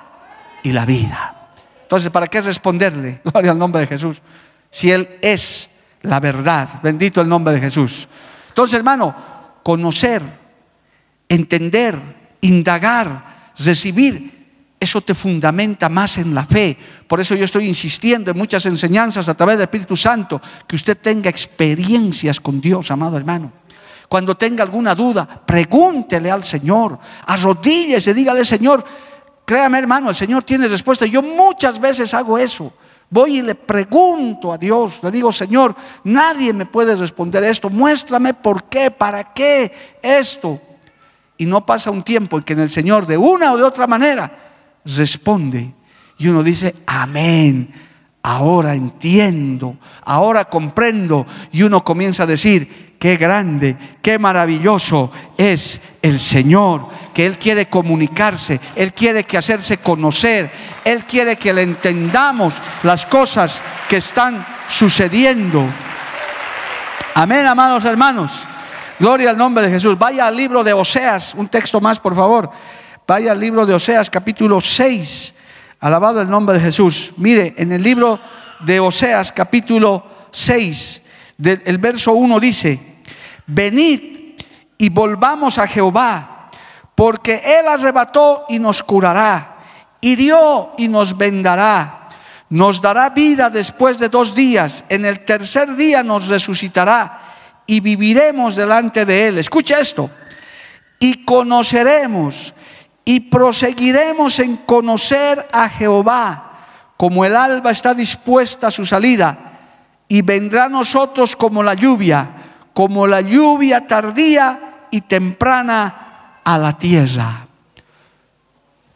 y 0.65 0.71
la 0.71 0.85
vida. 0.85 1.49
Entonces, 1.81 2.09
¿para 2.09 2.27
qué 2.27 2.41
responderle? 2.41 3.21
Gloria 3.25 3.51
al 3.51 3.59
nombre 3.59 3.81
de 3.81 3.87
Jesús. 3.87 4.21
Si 4.69 4.91
Él 4.91 5.17
es 5.21 5.69
la 6.01 6.19
verdad, 6.19 6.81
bendito 6.83 7.21
el 7.21 7.29
nombre 7.29 7.53
de 7.53 7.61
Jesús. 7.61 8.07
Entonces, 8.49 8.75
hermano, 8.75 9.15
conocer, 9.63 10.21
entender, 11.29 11.99
indagar, 12.41 13.53
recibir, 13.57 14.35
eso 14.79 15.01
te 15.01 15.15
fundamenta 15.15 15.89
más 15.89 16.17
en 16.17 16.35
la 16.35 16.45
fe. 16.45 16.77
Por 17.07 17.19
eso 17.19 17.35
yo 17.35 17.45
estoy 17.45 17.67
insistiendo 17.67 18.31
en 18.31 18.37
muchas 18.37 18.65
enseñanzas 18.65 19.27
a 19.29 19.35
través 19.35 19.57
del 19.57 19.65
Espíritu 19.65 19.95
Santo, 19.95 20.41
que 20.67 20.75
usted 20.75 20.97
tenga 20.97 21.29
experiencias 21.29 22.39
con 22.39 22.59
Dios, 22.59 22.91
amado 22.91 23.17
hermano. 23.17 23.51
Cuando 24.07 24.35
tenga 24.35 24.63
alguna 24.63 24.93
duda, 24.93 25.27
pregúntele 25.45 26.29
al 26.29 26.43
Señor, 26.43 26.99
arrodíllese, 27.25 28.13
dígale, 28.13 28.45
Señor, 28.45 28.85
Créame 29.45 29.77
hermano, 29.77 30.09
el 30.09 30.15
Señor 30.15 30.43
tiene 30.43 30.67
respuesta. 30.67 31.05
Yo 31.05 31.21
muchas 31.21 31.79
veces 31.79 32.13
hago 32.13 32.37
eso. 32.37 32.73
Voy 33.09 33.37
y 33.37 33.41
le 33.43 33.53
pregunto 33.53 34.51
a 34.51 34.57
Dios, 34.57 34.99
le 35.03 35.11
digo, 35.11 35.31
Señor, 35.31 35.75
nadie 36.03 36.51
me 36.51 36.65
puede 36.65 36.95
responder 36.95 37.43
esto. 37.43 37.69
Muéstrame 37.69 38.33
por 38.33 38.63
qué, 38.63 38.89
para 38.89 39.33
qué 39.33 39.71
esto. 40.01 40.59
Y 41.37 41.45
no 41.45 41.65
pasa 41.65 41.91
un 41.91 42.03
tiempo 42.03 42.37
en 42.37 42.43
que 42.43 42.53
el 42.53 42.69
Señor 42.69 43.05
de 43.05 43.17
una 43.17 43.53
o 43.53 43.57
de 43.57 43.63
otra 43.63 43.85
manera 43.85 44.31
responde. 44.83 45.73
Y 46.17 46.27
uno 46.27 46.41
dice, 46.41 46.75
amén. 46.87 47.73
Ahora 48.23 48.73
entiendo, 48.73 49.77
ahora 50.03 50.45
comprendo. 50.45 51.27
Y 51.51 51.61
uno 51.61 51.83
comienza 51.83 52.23
a 52.23 52.27
decir, 52.27 52.94
qué 52.99 53.17
grande, 53.17 53.75
qué 54.01 54.17
maravilloso 54.19 55.11
es 55.37 55.79
el 56.01 56.19
Señor, 56.19 56.87
que 57.13 57.25
Él 57.25 57.37
quiere 57.37 57.67
comunicarse, 57.67 58.59
Él 58.75 58.93
quiere 58.93 59.23
que 59.23 59.37
hacerse 59.37 59.77
conocer, 59.77 60.49
Él 60.83 61.03
quiere 61.05 61.37
que 61.37 61.53
le 61.53 61.61
entendamos 61.61 62.53
las 62.83 63.05
cosas 63.05 63.61
que 63.87 63.97
están 63.97 64.45
sucediendo. 64.67 65.65
Amén, 67.13 67.45
amados 67.47 67.85
hermanos. 67.85 68.45
Gloria 68.99 69.29
al 69.29 69.37
nombre 69.37 69.63
de 69.65 69.69
Jesús. 69.69 69.97
Vaya 69.97 70.27
al 70.27 70.35
libro 70.35 70.63
de 70.63 70.73
Oseas, 70.73 71.33
un 71.35 71.49
texto 71.49 71.81
más, 71.81 71.99
por 71.99 72.15
favor. 72.15 72.49
Vaya 73.07 73.33
al 73.33 73.39
libro 73.39 73.65
de 73.65 73.73
Oseas, 73.73 74.09
capítulo 74.09 74.61
6. 74.61 75.33
Alabado 75.81 76.21
el 76.21 76.29
nombre 76.29 76.57
de 76.57 76.63
Jesús. 76.63 77.11
Mire, 77.17 77.53
en 77.57 77.71
el 77.71 77.83
libro 77.83 78.19
de 78.61 78.79
Oseas 78.79 79.31
capítulo 79.31 80.03
6, 80.31 81.01
el 81.43 81.77
verso 81.77 82.13
1 82.13 82.39
dice, 82.39 82.79
venid 83.47 84.35
y 84.77 84.89
volvamos 84.89 85.57
a 85.57 85.67
Jehová, 85.67 86.49
porque 86.95 87.41
Él 87.43 87.67
arrebató 87.67 88.45
y 88.49 88.59
nos 88.59 88.81
curará, 88.81 89.57
hirió 90.01 90.71
y 90.77 90.87
nos 90.87 91.17
vendará, 91.17 92.09
nos 92.49 92.81
dará 92.81 93.09
vida 93.09 93.49
después 93.49 93.99
de 93.99 94.09
dos 94.09 94.33
días, 94.33 94.83
en 94.89 95.05
el 95.05 95.25
tercer 95.25 95.75
día 95.75 96.03
nos 96.03 96.27
resucitará 96.27 97.21
y 97.65 97.79
viviremos 97.79 98.55
delante 98.55 99.05
de 99.05 99.27
Él. 99.27 99.37
Escucha 99.39 99.79
esto, 99.79 100.09
y 100.99 101.25
conoceremos 101.25 102.53
y 103.03 103.19
proseguiremos 103.19 104.39
en 104.39 104.57
conocer 104.57 105.47
a 105.51 105.69
Jehová, 105.69 106.41
como 106.97 107.25
el 107.25 107.35
alba 107.35 107.71
está 107.71 107.93
dispuesta 107.93 108.67
a 108.67 108.71
su 108.71 108.85
salida, 108.85 109.54
y 110.07 110.21
vendrá 110.21 110.65
a 110.65 110.69
nosotros 110.69 111.35
como 111.35 111.63
la 111.63 111.73
lluvia, 111.73 112.29
como 112.73 113.07
la 113.07 113.21
lluvia 113.21 113.87
tardía 113.87 114.87
y 114.91 115.01
temprana 115.01 116.41
a 116.43 116.57
la 116.57 116.77
tierra. 116.77 117.47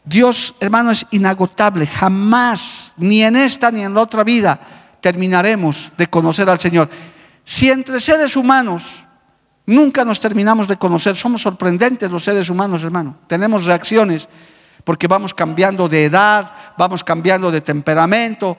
Dios, 0.04 0.54
hermano, 0.60 0.90
es 0.90 1.06
inagotable. 1.10 1.86
Jamás, 1.86 2.92
ni 2.96 3.22
en 3.22 3.36
esta 3.36 3.70
ni 3.70 3.82
en 3.82 3.94
la 3.94 4.00
otra 4.00 4.24
vida, 4.24 4.58
terminaremos 5.00 5.92
de 5.96 6.06
conocer 6.08 6.48
al 6.48 6.58
Señor. 6.58 6.88
Si 7.44 7.70
entre 7.70 8.00
seres 8.00 8.36
humanos 8.36 9.04
nunca 9.66 10.04
nos 10.04 10.20
terminamos 10.20 10.66
de 10.66 10.76
conocer, 10.76 11.16
somos 11.16 11.42
sorprendentes 11.42 12.10
los 12.10 12.24
seres 12.24 12.48
humanos, 12.50 12.82
hermano. 12.82 13.16
Tenemos 13.26 13.66
reacciones 13.66 14.28
porque 14.84 15.06
vamos 15.06 15.34
cambiando 15.34 15.88
de 15.88 16.04
edad, 16.06 16.52
vamos 16.76 17.04
cambiando 17.04 17.50
de 17.50 17.60
temperamento. 17.60 18.56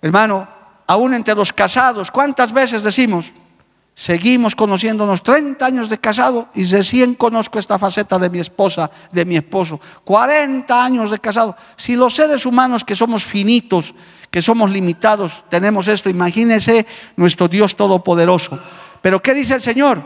Hermano, 0.00 0.48
aún 0.86 1.14
entre 1.14 1.34
los 1.34 1.52
casados, 1.52 2.10
¿cuántas 2.10 2.52
veces 2.52 2.82
decimos, 2.82 3.32
Seguimos 3.94 4.56
conociéndonos 4.56 5.22
30 5.22 5.64
años 5.64 5.88
de 5.88 5.98
casado 5.98 6.48
y 6.52 6.64
recién 6.64 7.14
conozco 7.14 7.60
esta 7.60 7.78
faceta 7.78 8.18
de 8.18 8.28
mi 8.28 8.40
esposa, 8.40 8.90
de 9.12 9.24
mi 9.24 9.36
esposo. 9.36 9.80
40 10.02 10.84
años 10.84 11.12
de 11.12 11.20
casado. 11.20 11.56
Si 11.76 11.94
los 11.94 12.12
seres 12.12 12.44
humanos 12.44 12.84
que 12.84 12.96
somos 12.96 13.24
finitos, 13.24 13.94
que 14.32 14.42
somos 14.42 14.70
limitados, 14.70 15.44
tenemos 15.48 15.86
esto, 15.86 16.10
imagínense 16.10 16.86
nuestro 17.14 17.46
Dios 17.46 17.76
Todopoderoso. 17.76 18.58
Pero 19.00 19.22
¿qué 19.22 19.32
dice 19.32 19.54
el 19.54 19.62
Señor? 19.62 20.02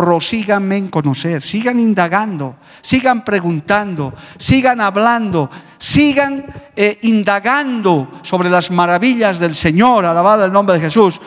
Prosíganme 0.00 0.78
en 0.78 0.88
conocer, 0.88 1.42
sigan 1.42 1.78
indagando, 1.78 2.56
sigan 2.80 3.22
preguntando, 3.22 4.14
sigan 4.38 4.80
hablando, 4.80 5.50
sigan 5.76 6.46
eh, 6.74 6.98
indagando 7.02 8.10
sobre 8.22 8.48
las 8.48 8.70
maravillas 8.70 9.38
del 9.38 9.54
Señor, 9.54 10.06
alabado 10.06 10.46
el 10.46 10.52
nombre 10.52 10.76
de 10.76 10.86
Jesús 10.86 11.20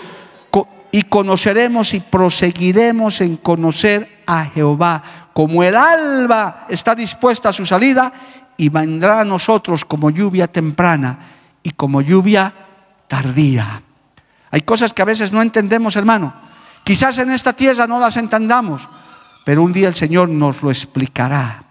y 0.91 1.03
conoceremos 1.03 1.93
y 1.93 1.99
proseguiremos 1.99 3.21
en 3.21 3.37
conocer 3.37 4.23
a 4.25 4.45
Jehová. 4.45 5.03
Como 5.33 5.61
el 5.61 5.75
alba 5.75 6.65
está 6.67 6.95
dispuesta 6.95 7.49
a 7.49 7.53
su 7.53 7.67
salida 7.67 8.11
y 8.57 8.69
vendrá 8.69 9.19
a 9.19 9.23
nosotros 9.23 9.85
como 9.85 10.09
lluvia 10.09 10.47
temprana 10.47 11.19
y 11.61 11.69
como 11.73 12.01
lluvia 12.01 12.51
tardía. 13.07 13.83
Hay 14.49 14.61
cosas 14.61 14.93
que 14.93 15.03
a 15.03 15.05
veces 15.05 15.31
no 15.31 15.43
entendemos, 15.43 15.95
hermano. 15.95 16.52
Quizás 16.83 17.17
en 17.17 17.31
esta 17.31 17.53
tierra 17.53 17.87
no 17.87 17.99
las 17.99 18.17
entendamos, 18.17 18.87
pero 19.45 19.63
un 19.63 19.71
día 19.71 19.87
el 19.87 19.95
Señor 19.95 20.29
nos 20.29 20.61
lo 20.61 20.69
explicará. 20.69 21.63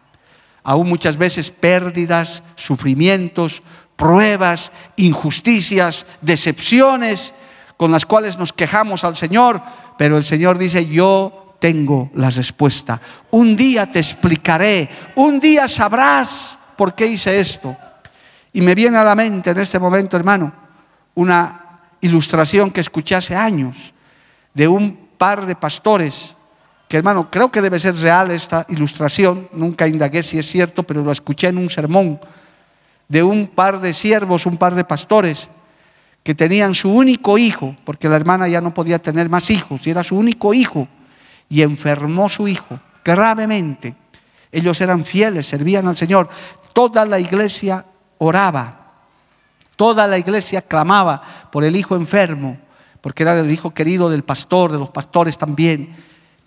Aún 0.64 0.88
muchas 0.88 1.16
veces 1.16 1.50
pérdidas, 1.50 2.42
sufrimientos, 2.54 3.62
pruebas, 3.96 4.72
injusticias, 4.96 6.06
decepciones 6.20 7.34
con 7.76 7.90
las 7.90 8.06
cuales 8.06 8.38
nos 8.38 8.52
quejamos 8.52 9.04
al 9.04 9.16
Señor, 9.16 9.60
pero 9.98 10.16
el 10.16 10.24
Señor 10.24 10.56
dice, 10.56 10.86
yo 10.86 11.56
tengo 11.58 12.10
la 12.14 12.30
respuesta. 12.30 13.00
Un 13.30 13.56
día 13.56 13.90
te 13.90 13.98
explicaré, 13.98 14.88
un 15.16 15.38
día 15.40 15.68
sabrás 15.68 16.58
por 16.76 16.94
qué 16.94 17.06
hice 17.06 17.38
esto. 17.38 17.76
Y 18.52 18.60
me 18.60 18.74
viene 18.74 18.98
a 18.98 19.04
la 19.04 19.14
mente 19.14 19.50
en 19.50 19.58
este 19.58 19.78
momento, 19.78 20.16
hermano, 20.16 20.52
una 21.14 21.80
ilustración 22.00 22.70
que 22.70 22.80
escuché 22.80 23.14
hace 23.14 23.34
años 23.34 23.94
de 24.54 24.68
un 24.68 25.01
par 25.22 25.46
de 25.46 25.54
pastores, 25.54 26.34
que 26.88 26.96
hermano, 26.96 27.30
creo 27.30 27.52
que 27.52 27.62
debe 27.62 27.78
ser 27.78 27.94
real 27.94 28.32
esta 28.32 28.66
ilustración, 28.68 29.48
nunca 29.52 29.86
indagué 29.86 30.20
si 30.24 30.36
es 30.36 30.50
cierto, 30.50 30.82
pero 30.82 31.04
lo 31.04 31.12
escuché 31.12 31.46
en 31.46 31.58
un 31.58 31.70
sermón, 31.70 32.18
de 33.06 33.22
un 33.22 33.46
par 33.46 33.80
de 33.80 33.94
siervos, 33.94 34.46
un 34.46 34.56
par 34.56 34.74
de 34.74 34.82
pastores, 34.82 35.48
que 36.24 36.34
tenían 36.34 36.74
su 36.74 36.92
único 36.92 37.38
hijo, 37.38 37.76
porque 37.84 38.08
la 38.08 38.16
hermana 38.16 38.48
ya 38.48 38.60
no 38.60 38.74
podía 38.74 38.98
tener 38.98 39.28
más 39.28 39.48
hijos, 39.50 39.86
y 39.86 39.90
era 39.90 40.02
su 40.02 40.16
único 40.16 40.54
hijo, 40.54 40.88
y 41.48 41.62
enfermó 41.62 42.28
su 42.28 42.48
hijo 42.48 42.80
gravemente. 43.04 43.94
Ellos 44.50 44.80
eran 44.80 45.04
fieles, 45.04 45.46
servían 45.46 45.86
al 45.86 45.96
Señor. 45.96 46.30
Toda 46.72 47.04
la 47.04 47.20
iglesia 47.20 47.84
oraba, 48.18 48.90
toda 49.76 50.08
la 50.08 50.18
iglesia 50.18 50.62
clamaba 50.62 51.22
por 51.52 51.62
el 51.62 51.76
hijo 51.76 51.94
enfermo, 51.94 52.58
porque 53.02 53.24
era 53.24 53.38
el 53.38 53.50
hijo 53.50 53.74
querido 53.74 54.08
del 54.08 54.22
pastor, 54.22 54.72
de 54.72 54.78
los 54.78 54.88
pastores 54.88 55.36
también. 55.36 55.94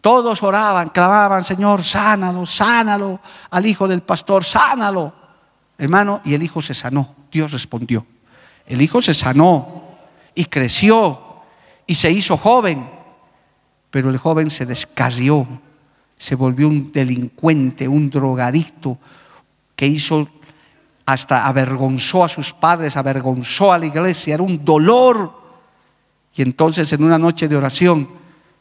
Todos 0.02 0.42
oraban, 0.42 0.90
clamaban, 0.90 1.44
Señor, 1.44 1.84
sánalo, 1.84 2.46
sánalo 2.46 3.20
al 3.52 3.66
hijo 3.66 3.88
del 3.88 4.02
pastor, 4.02 4.44
sánalo. 4.44 5.14
Hermano, 5.78 6.22
y 6.24 6.34
el 6.34 6.42
hijo 6.42 6.62
se 6.62 6.74
sanó, 6.74 7.14
Dios 7.32 7.52
respondió. 7.52 8.08
El 8.66 8.82
hijo 8.82 9.02
se 9.02 9.14
sanó 9.14 9.98
y 10.34 10.46
creció 10.46 11.22
y 11.86 11.96
se 11.96 12.10
hizo 12.10 12.38
joven, 12.38 12.90
pero 13.92 14.10
el 14.10 14.18
joven 14.18 14.50
se 14.50 14.66
descarrió, 14.66 15.46
se 16.18 16.36
volvió 16.36 16.68
un 16.70 16.92
delincuente, 16.92 17.88
un 17.88 18.10
drogadicto, 18.10 18.98
que 19.76 19.88
hizo 19.88 20.30
hasta 21.06 21.46
avergonzó 21.46 22.24
a 22.24 22.30
sus 22.30 22.54
padres, 22.54 22.96
avergonzó 22.96 23.74
a 23.74 23.78
la 23.78 23.86
iglesia, 23.86 24.36
era 24.36 24.44
un 24.44 24.64
dolor. 24.64 25.45
Y 26.36 26.42
entonces 26.42 26.92
en 26.94 27.04
una 27.04 27.18
noche 27.18 27.48
de 27.48 27.56
oración, 27.56 28.10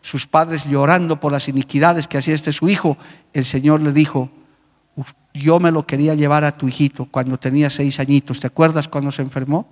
sus 0.00 0.26
padres 0.26 0.64
llorando 0.64 1.18
por 1.18 1.32
las 1.32 1.48
iniquidades 1.48 2.06
que 2.06 2.18
hacía 2.18 2.34
este 2.34 2.52
su 2.52 2.68
hijo, 2.68 2.96
el 3.32 3.44
Señor 3.44 3.80
le 3.80 3.92
dijo, 3.92 4.30
yo 5.32 5.58
me 5.58 5.72
lo 5.72 5.86
quería 5.86 6.14
llevar 6.14 6.44
a 6.44 6.56
tu 6.56 6.68
hijito 6.68 7.06
cuando 7.06 7.38
tenía 7.38 7.70
seis 7.70 7.98
añitos, 7.98 8.38
¿te 8.38 8.46
acuerdas 8.46 8.86
cuando 8.86 9.10
se 9.10 9.22
enfermó? 9.22 9.66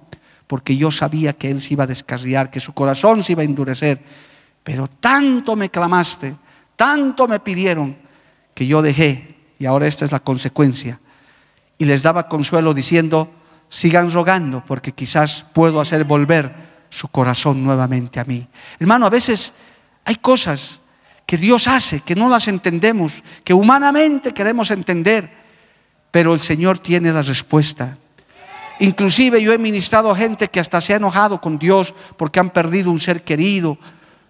porque 0.53 0.77
yo 0.77 0.91
sabía 0.91 1.33
que 1.33 1.51
él 1.51 1.63
se 1.63 1.73
iba 1.73 1.85
a 1.85 1.87
descarriar, 1.87 2.51
que 2.51 2.61
su 2.61 2.75
corazón 2.75 3.23
se 3.23 3.33
iba 3.33 3.41
a 3.41 3.47
endurecer. 3.47 4.03
Pero 4.63 4.87
tanto 4.87 5.57
me 5.57 5.71
clamaste, 5.71 6.37
tanto 6.77 7.27
me 7.27 7.41
pidieron, 7.41 7.97
que 8.55 8.67
yo 8.67 8.83
dejé, 8.83 9.35
y 9.59 9.65
ahora 9.65 9.87
esta 9.87 10.05
es 10.05 10.13
la 10.13 10.21
consecuencia. 10.21 11.01
Y 11.79 11.87
les 11.87 12.03
daba 12.03 12.29
consuelo 12.29 12.75
diciendo, 12.75 13.33
sigan 13.71 14.13
rogando, 14.13 14.63
porque 14.67 14.93
quizás 14.93 15.47
puedo 15.55 15.81
hacer 15.81 16.05
volver 16.05 16.72
su 16.93 17.09
corazón 17.09 17.65
nuevamente 17.65 18.21
a 18.21 18.25
mí. 18.25 18.47
Hermano, 18.79 19.07
a 19.07 19.11
veces 19.11 19.55
hay 20.05 20.17
cosas 20.17 20.79
que 21.25 21.39
Dios 21.39 21.67
hace, 21.67 22.01
que 22.01 22.15
no 22.15 22.29
las 22.29 22.49
entendemos, 22.49 23.23
que 23.43 23.55
humanamente 23.55 24.33
queremos 24.33 24.71
entender, 24.71 25.33
pero 26.11 26.35
el 26.35 26.41
Señor 26.41 26.79
tiene 26.79 27.11
la 27.11 27.23
respuesta. 27.23 27.97
Inclusive 28.81 29.43
yo 29.43 29.55
he 29.55 29.59
ministrado 29.59 30.11
a 30.11 30.17
gente 30.17 30.49
que 30.49 30.61
hasta 30.61 30.83
se 30.83 30.93
ha 30.93 30.97
enojado 30.97 31.41
con 31.41 31.59
Dios 31.59 31.95
porque 32.19 32.41
han 32.41 32.51
perdido 32.51 32.91
un 32.91 33.01
ser 33.01 33.25
querido, 33.25 33.79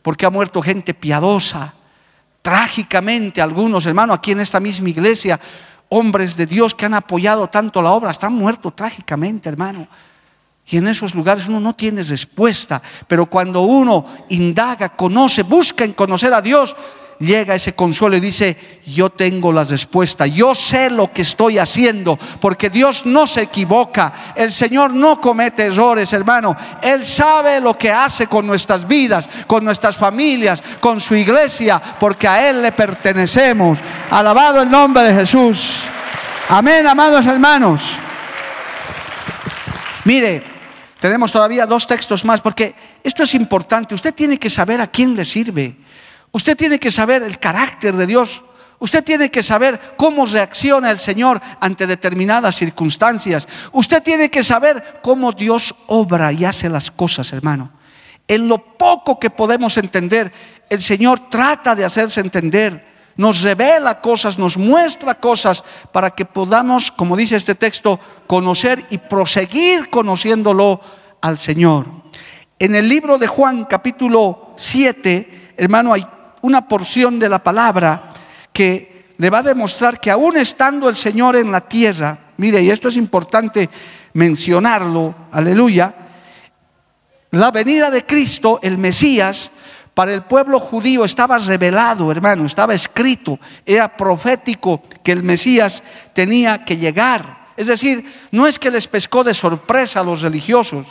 porque 0.01 0.25
ha 0.25 0.31
muerto 0.31 0.63
gente 0.63 0.95
piadosa. 0.95 1.75
Trágicamente 2.43 3.43
algunos, 3.43 3.87
hermanos, 3.87 4.19
aquí 4.19 4.31
en 4.31 4.41
esta 4.41 4.61
misma 4.61 4.89
iglesia, 4.89 5.41
hombres 5.89 6.37
de 6.37 6.47
Dios 6.47 6.77
que 6.77 6.87
han 6.87 6.95
apoyado 6.95 7.49
tanto 7.49 7.83
la 7.83 7.91
obra, 7.91 8.13
están 8.13 8.35
muertos 8.35 8.77
trágicamente, 8.77 9.49
hermano. 9.49 9.89
Y 10.67 10.77
en 10.77 10.89
esos 10.89 11.15
lugares 11.15 11.49
uno 11.49 11.61
no 11.61 11.75
tiene 11.75 12.03
respuesta, 12.03 12.81
pero 13.07 13.27
cuando 13.27 13.63
uno 13.63 14.07
indaga, 14.29 14.91
conoce, 14.91 15.43
busca 15.43 15.85
en 15.85 15.93
conocer 15.93 16.33
a 16.33 16.41
Dios, 16.41 16.75
llega 17.23 17.55
ese 17.55 17.75
consuelo 17.75 18.17
y 18.17 18.21
dice, 18.21 18.81
yo 18.87 19.11
tengo 19.11 19.53
la 19.53 19.65
respuesta, 19.65 20.27
yo 20.27 20.55
sé 20.55 20.91
lo 20.91 21.13
que 21.13 21.23
estoy 21.23 21.59
haciendo, 21.59 22.19
porque 22.41 22.69
Dios 22.69 23.07
no 23.07 23.27
se 23.27 23.43
equivoca, 23.43 24.13
el 24.35 24.51
Señor 24.51 24.93
no 24.93 25.21
comete 25.21 25.67
errores, 25.67 26.13
hermano, 26.13 26.57
Él 26.83 27.05
sabe 27.05 27.61
lo 27.61 27.79
que 27.79 27.91
hace 27.91 28.27
con 28.27 28.47
nuestras 28.47 28.87
vidas, 28.87 29.29
con 29.47 29.65
nuestras 29.65 29.97
familias, 29.97 30.63
con 30.81 31.01
su 31.01 31.15
iglesia, 31.15 31.81
porque 32.01 32.27
a 32.27 32.49
Él 32.49 32.63
le 32.63 32.73
pertenecemos. 32.73 33.79
Alabado 34.11 34.63
el 34.63 34.71
nombre 34.71 35.05
de 35.05 35.15
Jesús. 35.15 35.83
Amén, 36.49 36.87
amados 36.87 37.27
hermanos. 37.27 37.83
Mire, 40.05 40.52
tenemos 41.03 41.33
todavía 41.33 41.67
dos 41.67 41.89
textos 41.89 42.25
más, 42.25 42.41
porque 42.41 42.77
esto 43.03 43.25
es 43.25 43.35
importante, 43.35 43.93
usted 43.93 44.15
tiene 44.15 44.39
que 44.39 44.49
saber 44.49 44.81
a 44.81 44.87
quién 44.87 45.17
le 45.17 45.25
sirve. 45.25 45.75
Usted 46.31 46.57
tiene 46.57 46.79
que 46.79 46.93
saber 46.93 47.25
el 47.25 47.41
carácter 47.41 47.97
de 47.97 48.07
Dios. 48.07 48.45
Usted 48.79 49.03
tiene 49.03 49.29
que 49.29 49.43
saber 49.43 49.97
cómo 49.97 50.27
reacciona 50.27 50.93
el 50.93 51.01
Señor 51.01 51.41
ante 51.59 51.89
determinadas 51.89 52.55
circunstancias. 52.55 53.49
Usted 53.73 54.01
tiene 54.01 54.31
que 54.31 54.45
saber 54.45 55.01
cómo 55.03 55.33
Dios 55.33 55.75
obra 55.89 56.31
y 56.31 56.45
hace 56.45 56.69
las 56.69 56.93
cosas, 56.93 57.33
hermano. 57.33 57.73
En 58.29 58.47
lo 58.47 58.77
poco 58.77 59.19
que 59.19 59.31
podemos 59.31 59.77
entender, 59.79 60.33
el 60.71 60.81
Señor 60.81 61.29
trata 61.29 61.75
de 61.75 61.85
hacerse 61.85 62.21
entender 62.21 62.92
nos 63.17 63.43
revela 63.43 64.01
cosas, 64.01 64.39
nos 64.39 64.57
muestra 64.57 65.15
cosas 65.15 65.63
para 65.93 66.11
que 66.11 66.25
podamos, 66.25 66.91
como 66.91 67.17
dice 67.17 67.37
este 67.37 67.55
texto, 67.55 67.99
conocer 68.27 68.85
y 68.91 68.99
proseguir 68.99 69.91
conociéndolo 69.91 70.81
al 71.21 71.39
Señor. 71.39 71.87
En 72.59 72.75
el 72.75 72.89
libro 72.89 73.19
de 73.19 73.27
Juan 73.27 73.65
capítulo 73.65 74.55
7, 74.57 75.55
hermano, 75.57 75.93
hay 75.93 76.07
una 76.43 76.67
porción 76.67 77.19
de 77.19 77.29
la 77.29 77.43
palabra 77.43 78.13
que 78.53 79.07
le 79.19 79.31
va 79.31 79.39
a 79.39 79.43
demostrar 79.43 80.01
que 80.01 80.11
aún 80.11 80.37
estando 80.37 80.89
el 80.89 80.97
Señor 80.97 81.37
en 81.37 81.51
la 81.51 81.61
tierra, 81.61 82.19
mire, 82.37 82.63
y 82.63 82.71
esto 82.71 82.89
es 82.89 82.97
importante 82.97 83.69
mencionarlo, 84.15 85.15
aleluya, 85.31 85.95
la 87.31 87.51
venida 87.51 87.91
de 87.91 88.05
Cristo, 88.05 88.61
el 88.63 88.79
Mesías, 88.79 89.51
para 89.95 90.15
el 90.15 90.23
pueblo 90.23 90.59
judío 90.59 91.05
estaba 91.05 91.39
revelado, 91.39 92.11
hermano, 92.11 92.47
estaba 92.47 92.75
escrito, 92.75 93.39
era 93.67 93.95
profético 93.95 94.83
que 95.03 95.13
el 95.13 95.23
Mesías 95.23 95.83
tenía 96.15 96.65
que 96.65 96.77
llegar. 96.77 97.43
Es 97.57 97.67
decir, 97.67 98.05
no 98.31 98.47
es 98.47 98.59
que 98.59 98.71
les 98.71 98.89
pescó 98.89 99.23
de 99.23 99.35
sorpresa 99.35 100.01
a 100.01 100.05
los 100.05 100.23
religiosos. 100.23 100.87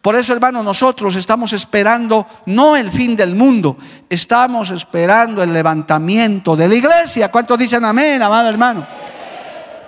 Por 0.00 0.16
eso, 0.16 0.32
hermano, 0.32 0.62
nosotros 0.62 1.16
estamos 1.16 1.52
esperando 1.52 2.26
no 2.46 2.76
el 2.76 2.90
fin 2.90 3.16
del 3.16 3.34
mundo, 3.34 3.76
estamos 4.08 4.70
esperando 4.70 5.42
el 5.42 5.52
levantamiento 5.52 6.56
de 6.56 6.68
la 6.68 6.74
iglesia. 6.74 7.30
¿Cuántos 7.30 7.58
dicen 7.58 7.84
amén, 7.84 8.20
amado 8.22 8.48
hermano? 8.48 8.86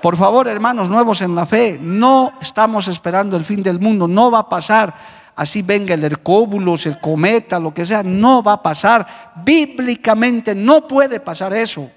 Por 0.00 0.16
favor, 0.16 0.46
hermanos 0.48 0.88
nuevos 0.88 1.20
en 1.20 1.34
la 1.34 1.46
fe, 1.46 1.78
no 1.80 2.34
estamos 2.40 2.86
esperando 2.88 3.36
el 3.36 3.44
fin 3.44 3.62
del 3.62 3.80
mundo, 3.80 4.06
no 4.06 4.30
va 4.30 4.40
a 4.40 4.48
pasar 4.48 4.94
así 5.36 5.62
venga 5.62 5.94
el 5.94 6.02
hercóbulos, 6.02 6.86
el 6.86 6.98
cometa, 6.98 7.60
lo 7.60 7.72
que 7.72 7.86
sea, 7.86 8.02
no 8.02 8.42
va 8.42 8.54
a 8.54 8.62
pasar. 8.62 9.34
Bíblicamente 9.44 10.54
no 10.54 10.88
puede 10.88 11.20
pasar 11.20 11.52
eso. 11.54 11.90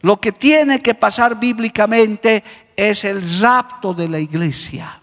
Lo 0.00 0.20
que 0.20 0.32
tiene 0.32 0.80
que 0.80 0.94
pasar 0.94 1.38
bíblicamente 1.38 2.44
es 2.76 3.04
el 3.04 3.22
rapto 3.40 3.94
de 3.94 4.08
la 4.08 4.18
iglesia. 4.18 5.00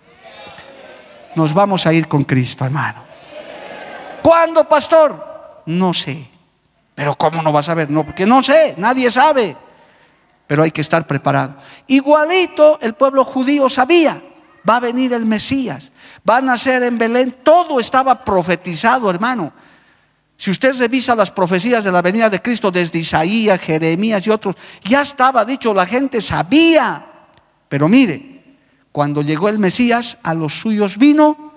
Nos 1.35 1.53
vamos 1.53 1.87
a 1.87 1.93
ir 1.93 2.07
con 2.07 2.25
Cristo, 2.25 2.65
hermano. 2.65 3.03
¿Cuándo, 4.21 4.67
pastor? 4.67 5.63
No 5.65 5.93
sé. 5.93 6.27
Pero 6.93 7.15
¿cómo 7.15 7.41
no 7.41 7.51
vas 7.51 7.65
a 7.65 7.71
saber? 7.71 7.89
No, 7.89 8.03
porque 8.03 8.25
no 8.25 8.43
sé, 8.43 8.75
nadie 8.77 9.09
sabe. 9.09 9.55
Pero 10.45 10.61
hay 10.61 10.71
que 10.71 10.81
estar 10.81 11.07
preparado. 11.07 11.55
Igualito 11.87 12.77
el 12.81 12.93
pueblo 12.93 13.23
judío 13.23 13.69
sabía 13.69 14.21
va 14.67 14.77
a 14.77 14.79
venir 14.79 15.13
el 15.13 15.25
Mesías, 15.25 15.91
va 16.27 16.37
a 16.37 16.41
nacer 16.41 16.83
en 16.83 16.97
Belén, 16.97 17.37
todo 17.43 17.79
estaba 17.79 18.23
profetizado, 18.23 19.09
hermano. 19.09 19.53
Si 20.37 20.49
usted 20.49 20.75
revisa 20.75 21.13
las 21.13 21.29
profecías 21.29 21.83
de 21.83 21.91
la 21.91 22.01
venida 22.01 22.29
de 22.29 22.41
Cristo 22.41 22.71
desde 22.71 22.99
Isaías, 22.99 23.59
Jeremías 23.59 24.25
y 24.25 24.31
otros, 24.31 24.55
ya 24.83 25.01
estaba 25.01 25.45
dicho, 25.45 25.73
la 25.73 25.85
gente 25.85 26.19
sabía. 26.19 27.05
Pero 27.69 27.87
mire, 27.87 28.57
cuando 28.91 29.21
llegó 29.21 29.49
el 29.49 29.59
Mesías, 29.59 30.17
a 30.23 30.33
los 30.33 30.59
suyos 30.59 30.97
vino 30.97 31.53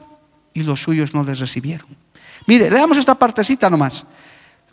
y 0.53 0.63
los 0.63 0.83
suyos 0.83 1.15
no 1.15 1.25
les 1.25 1.41
recibieron. 1.41 1.89
Mire, 2.47 2.71
leamos 2.71 2.99
esta 2.99 3.15
partecita 3.15 3.71
nomás. 3.71 4.05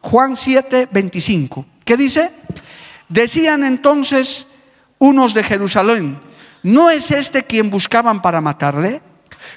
Juan 0.01 0.35
7, 0.35 0.89
25. 0.91 1.65
¿Qué 1.85 1.95
dice? 1.95 2.31
Decían 3.07 3.63
entonces 3.63 4.47
unos 4.99 5.33
de 5.33 5.43
Jerusalén, 5.43 6.19
¿no 6.63 6.89
es 6.89 7.11
este 7.11 7.43
quien 7.43 7.69
buscaban 7.69 8.21
para 8.21 8.41
matarle? 8.41 9.01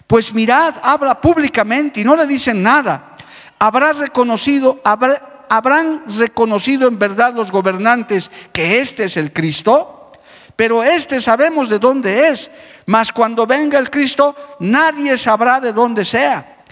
Pues 0.07 0.33
mirad, 0.33 0.75
habla 0.83 1.21
públicamente 1.21 2.01
y 2.01 2.05
no 2.05 2.17
le 2.17 2.27
dicen 2.27 2.63
nada. 2.63 3.17
Habrás 3.59 3.99
reconocido, 3.99 4.81
habrán 4.85 6.05
reconocido 6.19 6.89
en 6.89 6.99
verdad 6.99 7.35
los 7.35 7.51
gobernantes 7.51 8.31
que 8.53 8.81
este 8.81 9.05
es 9.05 9.17
el 9.17 9.33
Cristo, 9.33 10.13
pero 10.57 10.83
este 10.83 11.21
sabemos 11.21 11.69
de 11.69 11.79
dónde 11.79 12.29
es, 12.29 12.51
mas 12.87 13.13
cuando 13.13 13.47
venga 13.47 13.79
el 13.79 13.91
Cristo 13.91 14.57
nadie 14.61 15.17
sabrá 15.17 15.61
de 15.61 15.73
dónde 15.73 16.05
sea. 16.05 16.63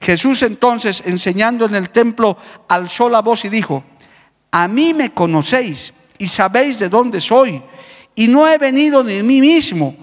Jesús 0.00 0.42
entonces, 0.42 1.02
enseñando 1.06 1.66
en 1.66 1.74
el 1.74 1.90
templo, 1.90 2.36
alzó 2.68 3.08
la 3.08 3.20
voz 3.20 3.44
y 3.44 3.48
dijo, 3.48 3.82
a 4.50 4.68
mí 4.68 4.94
me 4.94 5.12
conocéis 5.12 5.92
y 6.18 6.28
sabéis 6.28 6.78
de 6.78 6.88
dónde 6.88 7.20
soy 7.20 7.62
y 8.18 8.26
no 8.26 8.48
he 8.48 8.58
venido 8.58 9.04
de 9.04 9.22
mí 9.22 9.40
mismo, 9.40 9.94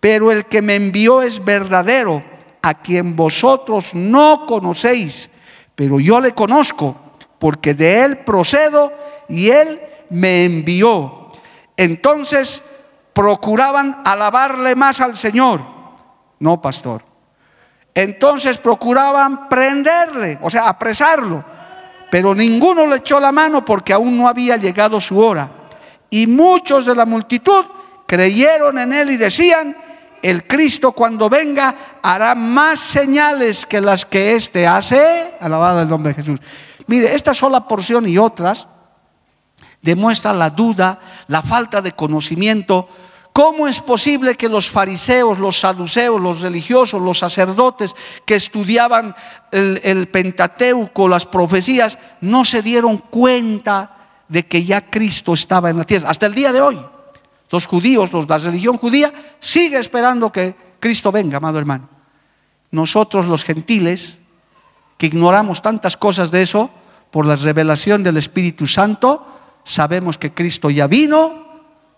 pero 0.00 0.32
el 0.32 0.46
que 0.46 0.62
me 0.62 0.74
envió 0.74 1.20
es 1.20 1.44
verdadero, 1.44 2.24
a 2.62 2.72
quien 2.72 3.14
vosotros 3.14 3.94
no 3.94 4.46
conocéis, 4.46 5.28
pero 5.74 6.00
yo 6.00 6.18
le 6.18 6.32
conozco, 6.32 6.96
porque 7.38 7.74
de 7.74 8.04
él 8.04 8.16
procedo 8.20 8.90
y 9.28 9.50
él 9.50 9.78
me 10.08 10.46
envió. 10.46 11.30
Entonces 11.76 12.62
procuraban 13.12 14.00
alabarle 14.02 14.74
más 14.74 15.02
al 15.02 15.14
Señor. 15.14 15.60
No, 16.38 16.58
pastor. 16.58 17.04
Entonces 17.94 18.56
procuraban 18.56 19.50
prenderle, 19.50 20.38
o 20.40 20.48
sea, 20.48 20.70
apresarlo. 20.70 21.44
Pero 22.10 22.34
ninguno 22.34 22.86
le 22.86 22.96
echó 22.96 23.20
la 23.20 23.30
mano 23.30 23.62
porque 23.62 23.92
aún 23.92 24.16
no 24.16 24.26
había 24.26 24.56
llegado 24.56 24.98
su 25.02 25.18
hora. 25.18 25.61
Y 26.12 26.26
muchos 26.26 26.84
de 26.84 26.94
la 26.94 27.06
multitud 27.06 27.64
creyeron 28.06 28.76
en 28.76 28.92
él 28.92 29.12
y 29.12 29.16
decían, 29.16 29.74
el 30.20 30.46
Cristo 30.46 30.92
cuando 30.92 31.30
venga 31.30 31.74
hará 32.02 32.34
más 32.34 32.80
señales 32.80 33.64
que 33.64 33.80
las 33.80 34.04
que 34.04 34.34
éste 34.34 34.66
hace. 34.66 35.32
Alabado 35.40 35.80
el 35.80 35.88
nombre 35.88 36.12
de 36.12 36.16
Jesús. 36.16 36.38
Mire, 36.86 37.14
esta 37.14 37.32
sola 37.32 37.66
porción 37.66 38.06
y 38.06 38.18
otras 38.18 38.68
demuestra 39.80 40.34
la 40.34 40.50
duda, 40.50 41.00
la 41.28 41.40
falta 41.40 41.80
de 41.80 41.92
conocimiento. 41.92 42.90
¿Cómo 43.32 43.66
es 43.66 43.80
posible 43.80 44.34
que 44.34 44.50
los 44.50 44.70
fariseos, 44.70 45.38
los 45.38 45.60
saduceos, 45.60 46.20
los 46.20 46.42
religiosos, 46.42 47.00
los 47.00 47.20
sacerdotes 47.20 47.94
que 48.26 48.34
estudiaban 48.34 49.16
el, 49.50 49.80
el 49.82 50.08
Pentateuco, 50.08 51.08
las 51.08 51.24
profecías, 51.24 51.96
no 52.20 52.44
se 52.44 52.60
dieron 52.60 52.98
cuenta 52.98 54.01
de 54.28 54.46
que 54.46 54.64
ya 54.64 54.90
Cristo 54.90 55.34
estaba 55.34 55.70
en 55.70 55.78
la 55.78 55.84
tierra. 55.84 56.10
Hasta 56.10 56.26
el 56.26 56.34
día 56.34 56.52
de 56.52 56.60
hoy, 56.60 56.80
los 57.50 57.66
judíos, 57.66 58.12
los, 58.12 58.28
la 58.28 58.38
religión 58.38 58.78
judía, 58.78 59.12
sigue 59.40 59.78
esperando 59.78 60.32
que 60.32 60.54
Cristo 60.80 61.12
venga, 61.12 61.36
amado 61.36 61.58
hermano. 61.58 61.88
Nosotros 62.70 63.26
los 63.26 63.44
gentiles, 63.44 64.18
que 64.96 65.06
ignoramos 65.06 65.60
tantas 65.60 65.96
cosas 65.96 66.30
de 66.30 66.42
eso, 66.42 66.70
por 67.10 67.26
la 67.26 67.36
revelación 67.36 68.02
del 68.02 68.16
Espíritu 68.16 68.66
Santo, 68.66 69.26
sabemos 69.64 70.16
que 70.16 70.32
Cristo 70.32 70.70
ya 70.70 70.86
vino, 70.86 71.46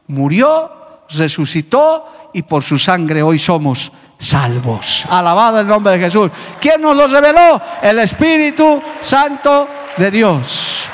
murió, 0.08 0.72
resucitó 1.10 2.30
y 2.32 2.42
por 2.42 2.64
su 2.64 2.78
sangre 2.78 3.22
hoy 3.22 3.38
somos 3.38 3.92
salvos. 4.18 5.06
Alabado 5.08 5.60
el 5.60 5.68
nombre 5.68 5.92
de 5.92 6.00
Jesús. 6.00 6.30
¿Quién 6.60 6.82
nos 6.82 6.96
lo 6.96 7.06
reveló? 7.06 7.60
El 7.80 8.00
Espíritu 8.00 8.82
Santo 9.00 9.68
de 9.96 10.10
Dios 10.10 10.88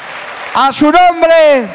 a 0.54 0.72
su 0.72 0.86
nombre. 0.86 1.68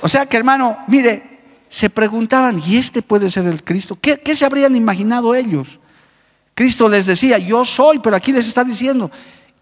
O 0.00 0.08
sea 0.08 0.26
que 0.26 0.36
hermano, 0.36 0.78
mire, 0.88 1.32
se 1.68 1.88
preguntaban, 1.88 2.60
¿y 2.66 2.76
este 2.76 3.00
puede 3.00 3.30
ser 3.30 3.46
el 3.46 3.64
Cristo? 3.64 3.96
¿Qué, 4.00 4.36
se 4.36 4.44
habrían 4.44 4.76
imaginado 4.76 5.34
ellos? 5.34 5.80
Cristo 6.54 6.88
les 6.88 7.06
decía, 7.06 7.38
yo 7.38 7.64
soy, 7.64 7.98
pero 8.00 8.16
aquí 8.16 8.32
les 8.32 8.46
está 8.46 8.62
diciendo. 8.62 9.10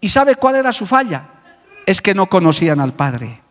¿Y 0.01 0.09
sabe 0.09 0.35
cuál 0.35 0.55
era 0.55 0.73
su 0.73 0.85
falla? 0.85 1.29
Es 1.85 2.01
que 2.01 2.13
no 2.13 2.27
conocían 2.27 2.81
al 2.81 2.93
Padre. 2.93 3.41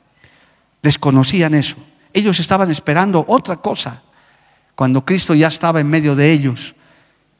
Desconocían 0.83 1.55
eso. 1.55 1.77
Ellos 2.12 2.38
estaban 2.38 2.71
esperando 2.71 3.25
otra 3.29 3.57
cosa. 3.57 4.03
Cuando 4.75 5.05
Cristo 5.05 5.35
ya 5.35 5.49
estaba 5.49 5.81
en 5.81 5.88
medio 5.88 6.14
de 6.14 6.31
ellos. 6.31 6.75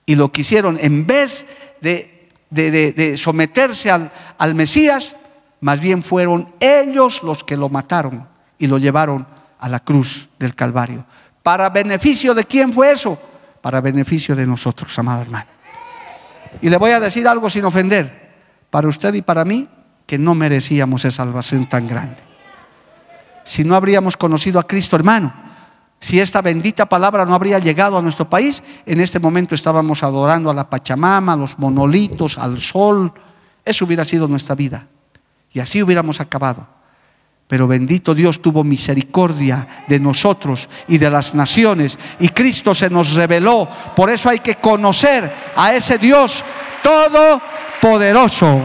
Y 0.07 0.15
lo 0.15 0.33
que 0.33 0.41
hicieron, 0.41 0.79
en 0.81 1.07
vez 1.07 1.45
de, 1.83 3.15
someterse 3.19 3.91
al, 3.91 4.11
al 4.39 4.55
Mesías, 4.55 5.15
más 5.61 5.81
bien 5.81 6.03
fueron 6.03 6.53
ellos 6.61 7.23
los 7.23 7.45
que 7.45 7.57
lo 7.57 7.69
mataron 7.69 8.27
y 8.59 8.67
lo 8.67 8.79
llevaron 8.79 9.27
a 9.59 9.69
la 9.69 9.81
cruz 9.81 10.29
del 10.39 10.55
Calvario. 10.55 11.05
¿Para 11.43 11.69
beneficio 11.71 12.35
de 12.35 12.45
quién 12.45 12.73
fue 12.73 12.93
eso? 12.93 13.19
Para 13.61 13.81
beneficio 13.81 14.35
de 14.35 14.47
nosotros, 14.47 14.99
amado 14.99 15.23
hermano. 15.23 15.47
Y 16.63 16.69
le 16.69 16.77
voy 16.77 16.91
a 16.91 17.01
decir 17.01 17.29
algo 17.29 17.49
sin 17.49 17.65
ofender, 17.65 18.31
para 18.71 18.89
usted 18.89 19.15
y 19.15 19.23
para 19.23 19.45
mí, 19.45 19.69
que 20.07 20.19
no 20.19 20.35
merecíamos 20.35 21.05
esa 21.05 21.25
salvación 21.25 21.69
tan 21.69 21.87
grande. 21.87 22.17
Si 23.45 23.65
no 23.65 23.75
habríamos 23.75 24.17
conocido 24.17 24.59
a 24.59 24.67
Cristo, 24.67 24.97
hermano, 24.97 25.33
si 26.01 26.19
esta 26.19 26.41
bendita 26.41 26.87
palabra 26.87 27.27
no 27.27 27.35
habría 27.35 27.59
llegado 27.59 27.99
a 27.99 28.03
nuestro 28.03 28.29
país, 28.29 28.63
en 28.87 29.01
este 29.01 29.19
momento 29.19 29.55
estábamos 29.55 30.03
adorando 30.03 30.51
a 30.51 30.55
la 30.55 30.69
Pachamama, 30.69 31.35
a 31.35 31.37
los 31.37 31.59
monolitos, 31.59 32.39
al 32.39 32.59
sol. 32.61 33.13
Eso 33.65 33.85
hubiera 33.85 34.05
sido 34.05 34.27
nuestra 34.27 34.55
vida. 34.55 34.87
Y 35.53 35.61
así 35.61 35.83
hubiéramos 35.83 36.21
acabado. 36.21 36.67
Pero 37.47 37.67
bendito 37.67 38.15
Dios 38.15 38.41
tuvo 38.41 38.63
misericordia 38.63 39.85
de 39.89 39.99
nosotros 39.99 40.69
y 40.87 40.99
de 40.99 41.11
las 41.11 41.35
naciones. 41.35 41.99
Y 42.21 42.29
Cristo 42.29 42.75
se 42.75 42.89
nos 42.89 43.15
reveló. 43.15 43.69
Por 43.97 44.09
eso 44.11 44.29
hay 44.29 44.39
que 44.39 44.55
conocer 44.57 45.33
a 45.57 45.75
ese 45.75 45.99
Dios 45.99 46.45
Todopoderoso. 46.83 48.61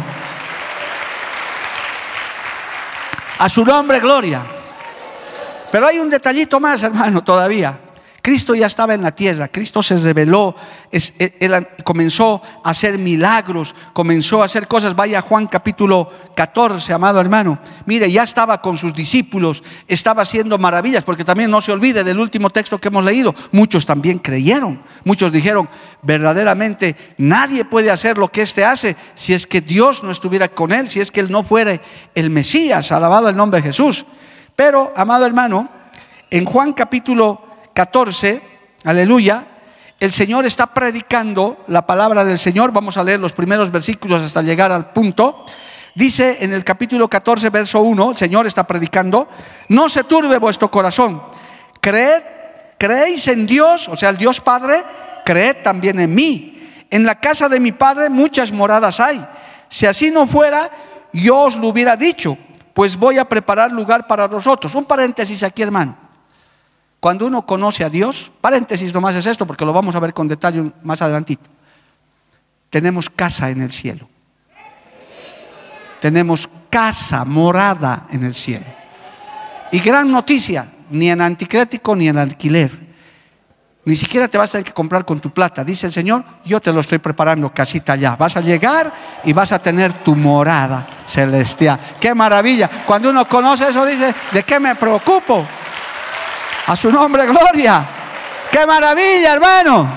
A 3.37 3.49
su 3.49 3.65
nombre, 3.65 3.99
gloria. 3.99 4.41
Pero 5.71 5.87
hay 5.87 5.99
un 5.99 6.09
detallito 6.09 6.59
más, 6.59 6.83
hermano, 6.83 7.23
todavía. 7.23 7.77
Cristo 8.25 8.55
ya 8.55 8.65
estaba 8.65 8.95
en 8.95 9.03
la 9.03 9.11
tierra, 9.11 9.49
Cristo 9.49 9.83
se 9.83 9.97
reveló, 9.97 10.55
él, 10.91 11.67
comenzó 11.83 12.41
a 12.63 12.71
hacer 12.71 12.97
milagros, 12.97 13.75
comenzó 13.93 14.41
a 14.41 14.45
hacer 14.45 14.67
cosas. 14.67 14.95
Vaya 14.95 15.21
Juan 15.21 15.45
capítulo 15.45 16.11
14, 16.35 16.91
amado 16.91 17.21
hermano. 17.21 17.59
Mire, 17.85 18.11
ya 18.11 18.23
estaba 18.23 18.63
con 18.63 18.77
sus 18.77 18.95
discípulos, 18.95 19.61
estaba 19.87 20.23
haciendo 20.23 20.57
maravillas, 20.57 21.03
porque 21.03 21.23
también 21.23 21.51
no 21.51 21.61
se 21.61 21.71
olvide 21.71 22.03
del 22.03 22.17
último 22.17 22.49
texto 22.49 22.79
que 22.79 22.87
hemos 22.87 23.05
leído. 23.05 23.35
Muchos 23.51 23.85
también 23.85 24.17
creyeron, 24.17 24.81
muchos 25.03 25.31
dijeron, 25.31 25.69
verdaderamente 26.01 26.95
nadie 27.19 27.63
puede 27.63 27.91
hacer 27.91 28.17
lo 28.17 28.29
que 28.29 28.41
éste 28.41 28.65
hace 28.65 28.95
si 29.13 29.35
es 29.35 29.45
que 29.45 29.61
Dios 29.61 30.03
no 30.03 30.09
estuviera 30.09 30.47
con 30.47 30.71
él, 30.71 30.89
si 30.89 30.99
es 30.99 31.11
que 31.11 31.19
él 31.19 31.29
no 31.29 31.43
fuera 31.43 31.79
el 32.15 32.31
Mesías, 32.31 32.91
alabado 32.91 33.29
el 33.29 33.37
nombre 33.37 33.61
de 33.61 33.67
Jesús. 33.67 34.03
Pero, 34.55 34.93
amado 34.95 35.27
hermano, 35.27 35.69
en 36.31 36.45
Juan 36.45 36.73
capítulo 36.73 37.44
14, 37.75 38.41
aleluya, 38.85 39.45
el 39.99 40.13
Señor 40.13 40.45
está 40.45 40.67
predicando 40.67 41.65
la 41.67 41.85
palabra 41.85 42.23
del 42.23 42.39
Señor. 42.39 42.71
Vamos 42.71 42.95
a 42.95 43.03
leer 43.03 43.19
los 43.19 43.33
primeros 43.33 43.69
versículos 43.69 44.21
hasta 44.21 44.41
llegar 44.41 44.71
al 44.71 44.91
punto. 44.91 45.45
Dice 45.93 46.37
en 46.39 46.53
el 46.53 46.63
capítulo 46.63 47.09
14, 47.09 47.49
verso 47.49 47.81
1, 47.81 48.11
el 48.11 48.17
Señor 48.17 48.47
está 48.47 48.63
predicando, 48.63 49.27
no 49.67 49.89
se 49.89 50.05
turbe 50.05 50.37
vuestro 50.37 50.71
corazón. 50.71 51.21
Creed, 51.81 52.23
creéis 52.77 53.27
en 53.27 53.45
Dios, 53.45 53.89
o 53.89 53.97
sea, 53.97 54.09
el 54.09 54.17
Dios 54.17 54.39
Padre, 54.39 54.81
creed 55.25 55.57
también 55.61 55.99
en 55.99 56.15
mí. 56.15 56.71
En 56.89 57.05
la 57.05 57.19
casa 57.19 57.49
de 57.49 57.59
mi 57.59 57.73
Padre 57.73 58.09
muchas 58.09 58.53
moradas 58.53 59.01
hay. 59.01 59.25
Si 59.67 59.85
así 59.85 60.11
no 60.11 60.27
fuera, 60.27 60.71
yo 61.11 61.39
os 61.39 61.57
lo 61.57 61.67
hubiera 61.67 61.97
dicho, 61.97 62.37
pues 62.73 62.95
voy 62.95 63.17
a 63.17 63.25
preparar 63.25 63.69
lugar 63.73 64.07
para 64.07 64.27
vosotros. 64.27 64.73
Un 64.75 64.85
paréntesis 64.85 65.43
aquí, 65.43 65.61
hermano. 65.61 66.04
Cuando 67.05 67.27
uno 67.27 67.45
conoce 67.45 67.83
a 67.83 67.89
Dios, 67.91 68.31
paréntesis 68.41 68.91
nomás 68.91 69.15
es 69.15 69.27
esto, 69.27 69.45
porque 69.45 69.63
lo 69.63 69.71
vamos 69.71 69.93
a 69.95 69.99
ver 69.99 70.11
con 70.11 70.27
detalle 70.27 70.71
más 70.81 71.03
adelantito. 71.03 71.47
Tenemos 72.71 73.11
casa 73.11 73.51
en 73.51 73.61
el 73.61 73.71
cielo. 73.71 74.09
Tenemos 76.01 76.49
casa, 76.67 77.23
morada 77.23 78.07
en 78.09 78.23
el 78.23 78.33
cielo. 78.33 78.65
Y 79.71 79.81
gran 79.81 80.11
noticia, 80.11 80.67
ni 80.89 81.11
en 81.11 81.21
anticrético 81.21 81.95
ni 81.95 82.07
en 82.07 82.17
alquiler. 82.17 82.71
Ni 83.85 83.95
siquiera 83.95 84.27
te 84.27 84.39
vas 84.39 84.49
a 84.49 84.51
tener 84.53 84.65
que 84.65 84.73
comprar 84.73 85.05
con 85.05 85.19
tu 85.19 85.29
plata. 85.29 85.63
Dice 85.63 85.85
el 85.85 85.93
Señor, 85.93 86.23
yo 86.43 86.59
te 86.59 86.73
lo 86.73 86.79
estoy 86.79 86.97
preparando 86.97 87.53
casita 87.53 87.93
allá. 87.93 88.15
Vas 88.15 88.35
a 88.35 88.41
llegar 88.41 88.91
y 89.23 89.31
vas 89.31 89.51
a 89.51 89.59
tener 89.59 89.93
tu 89.93 90.15
morada 90.15 90.87
celestial. 91.05 91.79
Qué 91.99 92.15
maravilla. 92.15 92.67
Cuando 92.83 93.11
uno 93.11 93.29
conoce 93.29 93.69
eso 93.69 93.85
dice, 93.85 94.15
¿de 94.31 94.41
qué 94.41 94.59
me 94.59 94.73
preocupo? 94.73 95.45
A 96.67 96.75
su 96.75 96.91
nombre, 96.91 97.25
gloria. 97.25 97.87
¡Qué 98.51 98.65
maravilla, 98.65 99.33
hermano! 99.33 99.89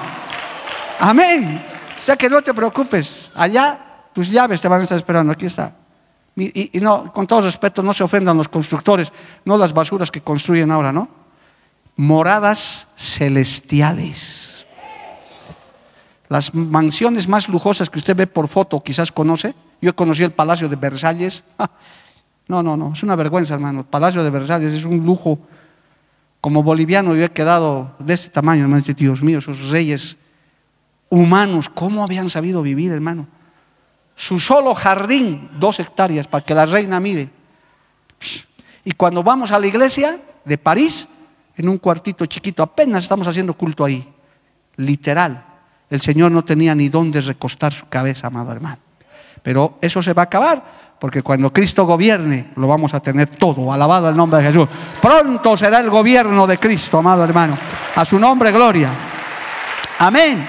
Amén. 1.01 1.65
O 2.01 2.05
sea 2.05 2.17
que 2.17 2.29
no 2.29 2.43
te 2.43 2.53
preocupes. 2.53 3.31
Allá 3.35 3.79
tus 4.13 4.31
llaves 4.31 4.61
te 4.61 4.69
van 4.69 4.81
a 4.81 4.83
estar 4.83 4.99
esperando. 4.99 5.33
Aquí 5.33 5.47
está. 5.47 5.73
Y, 6.37 6.71
no, 6.81 7.13
con 7.13 7.27
todo 7.27 7.41
respeto, 7.41 7.83
no 7.83 7.93
se 7.93 8.05
ofendan 8.05 8.37
los 8.37 8.49
constructores, 8.49 9.13
no 9.45 9.57
las 9.57 9.73
basuras 9.73 10.09
que 10.11 10.21
construyen 10.21 10.71
ahora, 10.71 10.93
¿no? 10.93 11.09
Moradas 11.97 12.87
celestiales. 12.97 14.65
Las 16.29 16.55
mansiones 16.55 17.27
más 17.27 17.49
lujosas 17.49 17.91
que 17.91 17.99
usted 17.99 18.15
ve 18.15 18.27
por 18.29 18.47
foto, 18.47 18.81
quizás 18.81 19.11
conoce. 19.11 19.55
Yo 19.81 19.97
conocí 19.97 20.23
el 20.23 20.33
Palacio 20.33 20.69
de 20.69 20.77
Versalles. 20.77 21.45
No, 22.51 22.63
no, 22.63 22.79
no, 22.79 22.95
es 22.95 23.03
una 23.03 23.15
vergüenza, 23.15 23.53
hermano. 23.53 23.81
El 23.81 23.85
Palacio 23.85 24.25
de 24.25 24.31
Versalles 24.31 24.73
es 24.73 24.87
un 24.87 25.05
lujo 25.05 25.39
como 26.49 26.63
boliviano 26.63 27.15
yo 27.15 27.27
he 27.27 27.31
quedado 27.31 27.95
de 27.99 28.15
este 28.15 28.31
tamaño, 28.31 28.63
hermano, 28.63 28.83
Dios 28.97 29.23
mío, 29.23 29.37
esos 29.37 29.69
reyes 29.69 30.17
humanos, 31.11 31.69
¿cómo 31.69 32.03
habían 32.03 32.31
sabido 32.31 32.63
vivir, 32.63 32.91
hermano? 32.91 33.29
Su 34.17 34.41
solo 34.41 34.73
jardín, 34.73 35.51
dos 35.61 35.79
hectáreas, 35.79 36.27
para 36.27 36.43
que 36.43 36.55
la 36.55 36.65
reina 36.65 36.99
mire. 37.01 37.29
Y 38.83 38.93
cuando 38.93 39.23
vamos 39.23 39.53
a 39.53 39.59
la 39.59 39.67
iglesia 39.67 40.19
de 40.43 40.57
París, 40.57 41.07
en 41.55 41.69
un 41.69 41.77
cuartito 41.77 42.25
chiquito, 42.25 42.63
apenas 42.63 43.03
estamos 43.03 43.27
haciendo 43.27 43.53
culto 43.53 43.85
ahí, 43.85 44.09
literal. 44.77 45.45
El 45.91 46.01
Señor 46.01 46.33
no 46.33 46.43
tenía 46.47 46.75
ni 46.75 46.89
dónde 46.89 47.21
recostar 47.21 47.75
su 47.75 47.91
cabeza, 47.91 48.29
amado 48.29 48.53
hermano. 48.53 48.79
Pero 49.43 49.77
eso 49.83 50.01
se 50.01 50.15
va 50.15 50.23
a 50.23 50.25
acabar 50.25 50.78
porque 50.99 51.23
cuando 51.23 51.53
Cristo 51.53 51.85
gobierne, 51.85 52.51
lo 52.57 52.67
vamos 52.67 52.93
a 52.93 53.01
tener 53.01 53.29
todo. 53.29 53.73
Alabado 53.73 54.09
el 54.09 54.17
nombre 54.17 54.41
de 54.41 54.49
Jesús. 54.49 54.69
Pronto 55.01 55.57
será 55.57 55.79
el 55.79 55.91
gobierno 55.91 56.47
de 56.47 56.59
Cristo, 56.59 56.99
amado 56.99 57.23
hermano. 57.23 57.57
A 57.95 58.05
su 58.05 58.19
nombre, 58.19 58.51
gloria. 58.51 58.91
Amén. 60.01 60.47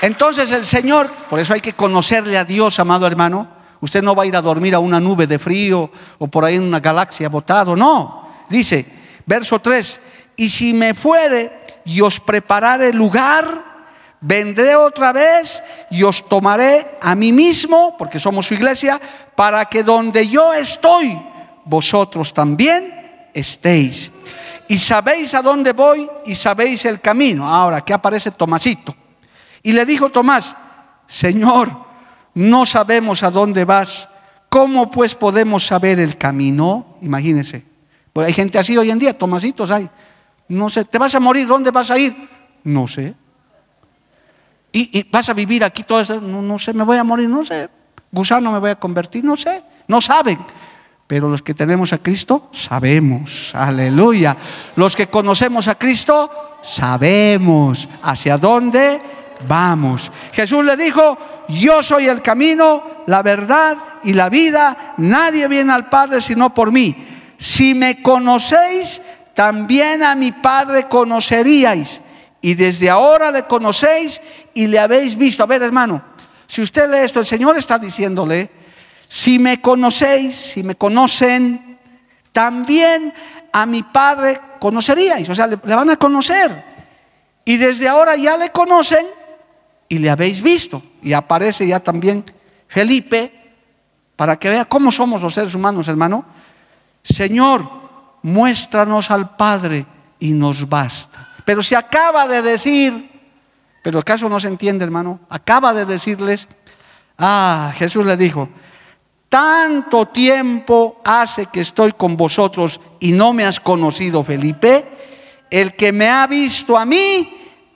Entonces 0.00 0.50
el 0.50 0.64
Señor, 0.64 1.10
por 1.28 1.38
eso 1.40 1.52
hay 1.52 1.60
que 1.60 1.74
conocerle 1.74 2.38
a 2.38 2.44
Dios, 2.44 2.78
amado 2.78 3.06
hermano. 3.06 3.48
Usted 3.80 4.02
no 4.02 4.14
va 4.14 4.22
a 4.22 4.26
ir 4.26 4.36
a 4.36 4.42
dormir 4.42 4.74
a 4.74 4.78
una 4.78 4.98
nube 4.98 5.26
de 5.26 5.38
frío 5.38 5.90
o 6.18 6.28
por 6.28 6.44
ahí 6.44 6.56
en 6.56 6.62
una 6.62 6.80
galaxia 6.80 7.28
botado. 7.28 7.76
No. 7.76 8.28
Dice, 8.48 8.86
verso 9.26 9.58
3, 9.58 10.00
y 10.36 10.48
si 10.48 10.72
me 10.72 10.94
fuere 10.94 11.80
y 11.84 12.00
os 12.00 12.20
preparare 12.20 12.92
lugar, 12.92 13.75
vendré 14.20 14.76
otra 14.76 15.12
vez 15.12 15.62
y 15.90 16.02
os 16.02 16.26
tomaré 16.28 16.98
a 17.00 17.14
mí 17.14 17.32
mismo, 17.32 17.96
porque 17.96 18.18
somos 18.18 18.46
su 18.46 18.54
iglesia, 18.54 19.00
para 19.34 19.64
que 19.66 19.82
donde 19.82 20.26
yo 20.28 20.52
estoy, 20.52 21.18
vosotros 21.64 22.32
también 22.32 23.28
estéis. 23.34 24.10
Y 24.68 24.78
sabéis 24.78 25.34
a 25.34 25.42
dónde 25.42 25.72
voy 25.72 26.08
y 26.24 26.34
sabéis 26.34 26.84
el 26.86 27.00
camino. 27.00 27.48
Ahora, 27.48 27.78
aquí 27.78 27.92
aparece 27.92 28.32
Tomasito. 28.32 28.94
Y 29.62 29.72
le 29.72 29.86
dijo 29.86 30.10
Tomás, 30.10 30.56
Señor, 31.06 31.70
no 32.34 32.66
sabemos 32.66 33.22
a 33.22 33.30
dónde 33.30 33.64
vas. 33.64 34.08
¿Cómo 34.48 34.90
pues 34.90 35.14
podemos 35.14 35.66
saber 35.66 36.00
el 36.00 36.16
camino? 36.16 36.96
Imagínense. 37.02 37.64
Pues 38.12 38.26
hay 38.26 38.32
gente 38.32 38.58
así 38.58 38.76
hoy 38.76 38.90
en 38.90 38.98
día, 38.98 39.16
Tomasitos 39.16 39.70
hay. 39.70 39.88
No 40.48 40.70
sé, 40.70 40.84
¿te 40.84 40.98
vas 40.98 41.14
a 41.14 41.20
morir? 41.20 41.46
¿Dónde 41.46 41.70
vas 41.70 41.90
a 41.90 41.98
ir? 41.98 42.16
No 42.64 42.88
sé 42.88 43.14
y, 44.78 45.06
vas 45.10 45.28
a 45.28 45.32
vivir 45.32 45.64
aquí 45.64 45.84
todo 45.84 46.00
esto, 46.00 46.20
no, 46.20 46.58
sé, 46.58 46.74
me 46.74 46.84
voy 46.84 46.98
a 46.98 47.04
morir, 47.04 47.28
no 47.30 47.44
sé, 47.44 47.68
gusano 48.12 48.52
me 48.52 48.58
voy 48.58 48.70
a 48.70 48.74
convertir, 48.76 49.24
no 49.24 49.36
sé, 49.36 49.62
no 49.88 50.00
saben. 50.00 50.38
Pero 51.06 51.28
los 51.30 51.40
que 51.40 51.54
tenemos 51.54 51.92
a 51.92 51.98
Cristo, 51.98 52.50
sabemos, 52.52 53.54
aleluya. 53.54 54.36
Los 54.74 54.96
que 54.96 55.06
conocemos 55.06 55.68
a 55.68 55.76
Cristo, 55.76 56.58
sabemos 56.62 57.88
hacia 58.02 58.36
dónde 58.36 59.00
vamos. 59.46 60.10
Jesús 60.32 60.64
le 60.64 60.76
dijo, 60.76 61.16
yo 61.48 61.82
soy 61.82 62.08
el 62.08 62.20
camino, 62.22 63.04
la 63.06 63.22
verdad 63.22 63.78
y 64.02 64.12
la 64.14 64.28
vida, 64.28 64.94
nadie 64.96 65.46
viene 65.46 65.72
al 65.72 65.88
Padre 65.88 66.20
sino 66.20 66.52
por 66.52 66.72
mí. 66.72 66.94
Si 67.38 67.72
me 67.72 68.02
conocéis, 68.02 69.00
también 69.34 70.02
a 70.02 70.16
mi 70.16 70.32
Padre 70.32 70.88
conoceríais 70.88 72.02
y 72.46 72.54
desde 72.54 72.88
ahora 72.88 73.32
le 73.32 73.42
conocéis 73.42 74.20
y 74.54 74.68
le 74.68 74.78
habéis 74.78 75.16
visto. 75.16 75.42
A 75.42 75.46
ver, 75.46 75.64
hermano, 75.64 76.00
si 76.46 76.62
usted 76.62 76.88
lee 76.88 76.98
esto, 76.98 77.18
el 77.18 77.26
Señor 77.26 77.58
está 77.58 77.76
diciéndole, 77.76 78.48
si 79.08 79.40
me 79.40 79.60
conocéis, 79.60 80.36
si 80.36 80.62
me 80.62 80.76
conocen, 80.76 81.76
también 82.30 83.12
a 83.52 83.66
mi 83.66 83.82
Padre 83.82 84.40
conoceríais. 84.60 85.28
O 85.28 85.34
sea, 85.34 85.48
le, 85.48 85.56
van 85.56 85.90
a 85.90 85.96
conocer. 85.96 86.64
Y 87.44 87.56
desde 87.56 87.88
ahora 87.88 88.14
ya 88.14 88.36
le 88.36 88.52
conocen 88.52 89.04
y 89.88 89.98
le 89.98 90.08
habéis 90.08 90.40
visto. 90.40 90.80
Y 91.02 91.14
aparece 91.14 91.66
ya 91.66 91.80
también 91.80 92.24
Felipe 92.68 93.32
para 94.14 94.38
que 94.38 94.50
vea 94.50 94.66
cómo 94.66 94.92
somos 94.92 95.20
los 95.20 95.34
seres 95.34 95.52
humanos, 95.56 95.88
hermano. 95.88 96.24
Señor, 97.02 97.68
muéstranos 98.22 99.10
al 99.10 99.34
Padre 99.34 99.84
y 100.20 100.30
nos 100.30 100.68
basta. 100.68 101.25
Pero 101.46 101.62
se 101.62 101.76
acaba 101.76 102.26
de 102.26 102.42
decir, 102.42 103.08
pero 103.80 103.98
el 103.98 104.04
caso 104.04 104.28
no 104.28 104.40
se 104.40 104.48
entiende, 104.48 104.84
hermano, 104.84 105.20
acaba 105.28 105.72
de 105.72 105.84
decirles, 105.86 106.48
ah, 107.16 107.72
Jesús 107.76 108.04
le 108.04 108.16
dijo, 108.16 108.48
tanto 109.28 110.06
tiempo 110.06 111.00
hace 111.04 111.46
que 111.46 111.60
estoy 111.60 111.92
con 111.92 112.16
vosotros 112.16 112.80
y 112.98 113.12
no 113.12 113.32
me 113.32 113.44
has 113.44 113.60
conocido, 113.60 114.24
Felipe. 114.24 114.88
El 115.48 115.76
que 115.76 115.92
me 115.92 116.08
ha 116.08 116.26
visto 116.26 116.76
a 116.76 116.84
mí, 116.84 117.28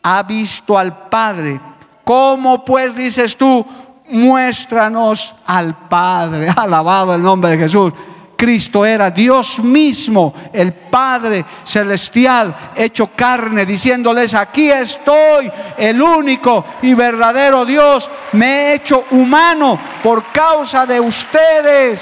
ha 0.03 0.25
visto 0.25 0.77
al 0.77 1.09
Padre. 1.09 1.61
¿Cómo 2.03 2.65
pues 2.65 2.97
dices 2.97 3.37
tú, 3.37 3.65
muéstranos 4.09 5.37
al 5.47 5.87
Padre? 5.89 6.49
Alabado 6.57 7.15
el 7.15 7.23
nombre 7.23 7.53
de 7.53 7.59
Jesús. 7.59 7.93
Cristo 8.41 8.87
era 8.87 9.11
Dios 9.11 9.59
mismo, 9.59 10.33
el 10.51 10.73
Padre 10.73 11.45
celestial, 11.63 12.73
hecho 12.75 13.11
carne, 13.15 13.67
diciéndoles, 13.67 14.33
aquí 14.33 14.71
estoy, 14.71 15.53
el 15.77 16.01
único 16.01 16.65
y 16.81 16.95
verdadero 16.95 17.67
Dios, 17.67 18.09
me 18.33 18.47
he 18.47 18.75
hecho 18.77 19.05
humano 19.11 19.79
por 20.03 20.33
causa 20.33 20.87
de 20.87 20.99
ustedes. 20.99 22.01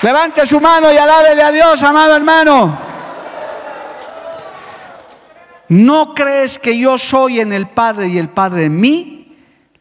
Levante 0.00 0.46
su 0.46 0.58
mano 0.58 0.90
y 0.90 0.96
alábele 0.96 1.42
a 1.42 1.52
Dios, 1.52 1.82
amado 1.82 2.16
hermano. 2.16 2.78
¿No 5.68 6.14
crees 6.14 6.58
que 6.58 6.78
yo 6.78 6.96
soy 6.96 7.40
en 7.40 7.52
el 7.52 7.68
Padre 7.68 8.08
y 8.08 8.16
el 8.16 8.30
Padre 8.30 8.64
en 8.64 8.80
mí? 8.80 9.21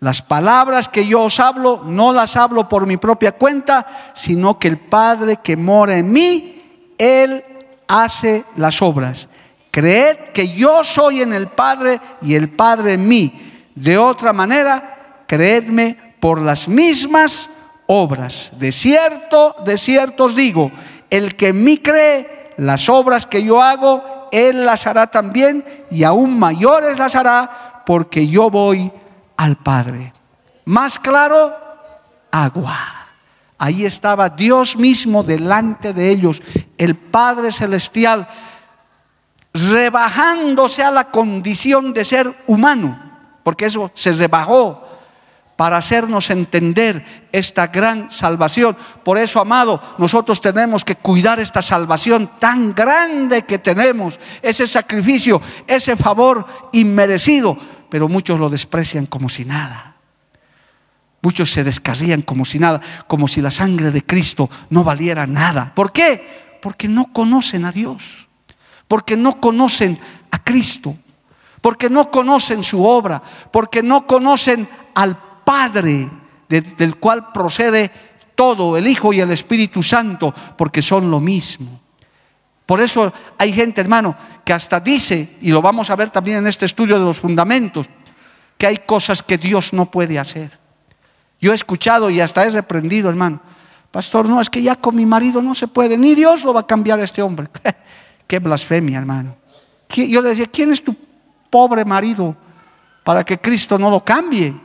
Las 0.04 0.24
palabras 0.24 0.90
que 0.90 1.06
yo 1.06 1.22
os 1.22 1.40
hablo 1.40 1.84
no 1.86 2.12
las 2.12 2.36
hablo 2.36 2.68
por 2.68 2.88
mi 2.88 2.98
propia 2.98 3.34
cuenta, 3.34 3.86
sino 4.16 4.58
que 4.58 4.68
el 4.68 4.80
Padre 4.80 5.38
que 5.44 5.56
mora 5.56 5.96
en 5.96 6.12
mí, 6.12 6.96
Él 6.98 7.46
hace 7.88 8.44
las 8.56 8.82
obras. 8.82 9.28
Creed 9.70 10.18
que 10.34 10.56
yo 10.56 10.84
soy 10.84 11.22
en 11.22 11.34
el 11.34 11.50
Padre 11.50 12.02
y 12.24 12.34
el 12.34 12.50
Padre 12.50 12.94
en 12.94 13.08
mí. 13.08 13.70
De 13.76 14.00
otra 14.00 14.34
manera, 14.34 15.24
creedme 15.28 16.16
por 16.20 16.42
las 16.42 16.68
mismas 16.68 17.52
obras. 17.86 18.50
De 18.58 18.72
cierto, 18.72 19.56
de 19.64 19.78
cierto 19.78 20.24
os 20.24 20.36
digo, 20.36 20.72
el 21.12 21.36
que 21.36 21.50
en 21.50 21.64
mí 21.64 21.78
cree, 21.78 22.56
las 22.58 22.90
obras 22.90 23.28
que 23.28 23.44
yo 23.44 23.62
hago, 23.62 24.30
Él 24.32 24.66
las 24.66 24.88
hará 24.88 25.12
también 25.12 25.64
y 25.92 26.04
aún 26.06 26.40
mayores 26.40 26.98
las 26.98 27.16
hará 27.16 27.84
porque 27.86 28.28
yo 28.28 28.50
voy 28.50 28.92
al 29.42 29.56
Padre. 29.56 30.14
Más 30.66 31.00
claro, 31.00 31.58
agua. 32.30 33.08
Ahí 33.58 33.86
estaba 33.86 34.30
Dios 34.30 34.78
mismo 34.78 35.24
delante 35.24 35.94
de 35.94 36.12
ellos, 36.12 36.44
el 36.78 36.96
Padre 36.96 37.52
Celestial, 37.52 38.28
rebajándose 39.52 40.84
a 40.84 40.92
la 40.92 41.06
condición 41.06 41.92
de 41.92 42.06
ser 42.06 42.44
humano, 42.46 43.00
porque 43.42 43.66
eso 43.66 43.92
se 43.96 44.14
rebajó 44.14 44.88
para 45.56 45.78
hacernos 45.78 46.30
entender 46.30 47.30
esta 47.32 47.68
gran 47.68 48.12
salvación. 48.12 48.78
Por 49.04 49.18
eso, 49.18 49.40
amado, 49.40 49.82
nosotros 49.98 50.40
tenemos 50.40 50.86
que 50.86 50.98
cuidar 50.98 51.40
esta 51.40 51.64
salvación 51.64 52.30
tan 52.38 52.76
grande 52.76 53.42
que 53.44 53.58
tenemos, 53.58 54.20
ese 54.44 54.68
sacrificio, 54.68 55.42
ese 55.66 55.96
favor 55.96 56.46
inmerecido 56.74 57.58
pero 57.92 58.08
muchos 58.08 58.40
lo 58.40 58.50
desprecian 58.50 59.06
como 59.06 59.28
si 59.28 59.44
nada. 59.44 59.98
Muchos 61.22 61.52
se 61.52 61.66
descarrían 61.66 62.22
como 62.22 62.46
si 62.46 62.58
nada, 62.58 62.80
como 63.06 63.28
si 63.28 63.42
la 63.42 63.52
sangre 63.52 63.92
de 63.92 64.06
Cristo 64.06 64.50
no 64.70 64.86
valiera 64.86 65.28
nada. 65.28 65.74
¿Por 65.76 65.92
qué? 65.92 66.58
Porque 66.62 66.88
no 66.88 67.12
conocen 67.12 67.66
a 67.66 67.72
Dios, 67.74 68.30
porque 68.88 69.18
no 69.18 69.42
conocen 69.42 70.00
a 70.32 70.42
Cristo, 70.42 70.96
porque 71.60 71.90
no 71.90 72.10
conocen 72.10 72.64
su 72.64 72.82
obra, 72.82 73.22
porque 73.52 73.84
no 73.84 74.08
conocen 74.08 74.70
al 74.96 75.18
Padre 75.44 76.10
del 76.48 76.96
cual 76.96 77.34
procede 77.34 77.92
todo, 78.36 78.78
el 78.78 78.88
Hijo 78.88 79.12
y 79.12 79.20
el 79.20 79.32
Espíritu 79.32 79.84
Santo, 79.84 80.34
porque 80.58 80.82
son 80.82 81.12
lo 81.12 81.20
mismo. 81.20 81.82
Por 82.72 82.82
eso 82.82 83.12
hay 83.38 83.52
gente, 83.52 83.82
hermano, 83.82 84.16
que 84.46 84.54
hasta 84.54 84.80
dice, 84.80 85.36
y 85.42 85.50
lo 85.50 85.62
vamos 85.62 85.90
a 85.90 85.96
ver 85.98 86.10
también 86.10 86.38
en 86.38 86.48
este 86.48 86.66
estudio 86.66 86.98
de 86.98 87.04
los 87.04 87.20
fundamentos, 87.20 87.86
que 88.58 88.66
hay 88.66 88.78
cosas 88.78 89.22
que 89.22 89.38
Dios 89.38 89.74
no 89.74 89.92
puede 89.92 90.18
hacer. 90.18 90.58
Yo 91.42 91.52
he 91.52 91.56
escuchado 91.56 92.10
y 92.10 92.22
hasta 92.22 92.46
he 92.46 92.50
reprendido, 92.50 93.10
hermano. 93.10 93.42
Pastor, 93.92 94.26
no, 94.26 94.40
es 94.40 94.50
que 94.50 94.62
ya 94.62 94.76
con 94.76 94.96
mi 94.96 95.06
marido 95.06 95.42
no 95.42 95.54
se 95.54 95.68
puede, 95.68 95.98
ni 95.98 96.16
Dios 96.16 96.46
lo 96.46 96.54
va 96.54 96.62
a 96.62 96.66
cambiar 96.66 96.98
a 97.02 97.04
este 97.04 97.22
hombre. 97.22 97.50
Qué 98.26 98.40
blasfemia, 98.40 99.00
hermano. 99.00 99.36
Yo 99.90 100.22
le 100.22 100.30
decía, 100.30 100.46
¿quién 100.46 100.72
es 100.72 100.82
tu 100.82 100.96
pobre 101.50 101.84
marido 101.84 102.38
para 103.04 103.26
que 103.26 103.38
Cristo 103.38 103.78
no 103.78 103.90
lo 103.90 104.02
cambie? 104.02 104.56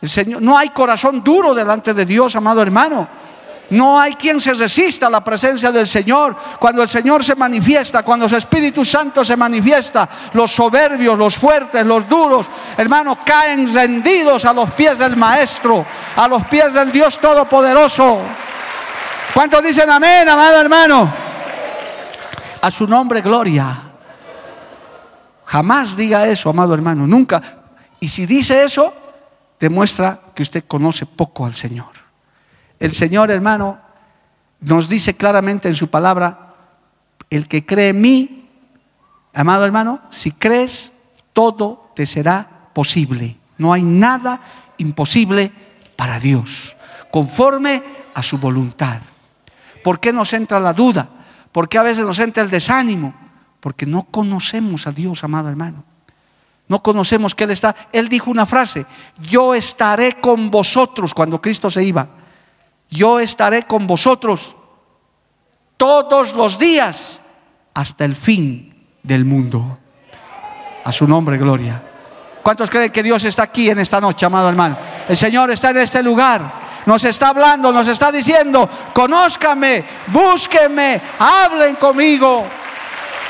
El 0.00 0.08
Señor, 0.08 0.40
no 0.40 0.56
hay 0.56 0.68
corazón 0.68 1.24
duro 1.24 1.54
delante 1.54 1.92
de 1.92 2.06
Dios, 2.06 2.36
amado 2.36 2.62
hermano. 2.62 3.23
No 3.70 3.98
hay 3.98 4.14
quien 4.14 4.38
se 4.40 4.52
resista 4.52 5.06
a 5.06 5.10
la 5.10 5.24
presencia 5.24 5.72
del 5.72 5.86
Señor. 5.86 6.36
Cuando 6.58 6.82
el 6.82 6.88
Señor 6.88 7.24
se 7.24 7.34
manifiesta, 7.34 8.02
cuando 8.02 8.28
su 8.28 8.36
Espíritu 8.36 8.84
Santo 8.84 9.24
se 9.24 9.36
manifiesta, 9.36 10.08
los 10.34 10.52
soberbios, 10.52 11.18
los 11.18 11.36
fuertes, 11.36 11.84
los 11.84 12.08
duros, 12.08 12.46
hermanos, 12.76 13.18
caen 13.24 13.72
rendidos 13.72 14.44
a 14.44 14.52
los 14.52 14.70
pies 14.72 14.98
del 14.98 15.16
Maestro, 15.16 15.84
a 16.16 16.28
los 16.28 16.44
pies 16.44 16.72
del 16.72 16.92
Dios 16.92 17.18
Todopoderoso. 17.18 18.20
¿Cuántos 19.32 19.62
dicen 19.64 19.90
amén, 19.90 20.28
amado 20.28 20.60
hermano? 20.60 21.12
A 22.60 22.70
su 22.70 22.86
nombre, 22.86 23.20
gloria. 23.20 23.76
Jamás 25.46 25.96
diga 25.96 26.26
eso, 26.26 26.50
amado 26.50 26.74
hermano, 26.74 27.06
nunca. 27.06 27.42
Y 27.98 28.08
si 28.08 28.26
dice 28.26 28.62
eso, 28.62 28.94
demuestra 29.58 30.20
que 30.34 30.42
usted 30.42 30.64
conoce 30.66 31.06
poco 31.06 31.46
al 31.46 31.54
Señor. 31.54 32.03
El 32.84 32.92
Señor, 32.92 33.30
hermano, 33.30 33.78
nos 34.60 34.90
dice 34.90 35.16
claramente 35.16 35.68
en 35.68 35.74
su 35.74 35.88
palabra, 35.88 36.54
el 37.30 37.48
que 37.48 37.64
cree 37.64 37.88
en 37.88 38.00
mí, 38.02 38.50
amado 39.32 39.64
hermano, 39.64 40.02
si 40.10 40.32
crees, 40.32 40.92
todo 41.32 41.92
te 41.96 42.04
será 42.04 42.68
posible. 42.74 43.38
No 43.56 43.72
hay 43.72 43.84
nada 43.84 44.42
imposible 44.76 45.50
para 45.96 46.20
Dios, 46.20 46.76
conforme 47.10 47.82
a 48.12 48.22
su 48.22 48.36
voluntad. 48.36 49.00
¿Por 49.82 49.98
qué 49.98 50.12
nos 50.12 50.34
entra 50.34 50.60
la 50.60 50.74
duda? 50.74 51.08
¿Por 51.52 51.70
qué 51.70 51.78
a 51.78 51.84
veces 51.84 52.04
nos 52.04 52.18
entra 52.18 52.42
el 52.42 52.50
desánimo? 52.50 53.14
Porque 53.60 53.86
no 53.86 54.02
conocemos 54.02 54.86
a 54.86 54.92
Dios, 54.92 55.24
amado 55.24 55.48
hermano. 55.48 55.84
No 56.68 56.82
conocemos 56.82 57.34
que 57.34 57.44
Él 57.44 57.52
está. 57.52 57.74
Él 57.94 58.10
dijo 58.10 58.30
una 58.30 58.44
frase, 58.44 58.84
yo 59.22 59.54
estaré 59.54 60.20
con 60.20 60.50
vosotros 60.50 61.14
cuando 61.14 61.40
Cristo 61.40 61.70
se 61.70 61.82
iba 61.82 62.23
yo 62.90 63.20
estaré 63.20 63.64
con 63.64 63.86
vosotros 63.86 64.54
todos 65.76 66.32
los 66.34 66.58
días 66.58 67.18
hasta 67.74 68.04
el 68.04 68.16
fin 68.16 68.86
del 69.02 69.24
mundo. 69.24 69.78
A 70.84 70.92
su 70.92 71.08
nombre, 71.08 71.38
gloria. 71.38 71.82
¿Cuántos 72.42 72.68
creen 72.70 72.92
que 72.92 73.02
Dios 73.02 73.24
está 73.24 73.44
aquí 73.44 73.70
en 73.70 73.78
esta 73.78 74.00
noche, 74.00 74.26
amado 74.26 74.48
hermano? 74.48 74.76
El 75.08 75.16
Señor 75.16 75.50
está 75.50 75.70
en 75.70 75.78
este 75.78 76.02
lugar. 76.02 76.64
Nos 76.86 77.02
está 77.04 77.28
hablando, 77.28 77.72
nos 77.72 77.88
está 77.88 78.12
diciendo, 78.12 78.68
conózcame, 78.92 79.82
búsquenme, 80.08 81.00
hablen 81.18 81.76
conmigo, 81.76 82.44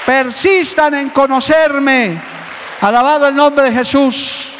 persistan 0.04 0.94
en 0.94 1.10
conocerme. 1.10 2.20
Alabado 2.80 3.28
el 3.28 3.36
nombre 3.36 3.66
de 3.66 3.72
Jesús. 3.72 4.53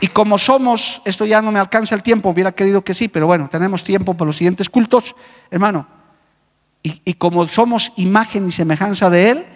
Y 0.00 0.08
como 0.08 0.38
somos, 0.38 1.00
esto 1.04 1.24
ya 1.24 1.40
no 1.40 1.52
me 1.52 1.58
alcanza 1.58 1.94
el 1.94 2.02
tiempo, 2.02 2.30
hubiera 2.30 2.52
querido 2.52 2.82
que 2.82 2.94
sí, 2.94 3.08
pero 3.08 3.26
bueno, 3.26 3.48
tenemos 3.48 3.84
tiempo 3.84 4.14
para 4.14 4.26
los 4.26 4.36
siguientes 4.36 4.68
cultos, 4.68 5.14
hermano. 5.50 5.86
Y, 6.82 7.00
y, 7.04 7.14
como 7.14 7.46
somos 7.48 7.92
imagen 7.96 8.46
y 8.46 8.52
semejanza 8.52 9.08
de 9.08 9.30
Él, 9.30 9.46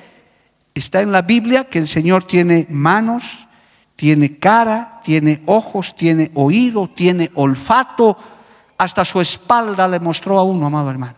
está 0.75 1.03
en 1.03 1.13
la 1.13 1.23
Biblia 1.23 1.65
que 1.65 1.79
el 1.79 1.89
Señor 1.89 2.25
tiene 2.25 2.67
manos, 2.71 3.49
tiene 3.97 4.39
cara, 4.39 5.01
tiene 5.05 5.43
ojos, 5.47 5.95
tiene 5.97 6.31
oído, 6.35 6.89
tiene 6.89 7.31
olfato, 7.35 8.17
hasta 8.79 9.05
su 9.05 9.21
espalda 9.21 9.89
le 9.89 9.99
mostró 9.99 10.39
a 10.39 10.45
uno, 10.45 10.67
amado 10.67 10.89
hermano, 10.89 11.17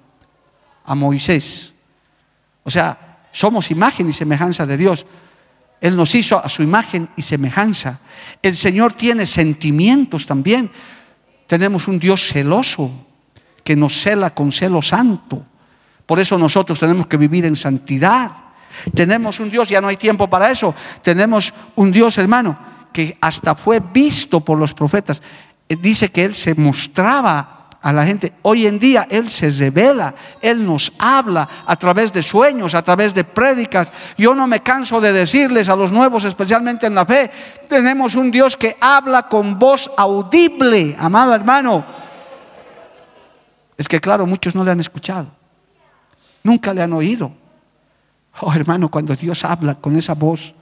a 0.84 0.94
Moisés. 0.94 1.74
O 2.64 2.70
sea, 2.70 3.18
somos 3.32 3.70
imagen 3.70 4.08
y 4.08 4.12
semejanza 4.12 4.66
de 4.66 4.76
Dios. 4.76 5.06
Él 5.80 5.96
nos 5.96 6.14
hizo 6.14 6.42
a 6.44 6.48
su 6.48 6.62
imagen 6.62 7.08
y 7.16 7.22
semejanza. 7.22 8.00
El 8.42 8.56
Señor 8.56 8.92
tiene 8.92 9.24
sentimientos 9.26 10.26
también. 10.26 10.70
Tenemos 11.46 11.88
un 11.88 11.98
Dios 11.98 12.28
celoso 12.28 12.90
que 13.64 13.76
nos 13.76 14.00
cela 14.00 14.34
con 14.34 14.52
celo 14.52 14.82
santo. 14.82 15.44
Por 16.04 16.20
eso 16.20 16.36
nosotros 16.36 16.78
tenemos 16.78 17.06
que 17.06 17.16
vivir 17.16 17.44
en 17.44 17.56
santidad. 17.56 18.30
Tenemos 18.94 19.40
un 19.40 19.50
Dios, 19.50 19.68
ya 19.68 19.80
no 19.80 19.88
hay 19.88 19.96
tiempo 19.96 20.28
para 20.28 20.50
eso. 20.50 20.74
Tenemos 21.02 21.52
un 21.76 21.90
Dios, 21.90 22.18
hermano, 22.18 22.58
que 22.92 23.16
hasta 23.20 23.54
fue 23.54 23.80
visto 23.80 24.40
por 24.40 24.58
los 24.58 24.74
profetas. 24.74 25.22
Eh, 25.68 25.76
dice 25.76 26.10
que 26.10 26.24
Él 26.24 26.34
se 26.34 26.54
mostraba 26.54 27.59
a 27.82 27.92
la 27.92 28.04
gente. 28.04 28.34
Hoy 28.42 28.66
en 28.66 28.78
día 28.78 29.06
Él 29.10 29.28
se 29.28 29.50
revela, 29.50 30.14
Él 30.40 30.64
nos 30.64 30.92
habla 30.98 31.48
a 31.66 31.76
través 31.76 32.12
de 32.12 32.22
sueños, 32.22 32.74
a 32.74 32.82
través 32.82 33.14
de 33.14 33.24
prédicas. 33.24 33.90
Yo 34.18 34.34
no 34.34 34.46
me 34.46 34.60
canso 34.60 35.00
de 35.00 35.12
decirles 35.12 35.68
a 35.68 35.76
los 35.76 35.90
nuevos, 35.90 36.24
especialmente 36.24 36.86
en 36.86 36.94
la 36.94 37.06
fe, 37.06 37.30
tenemos 37.68 38.14
un 38.14 38.30
Dios 38.30 38.56
que 38.56 38.76
habla 38.80 39.28
con 39.28 39.58
voz 39.58 39.90
audible, 39.96 40.96
amado 40.98 41.34
hermano. 41.34 41.84
Es 43.76 43.88
que 43.88 44.00
claro, 44.00 44.26
muchos 44.26 44.54
no 44.54 44.62
le 44.62 44.72
han 44.72 44.80
escuchado, 44.80 45.28
nunca 46.42 46.74
le 46.74 46.82
han 46.82 46.92
oído. 46.92 47.32
Oh 48.40 48.52
hermano, 48.52 48.90
cuando 48.90 49.16
Dios 49.16 49.44
habla 49.44 49.74
con 49.74 49.96
esa 49.96 50.14
voz, 50.14 50.54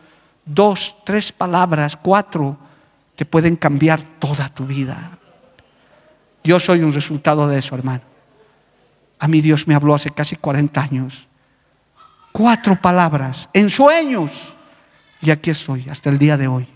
dos, 0.44 0.96
tres 1.04 1.32
palabras, 1.32 1.96
cuatro, 1.96 2.56
te 3.16 3.26
pueden 3.26 3.56
cambiar 3.56 4.00
toda 4.20 4.48
tu 4.48 4.64
vida. 4.64 5.17
Yo 6.48 6.58
soy 6.58 6.80
un 6.80 6.94
resultado 6.94 7.46
de 7.46 7.58
eso, 7.58 7.74
hermano. 7.74 8.00
A 9.18 9.28
mí 9.28 9.42
Dios 9.42 9.68
me 9.68 9.74
habló 9.74 9.94
hace 9.94 10.08
casi 10.08 10.34
40 10.34 10.80
años. 10.80 11.26
Cuatro 12.32 12.80
palabras 12.80 13.50
en 13.52 13.68
sueños. 13.68 14.54
Y 15.20 15.30
aquí 15.30 15.50
estoy, 15.50 15.86
hasta 15.90 16.08
el 16.08 16.16
día 16.18 16.38
de 16.38 16.48
hoy. 16.48 16.66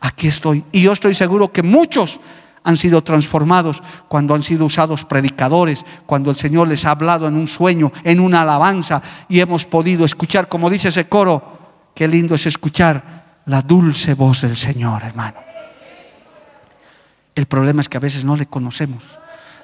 Aquí 0.00 0.26
estoy. 0.26 0.64
Y 0.72 0.82
yo 0.82 0.92
estoy 0.92 1.14
seguro 1.14 1.52
que 1.52 1.62
muchos 1.62 2.18
han 2.64 2.76
sido 2.76 3.04
transformados 3.04 3.80
cuando 4.08 4.34
han 4.34 4.42
sido 4.42 4.64
usados 4.64 5.04
predicadores, 5.04 5.84
cuando 6.04 6.30
el 6.30 6.36
Señor 6.36 6.66
les 6.66 6.84
ha 6.84 6.90
hablado 6.90 7.28
en 7.28 7.36
un 7.36 7.46
sueño, 7.46 7.92
en 8.02 8.18
una 8.18 8.42
alabanza, 8.42 9.00
y 9.28 9.38
hemos 9.38 9.64
podido 9.64 10.04
escuchar, 10.04 10.48
como 10.48 10.70
dice 10.70 10.88
ese 10.88 11.08
coro, 11.08 11.86
qué 11.94 12.08
lindo 12.08 12.34
es 12.34 12.46
escuchar 12.46 13.42
la 13.46 13.62
dulce 13.62 14.14
voz 14.14 14.42
del 14.42 14.56
Señor, 14.56 15.04
hermano. 15.04 15.51
El 17.34 17.46
problema 17.46 17.80
es 17.80 17.88
que 17.88 17.96
a 17.96 18.00
veces 18.00 18.24
no 18.24 18.36
le 18.36 18.46
conocemos, 18.46 19.02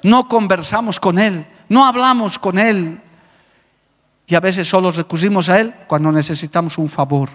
no 0.03 0.27
conversamos 0.27 0.99
con 0.99 1.19
Él, 1.19 1.45
no 1.67 1.85
hablamos 1.85 2.39
con 2.39 2.57
Él, 2.57 3.01
y 4.25 4.35
a 4.35 4.39
veces 4.39 4.67
solo 4.67 4.91
recurrimos 4.91 5.49
a 5.49 5.59
Él 5.59 5.73
cuando 5.87 6.11
necesitamos 6.11 6.77
un 6.77 6.89
favor. 6.89 7.29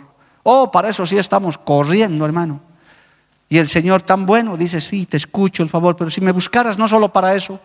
Oh, 0.45 0.71
para 0.71 0.91
eso 0.91 1.05
sí 1.07 1.17
estamos 1.17 1.59
corriendo, 1.59 2.25
hermano. 2.25 2.61
Y 3.49 3.59
el 3.59 3.69
Señor 3.69 4.03
tan 4.03 4.27
bueno 4.27 4.57
dice, 4.57 4.81
sí, 4.81 5.07
te 5.07 5.17
escucho 5.17 5.63
el 5.63 5.69
favor, 5.69 5.97
pero 5.97 6.11
si 6.11 6.21
me 6.21 6.33
buscaras 6.33 6.79
no 6.79 6.87
solo 6.89 7.13
para 7.13 7.35
eso, 7.35 7.61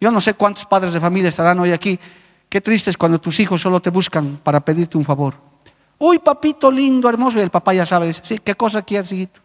yo 0.00 0.10
no 0.10 0.20
sé 0.20 0.34
cuántos 0.34 0.66
padres 0.66 0.92
de 0.92 1.00
familia 1.00 1.28
estarán 1.28 1.58
hoy 1.60 1.72
aquí. 1.72 1.98
Qué 2.48 2.60
triste 2.60 2.90
es 2.90 2.96
cuando 2.96 3.20
tus 3.20 3.40
hijos 3.40 3.60
solo 3.60 3.80
te 3.80 3.90
buscan 3.90 4.40
para 4.42 4.60
pedirte 4.60 4.98
un 4.98 5.04
favor. 5.04 5.34
Uy, 5.98 6.18
papito 6.18 6.70
lindo, 6.70 7.08
hermoso, 7.08 7.38
y 7.38 7.42
el 7.42 7.50
papá 7.50 7.74
ya 7.74 7.86
sabe, 7.86 8.08
dice, 8.08 8.20
sí, 8.24 8.38
¿qué 8.38 8.54
cosa 8.54 8.82
quieres, 8.82 9.10
hijito? 9.12 9.40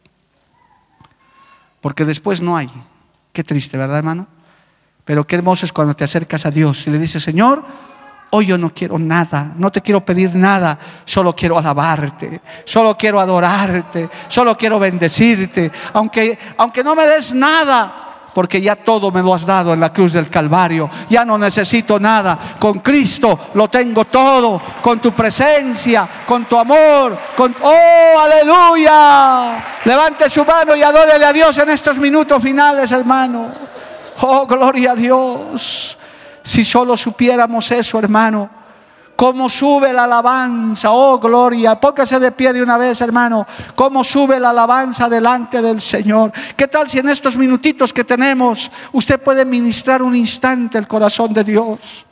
Porque 1.82 2.06
después 2.06 2.42
no 2.42 2.58
hay. 2.58 2.70
Qué 3.32 3.44
triste, 3.44 3.78
¿verdad, 3.78 3.98
hermano? 3.98 4.28
Pero 5.06 5.26
qué 5.26 5.36
hermoso 5.36 5.66
es 5.66 5.74
cuando 5.74 5.96
te 5.96 6.04
acercas 6.04 6.46
a 6.46 6.52
Dios 6.52 6.86
y 6.88 6.92
le 6.92 7.00
dices, 7.00 7.24
Señor, 7.24 7.64
Hoy 8.32 8.46
yo 8.46 8.58
no 8.60 8.72
quiero 8.72 9.00
nada, 9.00 9.54
no 9.58 9.72
te 9.72 9.82
quiero 9.82 10.06
pedir 10.06 10.36
nada, 10.36 10.78
solo 11.04 11.36
quiero 11.36 11.58
alabarte, 11.58 12.42
solo 12.64 12.96
quiero 12.96 13.20
adorarte, 13.20 14.08
solo 14.28 14.56
quiero 14.56 14.78
bendecirte, 14.78 15.72
aunque, 15.94 16.38
aunque 16.58 16.84
no 16.84 16.94
me 16.94 17.08
des 17.08 17.34
nada, 17.34 18.09
porque 18.34 18.62
ya 18.62 18.76
todo 18.76 19.12
me 19.12 19.22
lo 19.22 19.34
has 19.34 19.46
dado 19.46 19.74
en 19.74 19.80
la 19.80 19.92
cruz 19.92 20.14
del 20.14 20.30
Calvario, 20.30 20.90
ya 21.10 21.26
no 21.26 21.38
necesito 21.38 22.00
nada, 22.00 22.38
con 22.60 22.80
Cristo 22.80 23.40
lo 23.54 23.70
tengo 23.70 24.06
todo, 24.06 24.62
con 24.82 25.00
tu 25.00 25.12
presencia, 25.12 26.08
con 26.26 26.46
tu 26.46 26.58
amor, 26.58 27.18
con... 27.36 27.56
¡Oh, 27.62 28.20
aleluya! 28.20 29.64
Levante 29.86 30.30
su 30.30 30.46
mano 30.46 30.76
y 30.76 30.84
adórele 30.84 31.26
a 31.26 31.34
Dios 31.34 31.58
en 31.58 31.70
estos 31.70 31.98
minutos 31.98 32.42
finales, 32.42 32.92
hermano. 32.92 33.48
¡Oh, 34.22 34.46
gloria 34.46 34.92
a 34.92 34.96
Dios! 34.96 35.98
Si 36.44 36.64
solo 36.64 36.98
supiéramos 36.98 37.70
eso, 37.72 38.00
hermano. 38.00 38.59
Cómo 39.20 39.50
sube 39.50 39.92
la 39.92 40.06
alabanza, 40.06 40.92
oh 40.92 41.20
gloria. 41.20 41.78
Póngase 41.78 42.22
de 42.22 42.32
pie 42.32 42.54
de 42.54 42.64
una 42.64 42.78
vez, 42.78 43.02
hermano. 43.02 43.46
Cómo 43.76 44.02
sube 44.02 44.40
la 44.40 44.52
alabanza 44.52 45.10
delante 45.10 45.62
del 45.62 45.82
Señor. 45.82 46.32
¿Qué 46.56 46.70
tal 46.70 46.90
si 46.90 47.00
en 47.00 47.10
estos 47.10 47.36
minutitos 47.36 47.92
que 47.92 48.06
tenemos 48.06 48.72
usted 48.94 49.20
puede 49.20 49.44
ministrar 49.44 50.02
un 50.02 50.16
instante 50.16 50.78
el 50.78 50.88
corazón 50.88 51.34
de 51.34 51.44
Dios? 51.44 52.06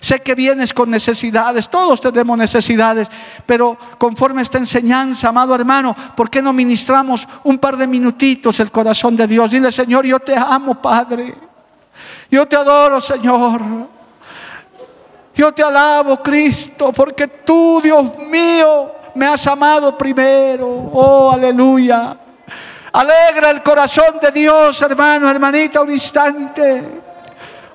Sé 0.00 0.20
que 0.20 0.34
vienes 0.34 0.74
con 0.74 0.90
necesidades, 0.90 1.70
todos 1.70 1.98
tenemos 1.98 2.36
necesidades, 2.36 3.08
pero 3.46 3.78
conforme 3.96 4.42
esta 4.42 4.58
enseñanza, 4.58 5.30
amado 5.30 5.54
hermano, 5.54 5.96
¿por 6.14 6.28
qué 6.28 6.42
no 6.42 6.52
ministramos 6.52 7.26
un 7.42 7.56
par 7.56 7.78
de 7.78 7.86
minutitos 7.86 8.60
el 8.60 8.70
corazón 8.70 9.16
de 9.16 9.26
Dios? 9.26 9.50
Dile, 9.50 9.72
Señor, 9.72 10.04
yo 10.04 10.20
te 10.20 10.36
amo, 10.36 10.74
Padre. 10.74 11.34
Yo 12.30 12.46
te 12.46 12.56
adoro, 12.56 13.00
Señor. 13.00 13.98
Yo 15.40 15.52
te 15.52 15.62
alabo, 15.62 16.22
Cristo, 16.22 16.92
porque 16.92 17.26
tú, 17.26 17.80
Dios 17.82 18.14
mío, 18.18 18.92
me 19.14 19.26
has 19.26 19.46
amado 19.46 19.96
primero. 19.96 20.68
Oh, 20.92 21.30
aleluya. 21.32 22.14
Alegra 22.92 23.48
el 23.48 23.62
corazón 23.62 24.18
de 24.20 24.30
Dios, 24.32 24.82
hermano, 24.82 25.30
hermanita, 25.30 25.80
un 25.80 25.92
instante. 25.92 26.84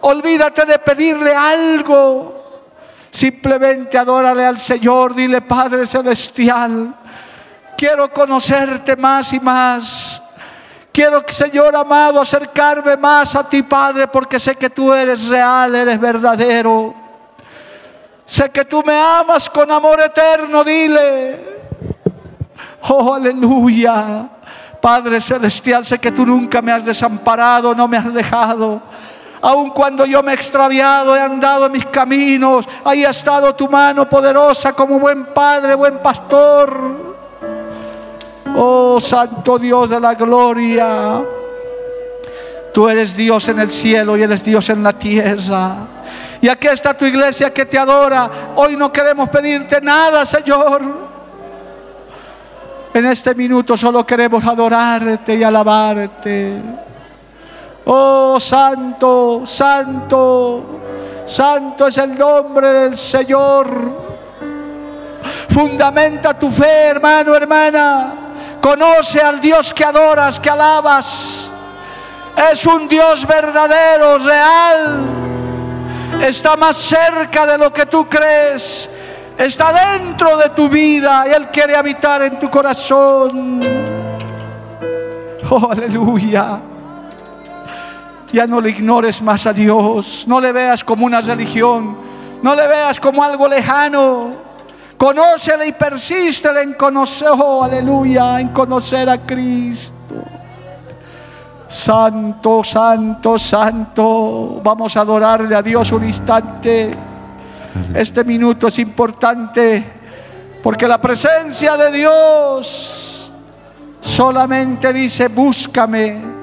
Olvídate 0.01 0.63
de 0.63 0.77
pedirle 0.77 1.33
algo. 1.33 2.69
Simplemente 3.09 3.97
adórale 3.97 4.45
al 4.45 4.59
Señor. 4.59 5.15
Dile, 5.15 5.41
Padre 5.41 5.87
Celestial, 5.87 6.93
quiero 7.75 8.13
conocerte 8.13 8.95
más 8.95 9.33
y 9.33 9.39
más. 9.39 10.21
Quiero, 10.91 11.25
Señor 11.27 11.75
amado, 11.75 12.21
acercarme 12.21 12.95
más 12.95 13.35
a 13.35 13.49
ti, 13.49 13.63
Padre, 13.63 14.07
porque 14.07 14.39
sé 14.39 14.53
que 14.53 14.69
tú 14.69 14.93
eres 14.93 15.27
real, 15.29 15.73
eres 15.73 15.99
verdadero. 15.99 17.04
Sé 18.25 18.49
que 18.49 18.65
tú 18.65 18.83
me 18.83 18.99
amas 18.99 19.49
con 19.49 19.69
amor 19.71 20.01
eterno, 20.01 20.63
dile. 20.63 21.55
Oh, 22.89 23.13
aleluya. 23.13 24.29
Padre 24.81 25.19
Celestial, 25.21 25.85
sé 25.85 25.99
que 25.99 26.11
tú 26.11 26.25
nunca 26.25 26.61
me 26.61 26.71
has 26.71 26.85
desamparado, 26.85 27.73
no 27.73 27.87
me 27.87 27.97
has 27.97 28.13
dejado. 28.13 28.81
Aun 29.41 29.69
cuando 29.69 30.05
yo 30.05 30.23
me 30.23 30.31
he 30.31 30.35
extraviado, 30.35 31.15
he 31.15 31.19
andado 31.19 31.67
en 31.67 31.71
mis 31.71 31.85
caminos, 31.85 32.67
ahí 32.83 33.05
ha 33.05 33.11
estado 33.11 33.53
tu 33.53 33.69
mano 33.69 34.09
poderosa 34.09 34.73
como 34.73 34.99
buen 34.99 35.25
Padre, 35.27 35.75
buen 35.75 35.99
pastor. 35.99 37.15
Oh 38.55 38.99
Santo 38.99 39.59
Dios 39.59 39.89
de 39.89 39.99
la 39.99 40.15
gloria. 40.15 41.21
Tú 42.75 42.89
eres 42.89 43.15
Dios 43.15 43.47
en 43.47 43.57
el 43.59 43.71
cielo 43.71 44.17
y 44.17 44.23
eres 44.23 44.43
Dios 44.43 44.69
en 44.69 44.83
la 44.83 44.91
tierra. 44.91 45.77
Y 46.41 46.49
aquí 46.49 46.67
está 46.67 46.93
tu 46.93 47.05
iglesia 47.05 47.53
que 47.53 47.65
te 47.65 47.79
adora. 47.79 48.29
Hoy 48.57 48.75
no 48.75 48.91
queremos 48.91 49.29
pedirte 49.29 49.79
nada, 49.79 50.25
Señor. 50.25 50.81
En 52.93 53.05
este 53.05 53.33
minuto 53.33 53.77
solo 53.77 54.05
queremos 54.05 54.43
adorarte 54.43 55.35
y 55.35 55.43
alabarte. 55.43 56.61
Oh 57.85 58.37
Santo, 58.41 59.43
Santo, 59.45 60.81
Santo 61.25 61.87
es 61.87 61.97
el 61.97 62.17
nombre 62.17 62.73
del 62.73 62.97
Señor. 62.97 63.67
Fundamenta 65.49 66.37
tu 66.37 66.51
fe, 66.51 66.87
hermano, 66.87 67.35
hermana. 67.35 68.13
Conoce 68.59 69.21
al 69.21 69.39
Dios 69.39 69.73
que 69.73 69.85
adoras, 69.85 70.41
que 70.41 70.49
alabas. 70.49 71.51
Es 72.51 72.65
un 72.65 72.87
Dios 72.87 73.25
verdadero, 73.25 74.17
real. 74.17 74.99
Está 76.21 76.55
más 76.55 76.75
cerca 76.75 77.45
de 77.45 77.57
lo 77.57 77.73
que 77.73 77.85
tú 77.85 78.07
crees. 78.09 78.89
Está 79.37 79.97
dentro 79.97 80.37
de 80.37 80.49
tu 80.49 80.69
vida 80.69 81.25
y 81.27 81.33
Él 81.33 81.47
quiere 81.47 81.75
habitar 81.75 82.21
en 82.23 82.39
tu 82.39 82.49
corazón. 82.49 83.61
Oh, 85.49 85.69
aleluya. 85.71 86.59
Ya 88.31 88.47
no 88.47 88.59
le 88.59 88.71
ignores 88.71 89.21
más 89.21 89.45
a 89.45 89.53
Dios. 89.53 90.25
No 90.27 90.41
le 90.41 90.51
veas 90.51 90.83
como 90.83 91.05
una 91.05 91.21
religión. 91.21 91.97
No 92.41 92.55
le 92.55 92.67
veas 92.67 92.99
como 92.99 93.23
algo 93.23 93.47
lejano. 93.47 94.31
Conócele 94.97 95.67
y 95.67 95.71
persístele 95.71 96.61
en 96.61 96.73
conocer, 96.73 97.29
oh, 97.31 97.63
aleluya, 97.63 98.39
en 98.39 98.49
conocer 98.49 99.09
a 99.09 99.17
Cristo. 99.17 99.94
Santo, 101.67 102.63
santo, 102.63 103.37
santo. 103.37 104.61
Vamos 104.63 104.95
a 104.97 105.01
adorarle 105.01 105.55
a 105.55 105.61
Dios 105.61 105.91
un 105.91 106.05
instante. 106.05 106.95
Este 107.93 108.23
minuto 108.23 108.67
es 108.67 108.79
importante 108.79 109.83
porque 110.63 110.87
la 110.87 110.99
presencia 110.99 111.75
de 111.77 111.91
Dios 111.91 113.31
solamente 113.99 114.93
dice, 114.93 115.27
búscame. 115.27 116.35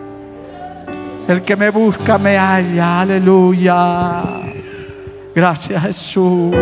El 1.27 1.43
que 1.43 1.57
me 1.57 1.71
busca 1.71 2.19
me 2.19 2.37
halla. 2.37 3.01
Aleluya. 3.01 4.23
Gracias 5.35 5.83
Jesús. 5.83 6.55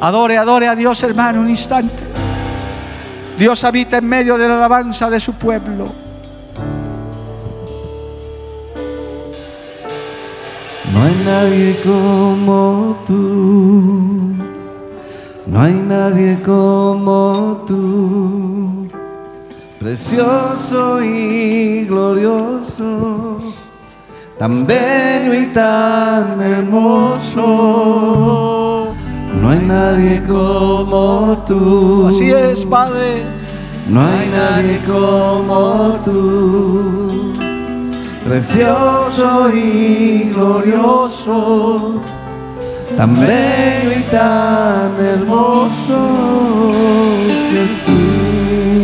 Adore, 0.00 0.38
adore 0.38 0.68
a 0.68 0.76
Dios, 0.76 1.02
hermano, 1.02 1.40
un 1.40 1.50
instante. 1.50 2.04
Dios 3.36 3.64
habita 3.64 3.98
en 3.98 4.08
medio 4.08 4.38
de 4.38 4.46
la 4.46 4.56
alabanza 4.56 5.10
de 5.10 5.18
su 5.18 5.34
pueblo. 5.34 6.07
No 10.92 11.02
hay 11.02 11.14
nadie 11.24 11.80
como 11.82 12.96
tú. 13.06 14.34
No 15.46 15.60
hay 15.60 15.74
nadie 15.74 16.40
como 16.42 17.64
tú. 17.66 18.88
Precioso 19.78 21.02
y 21.02 21.84
glorioso. 21.84 23.38
Tan 24.38 24.66
bello 24.66 25.34
y 25.34 25.46
tan 25.46 26.40
hermoso 26.40 27.88
no 29.40 29.50
hay 29.50 29.60
nadie 29.60 30.22
como 30.24 31.42
tú. 31.46 32.06
Así 32.08 32.30
es, 32.30 32.64
Padre. 32.66 33.22
No 33.88 34.04
hay 34.04 34.28
nadie 34.28 34.82
como 34.86 35.98
tú. 36.04 37.27
Precioso 38.28 39.50
y 39.54 40.30
glorioso, 40.34 42.00
tan 42.96 43.14
bello 43.14 43.92
y 43.98 44.02
tan 44.10 44.92
hermoso, 45.00 45.98
Jesús. 47.52 47.94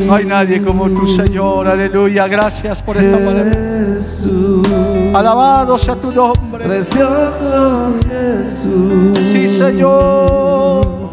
No 0.07 0.15
hay 0.15 0.25
nadie 0.25 0.63
como 0.63 0.89
tu 0.91 1.07
Señor, 1.07 1.67
aleluya. 1.69 2.27
Gracias 2.27 2.83
por 2.83 2.97
esta 2.97 3.19
palabra. 3.19 3.95
Jesús, 3.97 4.67
Alabado 5.15 5.79
sea 5.79 5.97
tu 5.97 6.11
nombre. 6.13 6.65
precioso 6.65 7.95
Jesús. 8.09 9.19
Sí, 9.31 9.49
Señor. 9.49 10.87
Oh, 10.87 11.11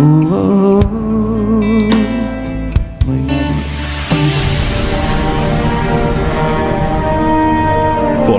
oh, 0.00 0.80
oh. 0.80 1.23